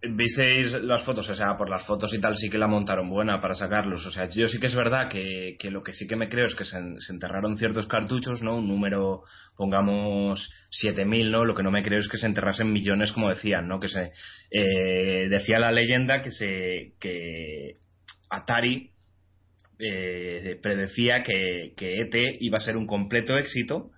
visteis 0.03 0.73
las 0.83 1.03
fotos, 1.05 1.29
o 1.29 1.35
sea, 1.35 1.57
por 1.57 1.69
las 1.69 1.85
fotos 1.87 2.13
y 2.13 2.21
tal 2.21 2.37
sí 2.37 2.49
que 2.49 2.59
la 2.59 2.67
montaron 2.67 3.09
buena 3.09 3.41
para 3.41 3.55
sacarlos. 3.55 4.05
O 4.07 4.11
sea, 4.11 4.29
yo 4.29 4.49
sí 4.49 4.59
que 4.59 4.67
es 4.67 4.75
verdad 4.75 5.09
que, 5.09 5.57
que 5.59 5.71
lo 5.71 5.83
que 5.83 5.93
sí 5.93 6.07
que 6.07 6.17
me 6.17 6.29
creo 6.29 6.47
es 6.47 6.55
que 6.55 6.65
se, 6.65 6.79
se 6.99 7.13
enterraron 7.13 7.57
ciertos 7.57 7.87
cartuchos, 7.87 8.43
¿no? 8.43 8.57
Un 8.57 8.69
número, 8.69 9.23
pongamos, 9.57 10.51
7000, 10.71 11.31
¿no? 11.31 11.45
Lo 11.45 11.55
que 11.55 11.63
no 11.63 11.71
me 11.71 11.83
creo 11.83 12.01
es 12.01 12.09
que 12.09 12.19
se 12.19 12.27
enterrasen 12.27 12.73
millones, 12.73 13.13
como 13.13 13.29
decían, 13.29 13.69
¿no? 13.69 13.81
Que 13.81 13.89
se, 13.89 14.13
eh, 14.51 15.29
decía 15.29 15.59
la 15.59 15.73
leyenda 15.73 16.23
que 16.23 16.31
se, 16.31 16.95
que 17.01 17.73
Atari 18.31 18.91
eh, 19.79 20.59
predecía 20.63 21.23
que, 21.23 21.73
que 21.77 21.97
ET 22.01 22.39
iba 22.41 22.59
a 22.59 22.63
ser 22.63 22.77
un 22.77 22.87
completo 22.87 23.37
éxito 23.37 23.91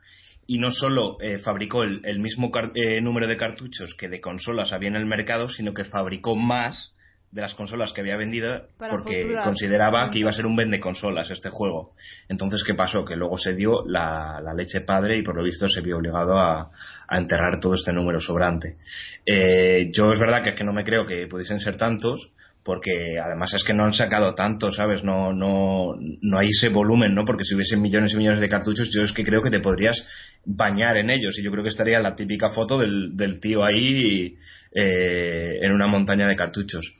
y 0.49 0.59
no 0.59 0.71
solo 0.71 1.19
eh, 1.21 1.39
fabricó 1.39 1.83
el, 1.83 2.01
el 2.05 2.21
mismo 2.21 2.51
eh, 2.75 3.03
número 3.03 3.27
de 3.27 3.37
cartuchos 3.37 3.95
que 3.95 4.09
de 4.09 4.23
consolas 4.23 4.73
había 4.73 4.89
en 4.89 4.97
el 4.97 5.05
mercado, 5.05 5.49
sino 5.51 5.75
que 5.75 5.85
fabricó 5.85 6.35
más 6.37 6.95
de 7.31 7.43
las 7.43 7.55
consolas 7.55 7.93
que 7.93 8.01
había 8.01 8.17
vendido 8.17 8.67
Para 8.79 8.91
porque 8.91 9.21
futuras. 9.25 9.45
consideraba 9.45 10.09
que 10.09 10.21
iba 10.21 10.31
a 10.31 10.33
ser 10.33 10.47
un 10.47 10.57
vende 10.57 10.81
consolas 10.81 11.31
este 11.31 11.51
juego. 11.51 11.93
Entonces, 12.31 12.65
¿qué 12.67 12.73
pasó? 12.73 13.05
Que 13.05 13.17
luego 13.17 13.37
se 13.37 13.53
dio 13.53 13.85
la, 13.87 14.41
la 14.43 14.55
leche 14.55 14.81
padre 14.81 15.19
y 15.19 15.23
por 15.23 15.37
lo 15.37 15.43
visto 15.45 15.69
se 15.69 15.83
vio 15.83 15.99
obligado 15.99 16.39
a, 16.39 16.71
a 17.07 17.19
enterrar 17.19 17.61
todo 17.61 17.75
este 17.75 17.93
número 17.93 18.19
sobrante. 18.19 18.79
Eh, 19.27 19.91
yo 19.93 20.11
es 20.11 20.19
verdad 20.19 20.43
que, 20.43 20.51
es 20.51 20.57
que 20.57 20.65
no 20.65 20.73
me 20.73 20.85
creo 20.85 21.07
que 21.07 21.27
pudiesen 21.27 21.61
ser 21.61 21.77
tantos, 21.77 22.31
porque 22.65 23.19
además 23.19 23.55
es 23.55 23.65
que 23.65 23.73
no 23.73 23.85
han 23.85 23.95
sacado 23.95 24.35
tanto, 24.35 24.71
¿sabes? 24.71 25.03
No, 25.03 25.33
no, 25.33 25.95
no 26.21 26.39
hay 26.39 26.49
ese 26.49 26.69
volumen, 26.69 27.15
¿no? 27.15 27.25
Porque 27.25 27.45
si 27.45 27.55
hubiesen 27.55 27.81
millones 27.81 28.13
y 28.13 28.17
millones 28.17 28.41
de 28.41 28.49
cartuchos, 28.49 28.91
yo 28.93 29.03
es 29.03 29.13
que 29.13 29.25
creo 29.25 29.43
que 29.43 29.51
te 29.51 29.61
podrías 29.61 30.07
bañar 30.45 30.97
en 30.97 31.11
ellos. 31.11 31.39
Y 31.39 31.43
yo 31.43 31.51
creo 31.51 31.63
que 31.63 31.71
estaría 31.71 32.01
la 32.01 32.15
típica 32.15 32.51
foto 32.51 32.79
del, 32.79 33.41
tío 33.41 33.65
ahí 33.65 34.37
eh, 34.75 35.59
en 35.63 35.73
una 35.73 35.87
montaña 35.87 36.27
de 36.27 36.37
cartuchos. 36.37 36.95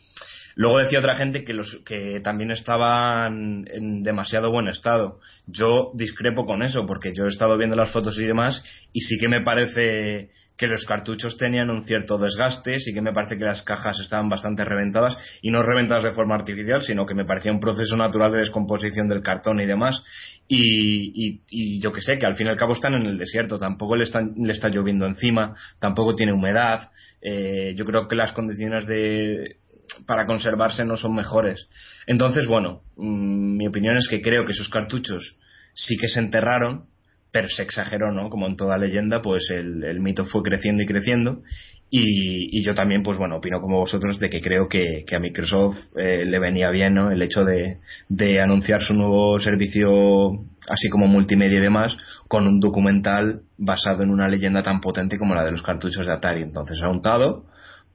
Luego 0.59 0.79
decía 0.79 0.99
otra 0.99 1.15
gente 1.15 1.45
que 1.45 1.55
los 1.55 1.81
que 1.85 2.19
también 2.21 2.51
estaban 2.51 3.65
en 3.71 4.03
demasiado 4.03 4.51
buen 4.51 4.67
estado. 4.67 5.21
Yo 5.47 5.93
discrepo 5.95 6.47
con 6.47 6.65
eso 6.65 6.85
porque 6.85 7.13
yo 7.15 7.27
he 7.27 7.29
estado 7.29 7.57
viendo 7.57 7.77
las 7.77 7.93
fotos 7.93 8.19
y 8.19 8.25
demás 8.25 8.65
y 8.93 9.03
sí 9.03 9.19
que 9.21 9.29
me 9.29 9.43
parece 9.43 10.31
que 10.59 10.67
los 10.67 10.85
cartuchos 10.85 11.37
tenían 11.37 11.71
un 11.71 11.85
cierto 11.85 12.19
desgaste, 12.19 12.81
sí 12.81 12.93
que 12.93 13.01
me 13.01 13.13
parece 13.13 13.39
que 13.39 13.45
las 13.45 13.63
cajas 13.63 14.01
estaban 14.01 14.29
bastante 14.29 14.65
reventadas 14.65 15.17
y 15.41 15.53
no 15.53 15.63
reventadas 15.63 16.03
de 16.03 16.13
forma 16.13 16.35
artificial, 16.35 16.83
sino 16.83 17.07
que 17.07 17.15
me 17.15 17.25
parecía 17.25 17.53
un 17.53 17.61
proceso 17.61 17.97
natural 17.97 18.33
de 18.33 18.39
descomposición 18.39 19.09
del 19.09 19.23
cartón 19.23 19.61
y 19.61 19.67
demás. 19.67 20.03
Y, 20.49 21.13
y, 21.15 21.41
y 21.49 21.81
yo 21.81 21.93
que 21.93 22.03
sé, 22.03 22.19
que 22.19 22.27
al 22.27 22.35
fin 22.35 22.49
y 22.49 22.51
al 22.51 22.57
cabo 22.57 22.73
están 22.73 22.95
en 22.95 23.07
el 23.07 23.17
desierto, 23.17 23.57
tampoco 23.57 23.95
le, 23.95 24.03
están, 24.03 24.35
le 24.37 24.53
está 24.53 24.69
lloviendo 24.69 25.07
encima, 25.07 25.55
tampoco 25.79 26.17
tiene 26.17 26.33
humedad. 26.33 26.91
Eh, 27.23 27.75
yo 27.77 27.85
creo 27.85 28.09
que 28.09 28.17
las 28.17 28.33
condiciones 28.33 28.85
de, 28.89 29.59
para 30.07 30.27
conservarse 30.27 30.85
no 30.85 30.97
son 30.97 31.15
mejores. 31.15 31.69
Entonces, 32.09 32.49
bueno, 32.49 32.83
mm, 32.97 33.57
mi 33.57 33.69
opinión 33.69 33.97
es 33.97 34.09
que 34.09 34.21
creo 34.21 34.45
que 34.45 34.53
esos 34.53 34.69
cartuchos 34.69 35.37
sí 35.75 35.97
que 35.97 36.09
se 36.09 36.19
enterraron, 36.19 36.87
pero 37.31 37.49
se 37.49 37.63
exageró, 37.63 38.13
¿no? 38.13 38.31
Como 38.31 38.47
en 38.47 38.57
toda 38.57 38.79
leyenda, 38.79 39.21
pues 39.21 39.51
el, 39.51 39.85
el 39.85 40.01
mito 40.01 40.25
fue 40.25 40.43
creciendo 40.43 40.83
y 40.83 40.87
creciendo. 40.87 41.43
Y, 41.91 42.59
y 42.59 42.63
yo 42.65 42.75
también, 42.75 43.03
pues 43.03 43.17
bueno, 43.17 43.37
opino 43.37 43.61
como 43.61 43.79
vosotros 43.79 44.19
de 44.19 44.29
que 44.29 44.41
creo 44.41 44.69
que, 44.69 45.05
que 45.07 45.17
a 45.17 45.21
Microsoft 45.21 45.79
eh, 45.97 46.25
le 46.27 46.39
venía 46.39 46.71
bien, 46.71 46.95
¿no? 46.95 47.11
El 47.11 47.23
hecho 47.23 47.45
de, 47.45 47.79
de 48.11 48.41
anunciar 48.43 48.83
su 48.83 48.93
nuevo 48.93 49.39
servicio, 49.41 50.33
así 50.69 50.91
como 50.91 51.07
multimedia 51.07 51.59
y 51.59 51.63
demás, 51.63 51.97
con 52.29 52.47
un 52.47 52.61
documental 52.61 53.41
basado 53.57 54.03
en 54.03 54.11
una 54.11 54.29
leyenda 54.29 54.63
tan 54.63 54.81
potente 54.81 55.19
como 55.19 55.35
la 55.35 55.45
de 55.45 55.53
los 55.53 55.63
cartuchos 55.63 56.07
de 56.07 56.13
Atari. 56.13 56.43
Entonces 56.43 56.79
ha 56.83 56.91
untado 56.91 57.47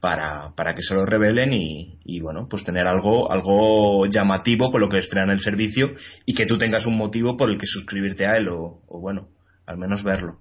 para, 0.04 0.52
para 0.54 0.74
que 0.74 0.82
se 0.82 0.92
lo 0.94 1.06
revelen 1.06 1.54
y, 1.54 1.98
y, 2.04 2.20
bueno, 2.20 2.46
pues 2.46 2.62
tener 2.62 2.86
algo, 2.86 3.32
algo 3.32 4.04
llamativo 4.04 4.70
con 4.70 4.82
lo 4.82 4.90
que 4.90 4.98
estrenan 4.98 5.30
el 5.30 5.40
servicio 5.40 5.92
y 6.26 6.34
que 6.34 6.44
tú 6.44 6.58
tengas 6.58 6.84
un 6.84 6.98
motivo 6.98 7.38
por 7.38 7.48
el 7.48 7.56
que 7.56 7.64
suscribirte 7.64 8.26
a 8.26 8.32
él 8.36 8.50
o, 8.50 8.82
o 8.86 9.00
bueno, 9.00 9.28
al 9.64 9.78
menos 9.78 10.04
verlo. 10.04 10.40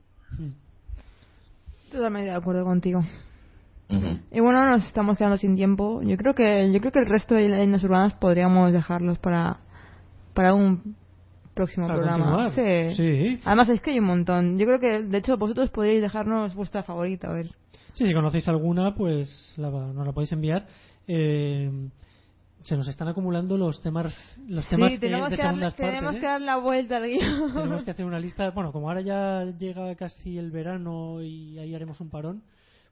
Totalmente 1.89 2.29
de 2.29 2.35
acuerdo 2.35 2.65
contigo. 2.65 3.05
Y 4.31 4.41
bueno, 4.41 4.69
nos 4.69 4.85
estamos 4.85 5.17
quedando 5.17 5.37
sin 5.37 5.55
tiempo. 5.55 6.01
Yo 6.03 6.17
creo 6.17 6.35
que 6.35 6.69
yo 6.73 6.79
creo 6.81 6.91
que 6.91 6.99
el 6.99 7.05
resto 7.05 7.33
de 7.33 7.47
leyendas 7.47 7.85
urbanas 7.85 8.15
podríamos 8.15 8.73
dejarlos 8.73 9.17
para 9.19 9.59
para 10.33 10.53
un 10.53 10.97
próximo 11.53 11.87
Para 11.87 11.99
programa. 11.99 12.47
continuar. 12.47 12.89
Sí. 12.89 12.95
Sí. 12.97 13.39
Además 13.45 13.69
es 13.69 13.79
que 13.79 13.91
hay 13.91 13.99
un 13.99 14.07
montón. 14.07 14.57
Yo 14.59 14.65
creo 14.65 14.79
que 14.81 15.03
de 15.03 15.17
hecho 15.19 15.37
vosotros 15.37 15.69
podríais 15.69 16.01
dejarnos 16.01 16.53
vuestra 16.53 16.83
favorita, 16.83 17.29
a 17.29 17.33
ver. 17.33 17.51
Sí, 17.93 18.05
si 18.05 18.13
conocéis 18.13 18.47
alguna, 18.47 18.95
pues 18.95 19.53
la, 19.57 19.69
nos 19.69 20.05
la 20.05 20.11
podéis 20.13 20.31
enviar. 20.31 20.67
Eh, 21.07 21.89
se 22.63 22.77
nos 22.77 22.87
están 22.87 23.09
acumulando 23.09 23.57
los 23.57 23.81
temas, 23.81 24.13
los 24.47 24.67
temas 24.69 24.89
sí, 24.91 24.95
que- 24.95 25.07
tenemos, 25.07 25.29
de 25.29 25.35
que, 25.35 25.41
darle, 25.43 25.59
segundas 25.59 25.73
partes. 25.73 25.89
tenemos 25.95 26.15
¿eh? 26.15 26.19
que 26.19 26.25
dar 26.25 26.41
la 26.41 26.57
vuelta 26.57 26.97
al 26.97 27.07
guion. 27.07 27.53
Tenemos 27.53 27.83
que 27.83 27.91
hacer 27.91 28.05
una 28.05 28.19
lista. 28.19 28.49
Bueno, 28.51 28.71
como 28.71 28.87
ahora 28.87 29.01
ya 29.01 29.43
llega 29.57 29.93
casi 29.95 30.37
el 30.37 30.49
verano 30.51 31.21
y 31.21 31.59
ahí 31.59 31.75
haremos 31.75 31.99
un 31.99 32.09
parón, 32.09 32.41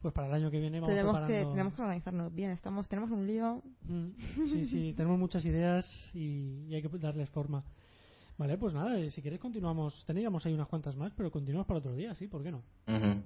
pues 0.01 0.13
para 0.13 0.27
el 0.27 0.33
año 0.33 0.51
que 0.51 0.59
viene 0.59 0.79
vamos 0.81 0.93
tenemos 0.93 1.15
que 1.15 1.21
preparando. 1.23 1.51
tenemos 1.51 1.73
que 1.75 1.81
organizarnos 1.81 2.35
bien. 2.35 2.51
Estamos 2.51 2.87
tenemos 2.89 3.11
un 3.11 3.25
lío. 3.25 3.61
Mm, 3.87 4.07
Sí, 4.47 4.65
sí, 4.65 4.93
tenemos 4.97 5.17
muchas 5.17 5.45
ideas 5.45 5.85
y, 6.13 6.65
y 6.67 6.75
hay 6.75 6.81
que 6.81 6.89
darles 6.97 7.29
forma. 7.29 7.63
Vale, 8.37 8.57
pues 8.57 8.73
nada, 8.73 8.99
eh, 8.99 9.09
si 9.11 9.21
queréis 9.21 9.39
continuamos. 9.41 10.03
Teníamos 10.05 10.45
ahí 10.45 10.53
unas 10.53 10.67
cuantas 10.67 10.95
más, 10.97 11.13
pero 11.15 11.31
continuamos 11.31 11.65
para 11.67 11.79
otro 11.79 11.95
día, 11.95 12.13
sí, 12.15 12.27
¿por 12.27 12.43
qué 12.43 12.51
no? 12.51 12.57
Ujú. 12.87 13.21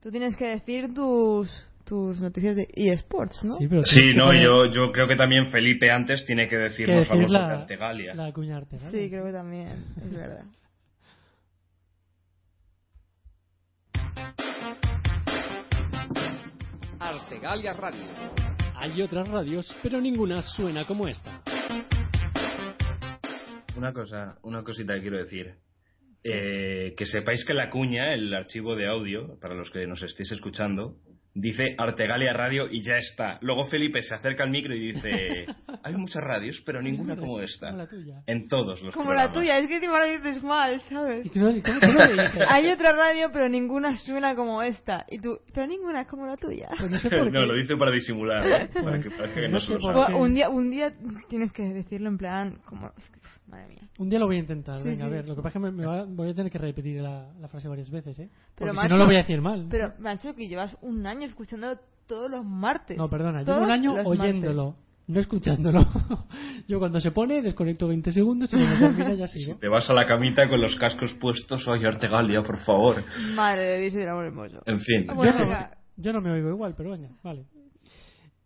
Tú 0.00 0.10
tienes 0.12 0.36
que 0.36 0.46
decir 0.46 0.94
tus 0.94 1.68
tus 1.84 2.20
noticias 2.20 2.54
de 2.54 2.68
eSports, 2.74 3.42
¿no? 3.44 3.56
pero 3.58 3.82
Sí, 3.82 3.96
tienes 3.96 4.12
que 4.12 4.18
no, 4.18 4.34
yo, 4.34 4.70
yo 4.70 4.92
creo 4.92 5.08
que 5.08 5.16
también 5.16 5.48
Felipe 5.48 5.90
antes 5.90 6.24
tiene 6.26 6.46
que 6.46 6.58
decirnos 6.58 7.08
decir 7.08 7.14
algo 7.14 7.28
sobre 7.28 7.46
la, 7.46 7.60
Artegalia. 7.62 8.14
la 8.14 8.30
cuña 8.30 8.58
Artegalia, 8.58 8.90
Sí, 8.90 9.08
creo 9.08 9.24
que 9.24 9.32
también, 9.32 9.86
es 9.96 10.12
verdad. 10.12 10.44
Artegalia 17.00 17.72
Radio. 17.72 18.04
Hay 18.76 19.00
otras 19.00 19.26
radios, 19.28 19.74
pero 19.82 19.98
ninguna 20.00 20.42
suena 20.42 20.84
como 20.84 21.08
esta. 21.08 21.42
Una 23.76 23.92
cosa, 23.94 24.36
una 24.42 24.62
cosita 24.62 24.94
que 24.94 25.00
quiero 25.00 25.16
decir. 25.16 25.54
Eh, 26.24 26.94
que 26.96 27.06
sepáis 27.06 27.44
que 27.44 27.54
la 27.54 27.70
cuña, 27.70 28.12
el 28.12 28.34
archivo 28.34 28.74
de 28.74 28.88
audio, 28.88 29.38
para 29.40 29.54
los 29.54 29.70
que 29.70 29.86
nos 29.86 30.02
estéis 30.02 30.32
escuchando, 30.32 30.96
dice 31.34 31.64
Artegalia 31.78 32.32
Radio 32.32 32.66
y 32.70 32.82
ya 32.82 32.96
está. 32.96 33.38
Luego 33.42 33.66
Felipe 33.66 34.02
se 34.02 34.14
acerca 34.14 34.42
al 34.42 34.50
micro 34.50 34.74
y 34.74 34.92
dice, 34.92 35.46
hay 35.84 35.94
muchas 35.94 36.22
radios, 36.22 36.60
pero 36.66 36.82
ninguna 36.82 37.16
como 37.16 37.40
esta. 37.40 37.68
Como 37.68 37.78
la 37.78 37.88
tuya. 37.88 38.22
En 38.26 38.48
todos 38.48 38.82
los 38.82 38.94
Como 38.94 39.14
la 39.14 39.32
tuya, 39.32 39.58
es 39.58 39.68
que 39.68 39.76
encima 39.76 40.00
lo 40.00 40.06
dices 40.06 40.42
mal, 40.42 40.80
¿sabes? 40.82 41.30
Hay 42.48 42.70
otra 42.70 42.92
radio, 42.92 43.30
pero 43.32 43.48
ninguna 43.48 43.96
suena 43.96 44.34
como 44.34 44.62
esta. 44.62 45.06
Y 45.08 45.20
tú, 45.20 45.38
pero 45.54 45.66
ninguna 45.66 46.02
es 46.02 46.08
como 46.08 46.26
la 46.26 46.36
tuya. 46.36 46.68
Pues 46.78 46.90
no 46.90 46.98
sé 46.98 47.10
por 47.10 47.26
no, 47.32 47.40
qué. 47.40 47.46
lo 47.46 47.54
dice 47.54 47.76
para 47.76 47.90
disimular, 47.90 48.46
¿eh? 48.62 48.68
para 48.74 49.00
que 49.00 49.42
No 49.42 49.48
no 49.48 49.60
sé 49.60 49.78
se 49.78 49.78
lo 49.78 50.18
un 50.18 50.34
día, 50.34 50.48
un 50.48 50.70
día 50.70 50.92
tienes 51.28 51.52
que 51.52 51.62
decirlo 51.62 52.08
en 52.08 52.18
plan, 52.18 52.58
como, 52.66 52.92
es 52.96 53.10
que, 53.10 53.20
madre 53.48 53.68
mía. 53.68 53.88
Un 53.98 54.08
día 54.08 54.18
lo 54.18 54.26
voy 54.26 54.36
a 54.36 54.40
intentar, 54.40 54.78
Sí, 54.80 54.88
venga, 54.90 55.06
a 55.06 55.08
ver. 55.08 55.26
Lo 55.26 55.34
que 55.34 55.42
pasa 55.42 55.58
es 55.58 55.64
que 55.64 55.70
me, 55.70 55.72
me 55.72 55.86
va- 55.86 56.04
voy 56.04 56.30
a 56.30 56.34
tener 56.34 56.52
que 56.52 56.58
repetir 56.58 57.00
la, 57.00 57.32
la 57.40 57.48
frase 57.48 57.66
varias 57.68 57.90
veces, 57.90 58.18
¿eh? 58.18 58.28
Pero, 58.54 58.54
Porque 58.54 58.70
si 58.70 58.76
macho, 58.76 58.88
no 58.90 58.96
lo 58.98 59.06
voy 59.06 59.14
a 59.14 59.18
decir 59.18 59.40
mal. 59.40 59.66
Pero, 59.70 59.92
macho, 59.98 60.34
que 60.34 60.48
llevas 60.48 60.76
un 60.82 61.06
año 61.06 61.26
escuchando 61.26 61.78
todos 62.06 62.30
los 62.30 62.44
martes. 62.44 62.96
No, 62.96 63.08
perdona, 63.08 63.42
llevo 63.42 63.58
un 63.58 63.70
año 63.70 63.94
oyéndolo, 64.04 64.76
no 65.08 65.20
escuchándolo. 65.20 65.80
Yo 66.68 66.78
cuando 66.78 67.00
se 67.00 67.10
pone 67.10 67.42
desconecto 67.42 67.88
20 67.88 68.12
segundos 68.12 68.52
y 68.52 68.56
cuando 68.56 68.78
termina 68.78 69.14
ya 69.14 69.26
sigo. 69.26 69.54
Si 69.54 69.58
te 69.60 69.68
vas 69.68 69.88
a 69.90 69.94
la 69.94 70.06
camita 70.06 70.48
con 70.48 70.60
los 70.60 70.76
cascos 70.76 71.14
puestos, 71.20 71.66
oye 71.68 71.86
Artegalia, 71.86 72.42
por 72.42 72.58
favor. 72.58 73.04
Madre 73.34 73.62
de 73.62 73.78
Dios 73.90 74.06
amor 74.08 74.26
hermoso. 74.26 74.62
En 74.66 74.80
fin. 74.80 75.06
Bueno, 75.14 75.38
yo, 75.38 75.44
no, 75.50 75.68
yo 75.96 76.12
no 76.12 76.20
me 76.20 76.30
oigo 76.32 76.50
igual, 76.50 76.74
pero 76.76 76.90
venga, 76.90 77.08
vale. 77.22 77.44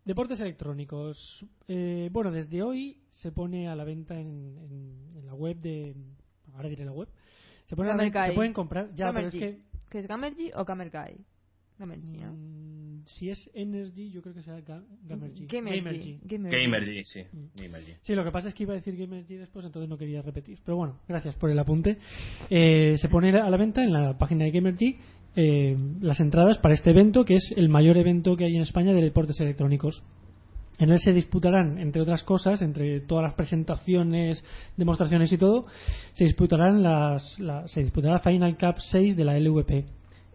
Deportes 0.05 0.41
electrónicos. 0.41 1.45
Eh, 1.69 2.09
bueno, 2.13 2.31
desde 2.33 2.63
hoy 2.63 2.99
se 3.11 3.31
pone 3.31 3.69
a 3.69 3.77
la 3.77 3.85
venta 3.85 4.19
en, 4.19 4.57
en- 4.59 5.17
en 5.19 5.27
la 5.27 5.35
web 5.35 5.57
de. 5.59 5.95
Ahora 6.55 6.69
diré 6.69 6.85
la 6.85 6.93
web. 6.93 7.09
Se, 7.67 7.77
pone 7.77 7.91
a 7.91 7.97
la 7.97 8.03
venta- 8.03 8.27
se 8.27 8.33
pueden 8.33 8.53
comprar. 8.53 8.91
Ya, 8.95 9.13
pero 9.13 9.29
es 9.29 9.35
Gamergy. 9.35 9.39
que. 9.39 9.63
¿Qué 9.91 9.99
es 10.01 10.09
Gamergy 10.09 10.51
o? 10.55 10.65
Gamergy, 10.65 12.17
¿no? 12.19 12.33
mm, 12.33 13.05
si 13.07 13.31
es 13.31 13.51
Energy, 13.55 14.11
yo 14.11 14.23
creo 14.23 14.35
que 14.35 14.43
será 14.43 14.59
Ga- 14.61 14.85
Gamergy. 15.05 15.47
Gamergy. 15.47 16.19
Gamergy, 16.23 17.05
sí. 17.05 17.21
Mm. 17.33 17.47
Gamergy. 17.63 17.93
Sí, 18.03 18.15
lo 18.15 18.25
que 18.25 18.31
pasa 18.31 18.49
es 18.51 18.55
que 18.55 18.63
iba 18.65 18.73
a 18.73 18.77
decir 18.77 18.97
Gamergy 18.97 19.37
después, 19.37 19.65
entonces 19.67 19.89
no 19.89 19.97
quería 19.99 20.23
repetir. 20.23 20.59
Pero 20.65 20.77
bueno, 20.77 20.99
gracias 21.09 21.35
por 21.37 21.51
el 21.51 21.59
apunte. 21.59 21.99
Eh, 22.51 22.97
se 22.99 23.09
pone 23.09 23.31
a 23.31 23.49
la 23.51 23.57
venta 23.57 23.83
en 23.83 23.93
la 23.93 24.17
página 24.19 24.45
de 24.45 24.51
Gamergy 24.53 24.99
eh, 25.37 25.77
las 26.01 26.21
entradas 26.21 26.59
para 26.59 26.75
este 26.75 26.91
evento, 26.91 27.25
que 27.25 27.35
es 27.37 27.53
el 27.57 27.69
mayor 27.69 27.97
evento 27.97 28.37
que 28.37 28.45
hay 28.45 28.57
en 28.57 28.63
España 28.63 28.93
de 28.93 29.01
deportes 29.03 29.41
electrónicos. 29.41 30.03
En 30.79 30.91
él 30.91 30.99
se 31.01 31.13
disputarán, 31.13 31.79
entre 31.79 32.03
otras 32.03 32.23
cosas, 32.25 32.61
entre 32.63 33.01
todas 33.01 33.23
las 33.25 33.35
presentaciones, 33.35 34.45
demostraciones 34.77 35.31
y 35.33 35.39
todo, 35.39 35.67
se 36.15 36.25
disputarán 36.25 36.83
las, 36.83 37.39
la- 37.39 37.67
se 37.69 37.83
disputará 37.83 38.19
Final 38.21 38.57
Cup 38.59 38.77
6 38.91 39.17
de 39.17 39.25
la 39.25 39.39
LVP, 39.39 39.85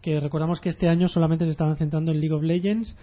que 0.00 0.20
recordamos 0.20 0.60
que 0.60 0.68
este 0.70 0.88
año 0.88 1.08
solamente 1.08 1.44
se 1.44 1.50
estaban 1.50 1.76
centrando 1.76 2.12
en 2.12 2.20
League 2.20 2.34
of 2.34 2.42
Legends, 2.42 2.96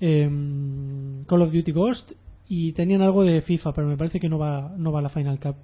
em, 0.00 1.24
Call 1.26 1.42
of 1.42 1.52
Duty 1.52 1.72
Ghost 1.72 2.12
y 2.48 2.72
tenían 2.72 3.02
algo 3.02 3.24
de 3.24 3.40
FIFA, 3.42 3.72
pero 3.72 3.86
me 3.86 3.96
parece 3.96 4.18
que 4.18 4.28
no 4.28 4.38
va, 4.38 4.72
no 4.76 4.90
va 4.92 4.98
a 4.98 5.02
la 5.02 5.08
Final 5.08 5.38
Cup. 5.38 5.56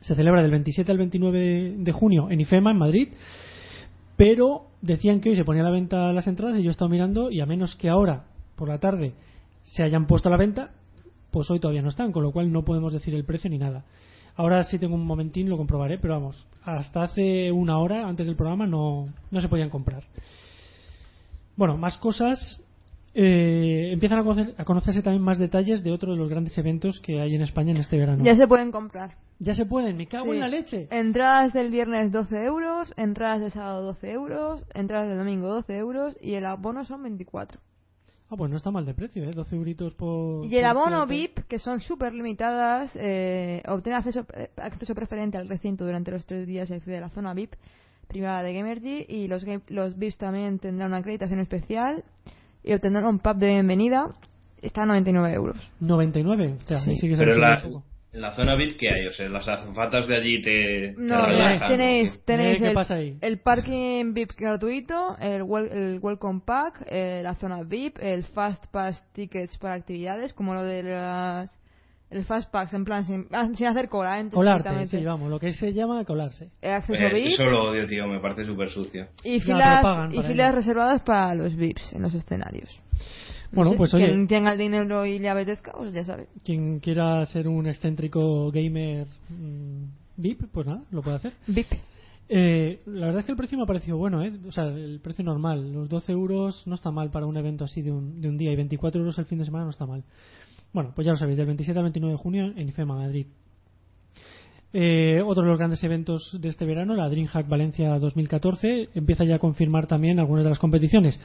Se 0.00 0.14
celebra 0.14 0.42
del 0.42 0.50
27 0.52 0.90
al 0.92 0.98
29 0.98 1.74
de 1.78 1.92
junio 1.92 2.30
en 2.30 2.40
IFEMA, 2.40 2.70
en 2.70 2.78
Madrid, 2.78 3.08
pero 4.16 4.66
decían 4.82 5.20
que 5.20 5.30
hoy 5.30 5.36
se 5.36 5.44
ponía 5.44 5.62
a 5.62 5.66
la 5.66 5.70
venta 5.70 6.12
las 6.12 6.26
entradas 6.26 6.58
y 6.58 6.62
yo 6.62 6.68
he 6.68 6.72
estado 6.72 6.88
mirando 6.90 7.30
y 7.30 7.40
a 7.40 7.46
menos 7.46 7.76
que 7.76 7.88
ahora, 7.88 8.24
por 8.56 8.68
la 8.68 8.78
tarde, 8.78 9.14
se 9.62 9.82
hayan 9.82 10.06
puesto 10.06 10.28
a 10.28 10.32
la 10.32 10.38
venta, 10.38 10.70
pues 11.30 11.50
hoy 11.50 11.60
todavía 11.60 11.82
no 11.82 11.88
están, 11.90 12.12
con 12.12 12.22
lo 12.22 12.32
cual 12.32 12.50
no 12.52 12.64
podemos 12.64 12.92
decir 12.92 13.14
el 13.14 13.24
precio 13.24 13.50
ni 13.50 13.58
nada. 13.58 13.84
Ahora 14.36 14.62
si 14.64 14.78
tengo 14.78 14.94
un 14.94 15.06
momentín 15.06 15.48
lo 15.48 15.56
comprobaré, 15.56 15.98
pero 15.98 16.14
vamos, 16.14 16.46
hasta 16.62 17.02
hace 17.02 17.50
una 17.52 17.78
hora 17.78 18.06
antes 18.06 18.26
del 18.26 18.36
programa 18.36 18.66
no, 18.66 19.06
no 19.30 19.40
se 19.40 19.48
podían 19.48 19.70
comprar. 19.70 20.04
Bueno, 21.56 21.76
más 21.76 21.96
cosas. 21.98 22.62
Eh, 23.18 23.92
empiezan 23.92 24.18
a, 24.18 24.22
conocer- 24.24 24.54
a 24.58 24.64
conocerse 24.64 25.00
también 25.00 25.22
más 25.22 25.38
detalles 25.38 25.82
de 25.82 25.90
otro 25.90 26.12
de 26.12 26.18
los 26.18 26.28
grandes 26.28 26.56
eventos 26.58 27.00
que 27.00 27.18
hay 27.18 27.34
en 27.34 27.40
España 27.40 27.70
en 27.70 27.78
este 27.78 27.96
verano. 27.96 28.22
Ya 28.22 28.36
se 28.36 28.46
pueden 28.46 28.70
comprar. 28.70 29.14
Ya 29.38 29.54
se 29.54 29.66
pueden, 29.66 29.96
me 29.96 30.06
cago 30.06 30.26
Sí. 30.26 30.30
en 30.32 30.40
la 30.40 30.48
leche. 30.48 30.88
Entradas 30.90 31.52
del 31.52 31.70
viernes 31.70 32.10
12 32.10 32.44
euros, 32.44 32.92
entradas 32.96 33.40
del 33.40 33.52
sábado 33.52 33.82
12 33.82 34.10
euros, 34.12 34.64
entradas 34.74 35.08
del 35.08 35.18
domingo 35.18 35.48
12 35.48 35.76
euros 35.76 36.16
y 36.22 36.34
el 36.34 36.46
abono 36.46 36.84
son 36.84 37.02
24. 37.02 37.60
Ah, 38.28 38.34
pues 38.36 38.50
no 38.50 38.56
está 38.56 38.70
mal 38.72 38.84
de 38.86 38.94
precio, 38.94 39.22
¿eh? 39.24 39.30
12 39.32 39.54
euritos 39.54 39.94
por... 39.94 40.46
Y 40.46 40.56
el 40.56 40.62
por 40.64 40.70
abono. 40.70 41.06
VIP, 41.06 41.40
que 41.46 41.58
son 41.60 41.80
súper 41.80 42.12
limitadas, 42.12 42.96
eh, 42.98 43.62
obtiene 43.68 43.98
acceso, 43.98 44.26
eh, 44.34 44.50
acceso 44.56 44.94
preferente 44.94 45.36
al 45.38 45.48
recinto 45.48 45.84
durante 45.84 46.10
los 46.10 46.26
tres 46.26 46.46
días 46.46 46.68
y 46.70 46.74
accede 46.74 46.96
a 46.96 47.02
la 47.02 47.10
zona 47.10 47.34
VIP 47.34 47.52
privada 48.08 48.42
de 48.42 48.52
Gamergy 48.54 49.04
y 49.08 49.28
los, 49.28 49.44
game- 49.44 49.62
los 49.68 49.96
VIPs 49.98 50.18
también 50.18 50.58
tendrán 50.58 50.88
una 50.88 50.98
acreditación 50.98 51.38
especial 51.40 52.02
y 52.64 52.72
obtendrán 52.72 53.04
un 53.06 53.18
pub 53.20 53.36
de 53.36 53.48
bienvenida. 53.48 54.08
Está 54.62 54.82
a 54.82 54.86
99 54.86 55.32
euros. 55.34 55.72
99, 55.80 56.56
o 56.64 56.66
sea, 56.66 56.78
ahí 56.78 56.96
sí 56.96 57.08
que 57.08 57.16
se 57.16 57.22
Pero 57.24 57.36
la, 57.36 57.60
subido 57.60 57.76
un 57.76 57.82
poco. 57.82 57.95
En 58.16 58.22
la 58.22 58.32
zona 58.34 58.56
VIP, 58.56 58.78
¿qué 58.78 58.88
hay? 58.88 59.06
O 59.06 59.12
sea, 59.12 59.28
las 59.28 59.46
azafatas 59.46 60.08
de 60.08 60.16
allí 60.16 60.42
te, 60.42 60.50
te 60.50 60.94
No, 60.96 61.26
relajan, 61.26 61.68
tenéis, 61.70 62.24
tenéis 62.24 62.56
Eh, 62.56 62.60
¿qué 62.62 62.68
el, 62.68 62.74
pasa 62.74 62.94
ahí? 62.94 63.16
el 63.20 63.38
parking 63.38 64.14
VIP 64.14 64.30
gratuito, 64.38 65.16
el, 65.20 65.42
wel- 65.42 65.70
el 65.70 65.98
Welcome 66.00 66.40
Pack, 66.44 66.86
eh, 66.88 67.20
la 67.22 67.34
zona 67.34 67.62
VIP, 67.62 67.98
el 68.00 68.24
Fast 68.24 68.66
Pass 68.72 69.04
Tickets 69.12 69.58
para 69.58 69.74
actividades, 69.74 70.32
como 70.32 70.54
lo 70.54 70.62
de 70.64 70.82
las... 70.82 71.60
El 72.08 72.24
Fast 72.24 72.50
Pass, 72.52 72.72
en 72.72 72.84
plan, 72.84 73.04
sin, 73.04 73.26
ah, 73.32 73.48
sin 73.52 73.66
hacer 73.66 73.88
cola, 73.88 74.20
¿eh? 74.20 74.28
Colarte, 74.32 74.86
sí, 74.86 75.04
vamos, 75.04 75.28
lo 75.28 75.40
que 75.40 75.52
se 75.52 75.72
llama 75.72 76.04
colarse. 76.04 76.50
El 76.62 76.70
acceso 76.74 77.02
Eh, 77.02 77.12
VIP 77.12 77.26
eso 77.34 77.44
lo 77.46 77.64
odio, 77.70 77.84
tío, 77.88 78.06
me 78.06 78.20
parece 78.20 78.44
súper 78.44 78.70
sucio. 78.70 79.08
y 79.24 79.40
filas, 79.40 79.84
y 80.12 80.22
filas 80.22 80.48
ello. 80.50 80.56
reservadas 80.56 81.02
para 81.02 81.34
los 81.34 81.56
VIPs 81.56 81.92
en 81.94 82.02
los 82.02 82.14
escenarios. 82.14 82.70
No 83.56 83.62
Bueno, 83.64 83.78
pues 83.78 83.94
oye, 83.94 84.06
Quien 84.06 84.26
tenga 84.28 84.52
el 84.52 84.58
dinero 84.58 85.06
y 85.06 85.18
le 85.18 85.28
apetezca, 85.28 85.72
pues 85.72 85.92
ya 85.94 86.04
sabe. 86.04 86.28
quien 86.44 86.80
quiera 86.80 87.24
ser 87.26 87.48
un 87.48 87.66
excéntrico 87.66 88.50
gamer 88.50 89.06
mm, 89.28 89.84
VIP, 90.16 90.44
pues 90.52 90.66
nada, 90.66 90.82
lo 90.90 91.02
puede 91.02 91.16
hacer. 91.16 91.32
VIP. 91.46 91.72
Eh, 92.28 92.80
la 92.86 93.06
verdad 93.06 93.20
es 93.20 93.26
que 93.26 93.32
el 93.32 93.38
precio 93.38 93.56
me 93.56 93.64
ha 93.64 93.66
parecido 93.66 93.96
bueno, 93.96 94.22
¿eh? 94.22 94.32
O 94.48 94.52
sea, 94.52 94.64
el 94.64 95.00
precio 95.00 95.24
normal. 95.24 95.72
Los 95.72 95.88
12 95.88 96.12
euros 96.12 96.66
no 96.66 96.74
está 96.74 96.90
mal 96.90 97.10
para 97.10 97.26
un 97.26 97.36
evento 97.36 97.64
así 97.64 97.82
de 97.82 97.92
un, 97.92 98.20
de 98.20 98.28
un 98.28 98.36
día 98.36 98.52
y 98.52 98.56
24 98.56 99.00
euros 99.00 99.18
el 99.18 99.26
fin 99.26 99.38
de 99.38 99.44
semana 99.44 99.64
no 99.64 99.70
está 99.70 99.86
mal. 99.86 100.02
Bueno, 100.72 100.92
pues 100.94 101.06
ya 101.06 101.12
lo 101.12 101.18
sabéis, 101.18 101.38
del 101.38 101.46
27 101.46 101.78
al 101.78 101.84
29 101.84 102.12
de 102.12 102.18
junio 102.18 102.52
en 102.56 102.68
IFEMA, 102.68 102.96
Madrid. 102.96 103.26
Eh, 104.78 105.22
otro 105.24 105.42
de 105.42 105.48
los 105.48 105.58
grandes 105.58 105.82
eventos 105.84 106.36
de 106.38 106.50
este 106.50 106.66
verano, 106.66 106.94
la 106.94 107.08
DreamHack 107.08 107.48
Valencia 107.48 107.98
2014, 107.98 108.90
empieza 108.94 109.24
ya 109.24 109.36
a 109.36 109.38
confirmar 109.38 109.86
también 109.86 110.18
algunas 110.18 110.44
de 110.44 110.50
las 110.50 110.58
competiciones. 110.58 111.18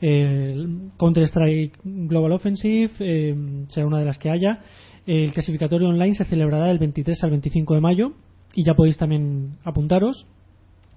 Eh, 0.00 0.56
Counter-Strike 0.96 1.80
Global 1.84 2.32
Offensive 2.32 2.92
eh, 3.00 3.66
será 3.68 3.86
una 3.86 3.98
de 3.98 4.06
las 4.06 4.16
que 4.16 4.30
haya. 4.30 4.60
El 5.04 5.34
clasificatorio 5.34 5.90
online 5.90 6.14
se 6.14 6.24
celebrará 6.24 6.68
del 6.68 6.78
23 6.78 7.22
al 7.24 7.28
25 7.28 7.74
de 7.74 7.80
mayo 7.82 8.12
y 8.54 8.64
ya 8.64 8.72
podéis 8.72 8.96
también 8.96 9.58
apuntaros. 9.64 10.26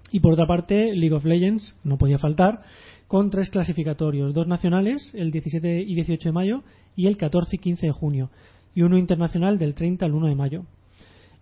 Y 0.09 0.21
por 0.21 0.31
otra 0.31 0.47
parte, 0.47 0.95
League 0.95 1.13
of 1.13 1.25
Legends, 1.25 1.77
no 1.83 1.97
podía 1.97 2.19
faltar, 2.19 2.61
con 3.07 3.29
tres 3.29 3.49
clasificatorios, 3.49 4.33
dos 4.33 4.47
nacionales, 4.47 5.11
el 5.13 5.31
17 5.31 5.81
y 5.81 5.93
18 5.93 6.29
de 6.29 6.33
mayo, 6.33 6.63
y 6.95 7.07
el 7.07 7.17
14 7.17 7.57
y 7.57 7.59
15 7.59 7.87
de 7.87 7.91
junio, 7.91 8.29
y 8.73 8.83
uno 8.83 8.97
internacional 8.97 9.57
del 9.57 9.73
30 9.73 10.05
al 10.05 10.13
1 10.13 10.27
de 10.27 10.35
mayo. 10.35 10.65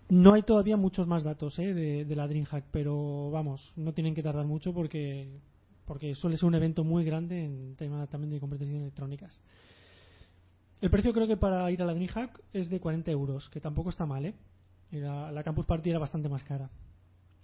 No 0.10 0.34
hay 0.34 0.44
todavía 0.44 0.78
muchos 0.78 1.08
más 1.08 1.24
datos 1.24 1.58
¿eh? 1.58 1.74
de, 1.74 2.16
la 2.16 2.28
DreamHack, 2.28 2.66
pero 2.72 3.32
vamos, 3.32 3.74
no 3.76 3.94
tienen 3.94 4.14
que 4.14 4.22
tardar 4.22 4.46
mucho 4.46 4.74
porque, 4.74 5.40
porque 5.86 6.14
suele 6.14 6.38
ser 6.38 6.46
un 6.46 6.56
evento 6.56 6.84
muy 6.84 7.04
grande 7.04 7.44
en 7.44 7.76
tema 7.76 8.06
también 8.08 8.32
de 8.32 8.40
competiciones 8.40 8.84
electrónicas. 8.84 9.42
El 10.82 10.92
precio 10.92 11.12
creo 11.12 11.28
que 11.28 11.38
para 11.38 11.72
ir 11.72 11.82
a 11.82 11.86
la 11.86 11.94
DreamHack 11.94 12.40
es 12.54 12.70
de 12.70 12.80
40 12.80 13.10
euros, 13.10 13.50
que 13.50 13.60
tampoco 13.60 13.90
está 13.90 14.06
mal, 14.06 14.26
¿eh? 14.26 14.36
La, 14.92 15.32
la 15.32 15.44
Campus 15.44 15.66
Party 15.66 15.90
era 15.90 16.00
bastante 16.00 16.30
más 16.30 16.44
cara. 16.44 16.70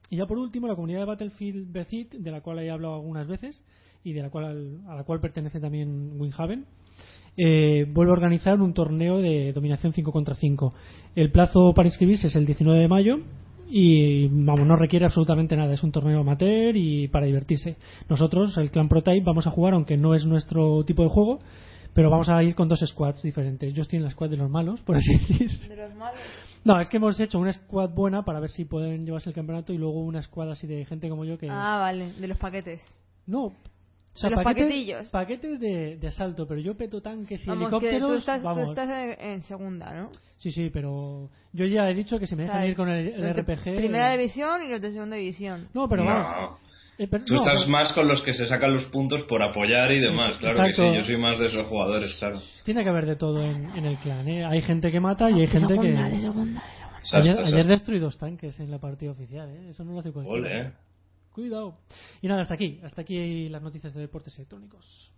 Y 0.09 0.17
ya 0.17 0.27
por 0.27 0.37
último, 0.37 0.67
la 0.67 0.75
comunidad 0.75 0.99
de 0.99 1.05
Battlefield 1.05 1.71
Bethit, 1.71 2.13
de 2.13 2.31
la 2.31 2.41
cual 2.41 2.59
he 2.59 2.69
hablado 2.69 2.95
algunas 2.95 3.27
veces 3.27 3.63
y 4.03 4.13
de 4.13 4.21
la 4.21 4.29
cual, 4.29 4.81
a 4.87 4.95
la 4.95 5.03
cual 5.03 5.19
pertenece 5.19 5.59
también 5.59 6.19
Winhaven, 6.19 6.65
eh, 7.37 7.85
vuelve 7.89 8.11
a 8.11 8.13
organizar 8.13 8.61
un 8.61 8.73
torneo 8.73 9.19
de 9.19 9.53
dominación 9.53 9.93
5 9.93 10.11
contra 10.11 10.35
5. 10.35 10.73
El 11.15 11.31
plazo 11.31 11.73
para 11.73 11.87
inscribirse 11.87 12.27
es 12.27 12.35
el 12.35 12.45
19 12.45 12.79
de 12.79 12.87
mayo 12.87 13.19
y 13.69 14.27
vamos, 14.27 14.67
no 14.67 14.75
requiere 14.75 15.05
absolutamente 15.05 15.55
nada, 15.55 15.73
es 15.73 15.81
un 15.81 15.93
torneo 15.93 16.19
amateur 16.19 16.75
y 16.75 17.07
para 17.07 17.25
divertirse. 17.25 17.77
Nosotros, 18.09 18.57
el 18.57 18.69
clan 18.69 18.89
Protype, 18.89 19.23
vamos 19.23 19.47
a 19.47 19.51
jugar, 19.51 19.73
aunque 19.73 19.95
no 19.95 20.13
es 20.13 20.25
nuestro 20.25 20.83
tipo 20.83 21.03
de 21.03 21.09
juego, 21.09 21.39
pero 21.93 22.09
vamos 22.09 22.27
a 22.27 22.43
ir 22.43 22.53
con 22.53 22.67
dos 22.67 22.83
squads 22.85 23.21
diferentes. 23.21 23.73
Yo 23.73 23.83
estoy 23.83 23.97
en 23.97 24.03
la 24.03 24.09
squad 24.09 24.29
de 24.29 24.37
los 24.37 24.49
malos, 24.49 24.81
por 24.81 24.97
así 24.97 25.13
decir. 25.13 25.49
De 25.69 25.75
los 25.75 25.95
malos. 25.95 26.19
No, 26.63 26.79
es 26.79 26.89
que 26.89 26.97
hemos 26.97 27.19
hecho 27.19 27.39
una 27.39 27.53
squad 27.53 27.89
buena 27.89 28.23
para 28.23 28.39
ver 28.39 28.49
si 28.49 28.65
pueden 28.65 29.05
llevarse 29.05 29.29
el 29.29 29.35
campeonato 29.35 29.73
y 29.73 29.77
luego 29.77 30.01
una 30.01 30.21
squad 30.21 30.51
así 30.51 30.67
de 30.67 30.85
gente 30.85 31.09
como 31.09 31.25
yo 31.25 31.37
que... 31.37 31.49
Ah, 31.49 31.77
vale, 31.79 32.11
de 32.19 32.27
los 32.27 32.37
paquetes. 32.37 32.81
No. 33.25 33.53
O 34.13 34.23
De 34.23 34.29
los 34.35 34.43
paquetes- 34.43 34.43
paquetillos. 34.43 35.07
Paquetes 35.09 35.59
de, 35.59 35.97
de 35.97 36.07
asalto, 36.07 36.45
pero 36.45 36.59
yo 36.59 36.75
peto 36.75 37.01
tanques 37.01 37.43
y 37.45 37.49
Vamos, 37.49 37.69
que 37.69 37.75
helicópteros. 37.87 38.09
tú 38.09 38.15
estás, 38.17 38.41
tú 38.41 38.47
vamos. 38.47 38.69
estás 38.69 38.89
en, 38.89 39.25
en 39.25 39.41
segunda, 39.43 39.93
¿no? 39.93 40.09
Sí, 40.37 40.51
sí, 40.51 40.69
pero 40.71 41.29
yo 41.53 41.65
ya 41.65 41.89
he 41.89 41.93
dicho 41.93 42.19
que 42.19 42.27
si 42.27 42.35
me 42.35 42.43
O 42.43 42.45
dejan 42.47 42.61
sea, 42.61 42.69
ir 42.69 42.75
con 42.75 42.89
el, 42.89 43.07
el 43.07 43.33
RPG. 43.33 43.75
Primera 43.77 44.11
división 44.11 44.63
y 44.65 44.69
los 44.69 44.81
de 44.81 44.91
segunda 44.91 45.15
división. 45.15 45.67
No, 45.73 45.87
pero 45.87 46.03
no, 46.03 46.09
vamos. 46.13 46.59
Eh, 46.97 47.07
pero- 47.09 47.23
Tú 47.23 47.35
no, 47.35 47.39
estás 47.41 47.59
pero 47.61 47.71
más 47.71 47.93
con 47.93 48.07
los 48.07 48.21
que 48.21 48.33
se 48.33 48.47
sacan 48.47 48.73
los 48.73 48.83
puntos 48.91 49.23
por 49.23 49.41
apoyar 49.41 49.89
y 49.93 49.99
demás, 49.99 50.37
claro 50.39 50.57
que 50.57 50.69
Exacto. 50.71 50.91
sí. 50.91 50.97
Yo 50.97 51.03
soy 51.05 51.17
más 51.17 51.39
de 51.39 51.45
esos 51.47 51.65
jugadores, 51.67 52.13
claro. 52.19 52.39
Tiene 52.65 52.83
que 52.83 52.89
haber 52.89 53.05
de 53.05 53.15
todo 53.15 53.41
en, 53.41 53.69
en 53.77 53.85
el 53.85 53.97
clan. 53.99 54.27
¿eh? 54.27 54.45
Hay 54.45 54.61
gente 54.61 54.91
que 54.91 54.99
mata 54.99 55.31
y 55.31 55.39
hay 55.39 55.47
gente 55.47 55.73
que. 55.73 55.81
segunda, 55.81 56.09
de 56.09 56.19
segunda, 56.19 56.19
de 56.19 56.19
segunda. 56.19 56.63
Ayer, 57.13 57.37
ayer 57.45 57.65
destruí 57.65 57.97
dos 57.99 58.17
tanques 58.17 58.59
en 58.59 58.69
la 58.69 58.77
partida 58.77 59.11
oficial, 59.11 59.49
¿eh? 59.49 59.69
Eso 59.69 59.83
no 59.85 59.93
lo 59.93 59.99
hace 60.01 60.11
cualquiera. 60.11 60.37
Ole, 60.39 60.61
eh. 60.67 60.71
Cuidado. 61.33 61.75
Y 62.21 62.27
nada, 62.27 62.41
hasta 62.41 62.53
aquí. 62.55 62.79
Hasta 62.83 63.01
aquí 63.01 63.49
las 63.49 63.61
noticias 63.61 63.93
de 63.93 64.01
deportes 64.01 64.35
electrónicos. 64.37 65.11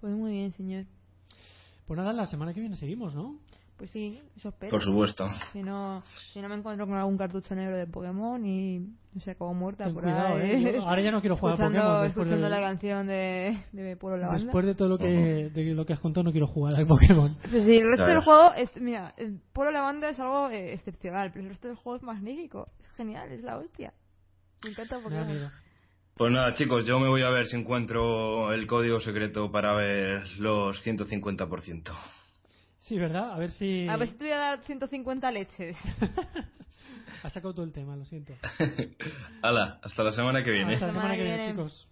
Pues 0.00 0.12
muy 0.14 0.32
bien, 0.32 0.52
señor. 0.52 0.84
Pues 1.86 1.98
nada, 1.98 2.12
la 2.12 2.26
semana 2.26 2.54
que 2.54 2.60
viene 2.60 2.76
seguimos, 2.76 3.14
¿no? 3.14 3.38
Pues 3.76 3.90
sí, 3.90 4.20
eso 4.36 4.50
espero. 4.50 4.70
Por 4.70 4.80
supuesto. 4.82 5.28
Si 5.52 5.60
no, 5.60 6.00
si 6.32 6.40
no 6.40 6.48
me 6.48 6.54
encuentro 6.54 6.86
con 6.86 6.94
algún 6.94 7.18
cartucho 7.18 7.56
negro 7.56 7.76
de 7.76 7.88
Pokémon 7.88 8.46
y 8.46 8.78
no 8.78 9.20
sé, 9.20 9.34
como 9.34 9.52
muerta 9.52 9.84
Ten 9.84 9.94
por 9.94 10.04
cuidado, 10.04 10.36
ahí. 10.36 10.64
¿eh? 10.64 10.78
Ahora 10.78 11.02
ya 11.02 11.10
no 11.10 11.20
quiero 11.20 11.36
jugar 11.36 11.54
a 11.54 11.56
Pokémon. 11.56 12.02
Después, 12.04 12.10
escuchando 12.10 12.44
de, 12.44 12.50
la 12.50 12.60
canción 12.60 13.06
de, 13.08 13.64
de 13.72 13.96
Pueblo 13.96 14.18
Lavanda. 14.18 14.42
después 14.44 14.64
de 14.64 14.74
todo 14.76 14.88
lo 14.90 14.98
que, 14.98 15.50
de 15.52 15.74
lo 15.74 15.84
que 15.84 15.92
has 15.92 15.98
contado, 15.98 16.22
no 16.22 16.30
quiero 16.30 16.46
jugar 16.46 16.80
a 16.80 16.86
Pokémon. 16.86 17.30
Pues 17.50 17.64
sí, 17.64 17.74
el 17.76 17.88
resto 17.88 18.04
Claro. 18.04 18.12
del 18.12 18.22
juego 18.24 18.52
es, 18.54 18.76
mira, 18.80 19.12
el 19.16 19.40
Pueblo 19.52 19.72
Lavanda 19.72 20.08
es 20.08 20.20
algo 20.20 20.50
eh, 20.50 20.72
excepcional, 20.72 21.30
pero 21.32 21.42
el 21.42 21.50
resto 21.50 21.66
del 21.66 21.76
juego 21.76 21.96
es 21.96 22.02
magnífico, 22.04 22.68
es 22.78 22.88
genial, 22.92 23.32
es 23.32 23.42
la 23.42 23.58
hostia. 23.58 23.92
Me 24.64 24.70
encanta 24.70 24.98
Pokémon. 24.98 25.52
Pues 26.16 26.32
nada, 26.32 26.54
chicos, 26.54 26.86
yo 26.86 26.98
me 26.98 27.08
voy 27.08 27.22
a 27.22 27.30
ver 27.30 27.46
si 27.46 27.56
encuentro 27.56 28.52
el 28.52 28.66
código 28.66 29.00
secreto 29.00 29.50
para 29.52 29.74
ver 29.74 30.22
los 30.38 30.84
150%. 30.86 31.92
Sí, 32.80 32.98
¿verdad? 32.98 33.32
A 33.32 33.38
ver 33.38 33.50
si. 33.50 33.86
A 33.88 33.96
ver 33.96 34.08
si 34.08 34.14
te 34.14 34.24
voy 34.24 34.32
a 34.32 34.38
dar 34.38 34.64
150 34.64 35.30
leches. 35.32 35.76
Has 37.22 37.32
sacado 37.32 37.54
todo 37.54 37.64
el 37.64 37.72
tema, 37.72 37.96
lo 37.96 38.04
siento. 38.04 38.34
Hala, 39.42 39.80
hasta 39.82 40.02
la 40.02 40.12
semana 40.12 40.42
que 40.44 40.50
viene. 40.50 40.74
Hasta 40.74 40.86
la 40.88 40.92
semana 40.92 41.16
que 41.16 41.22
viene. 41.22 41.50
chicos. 41.50 41.88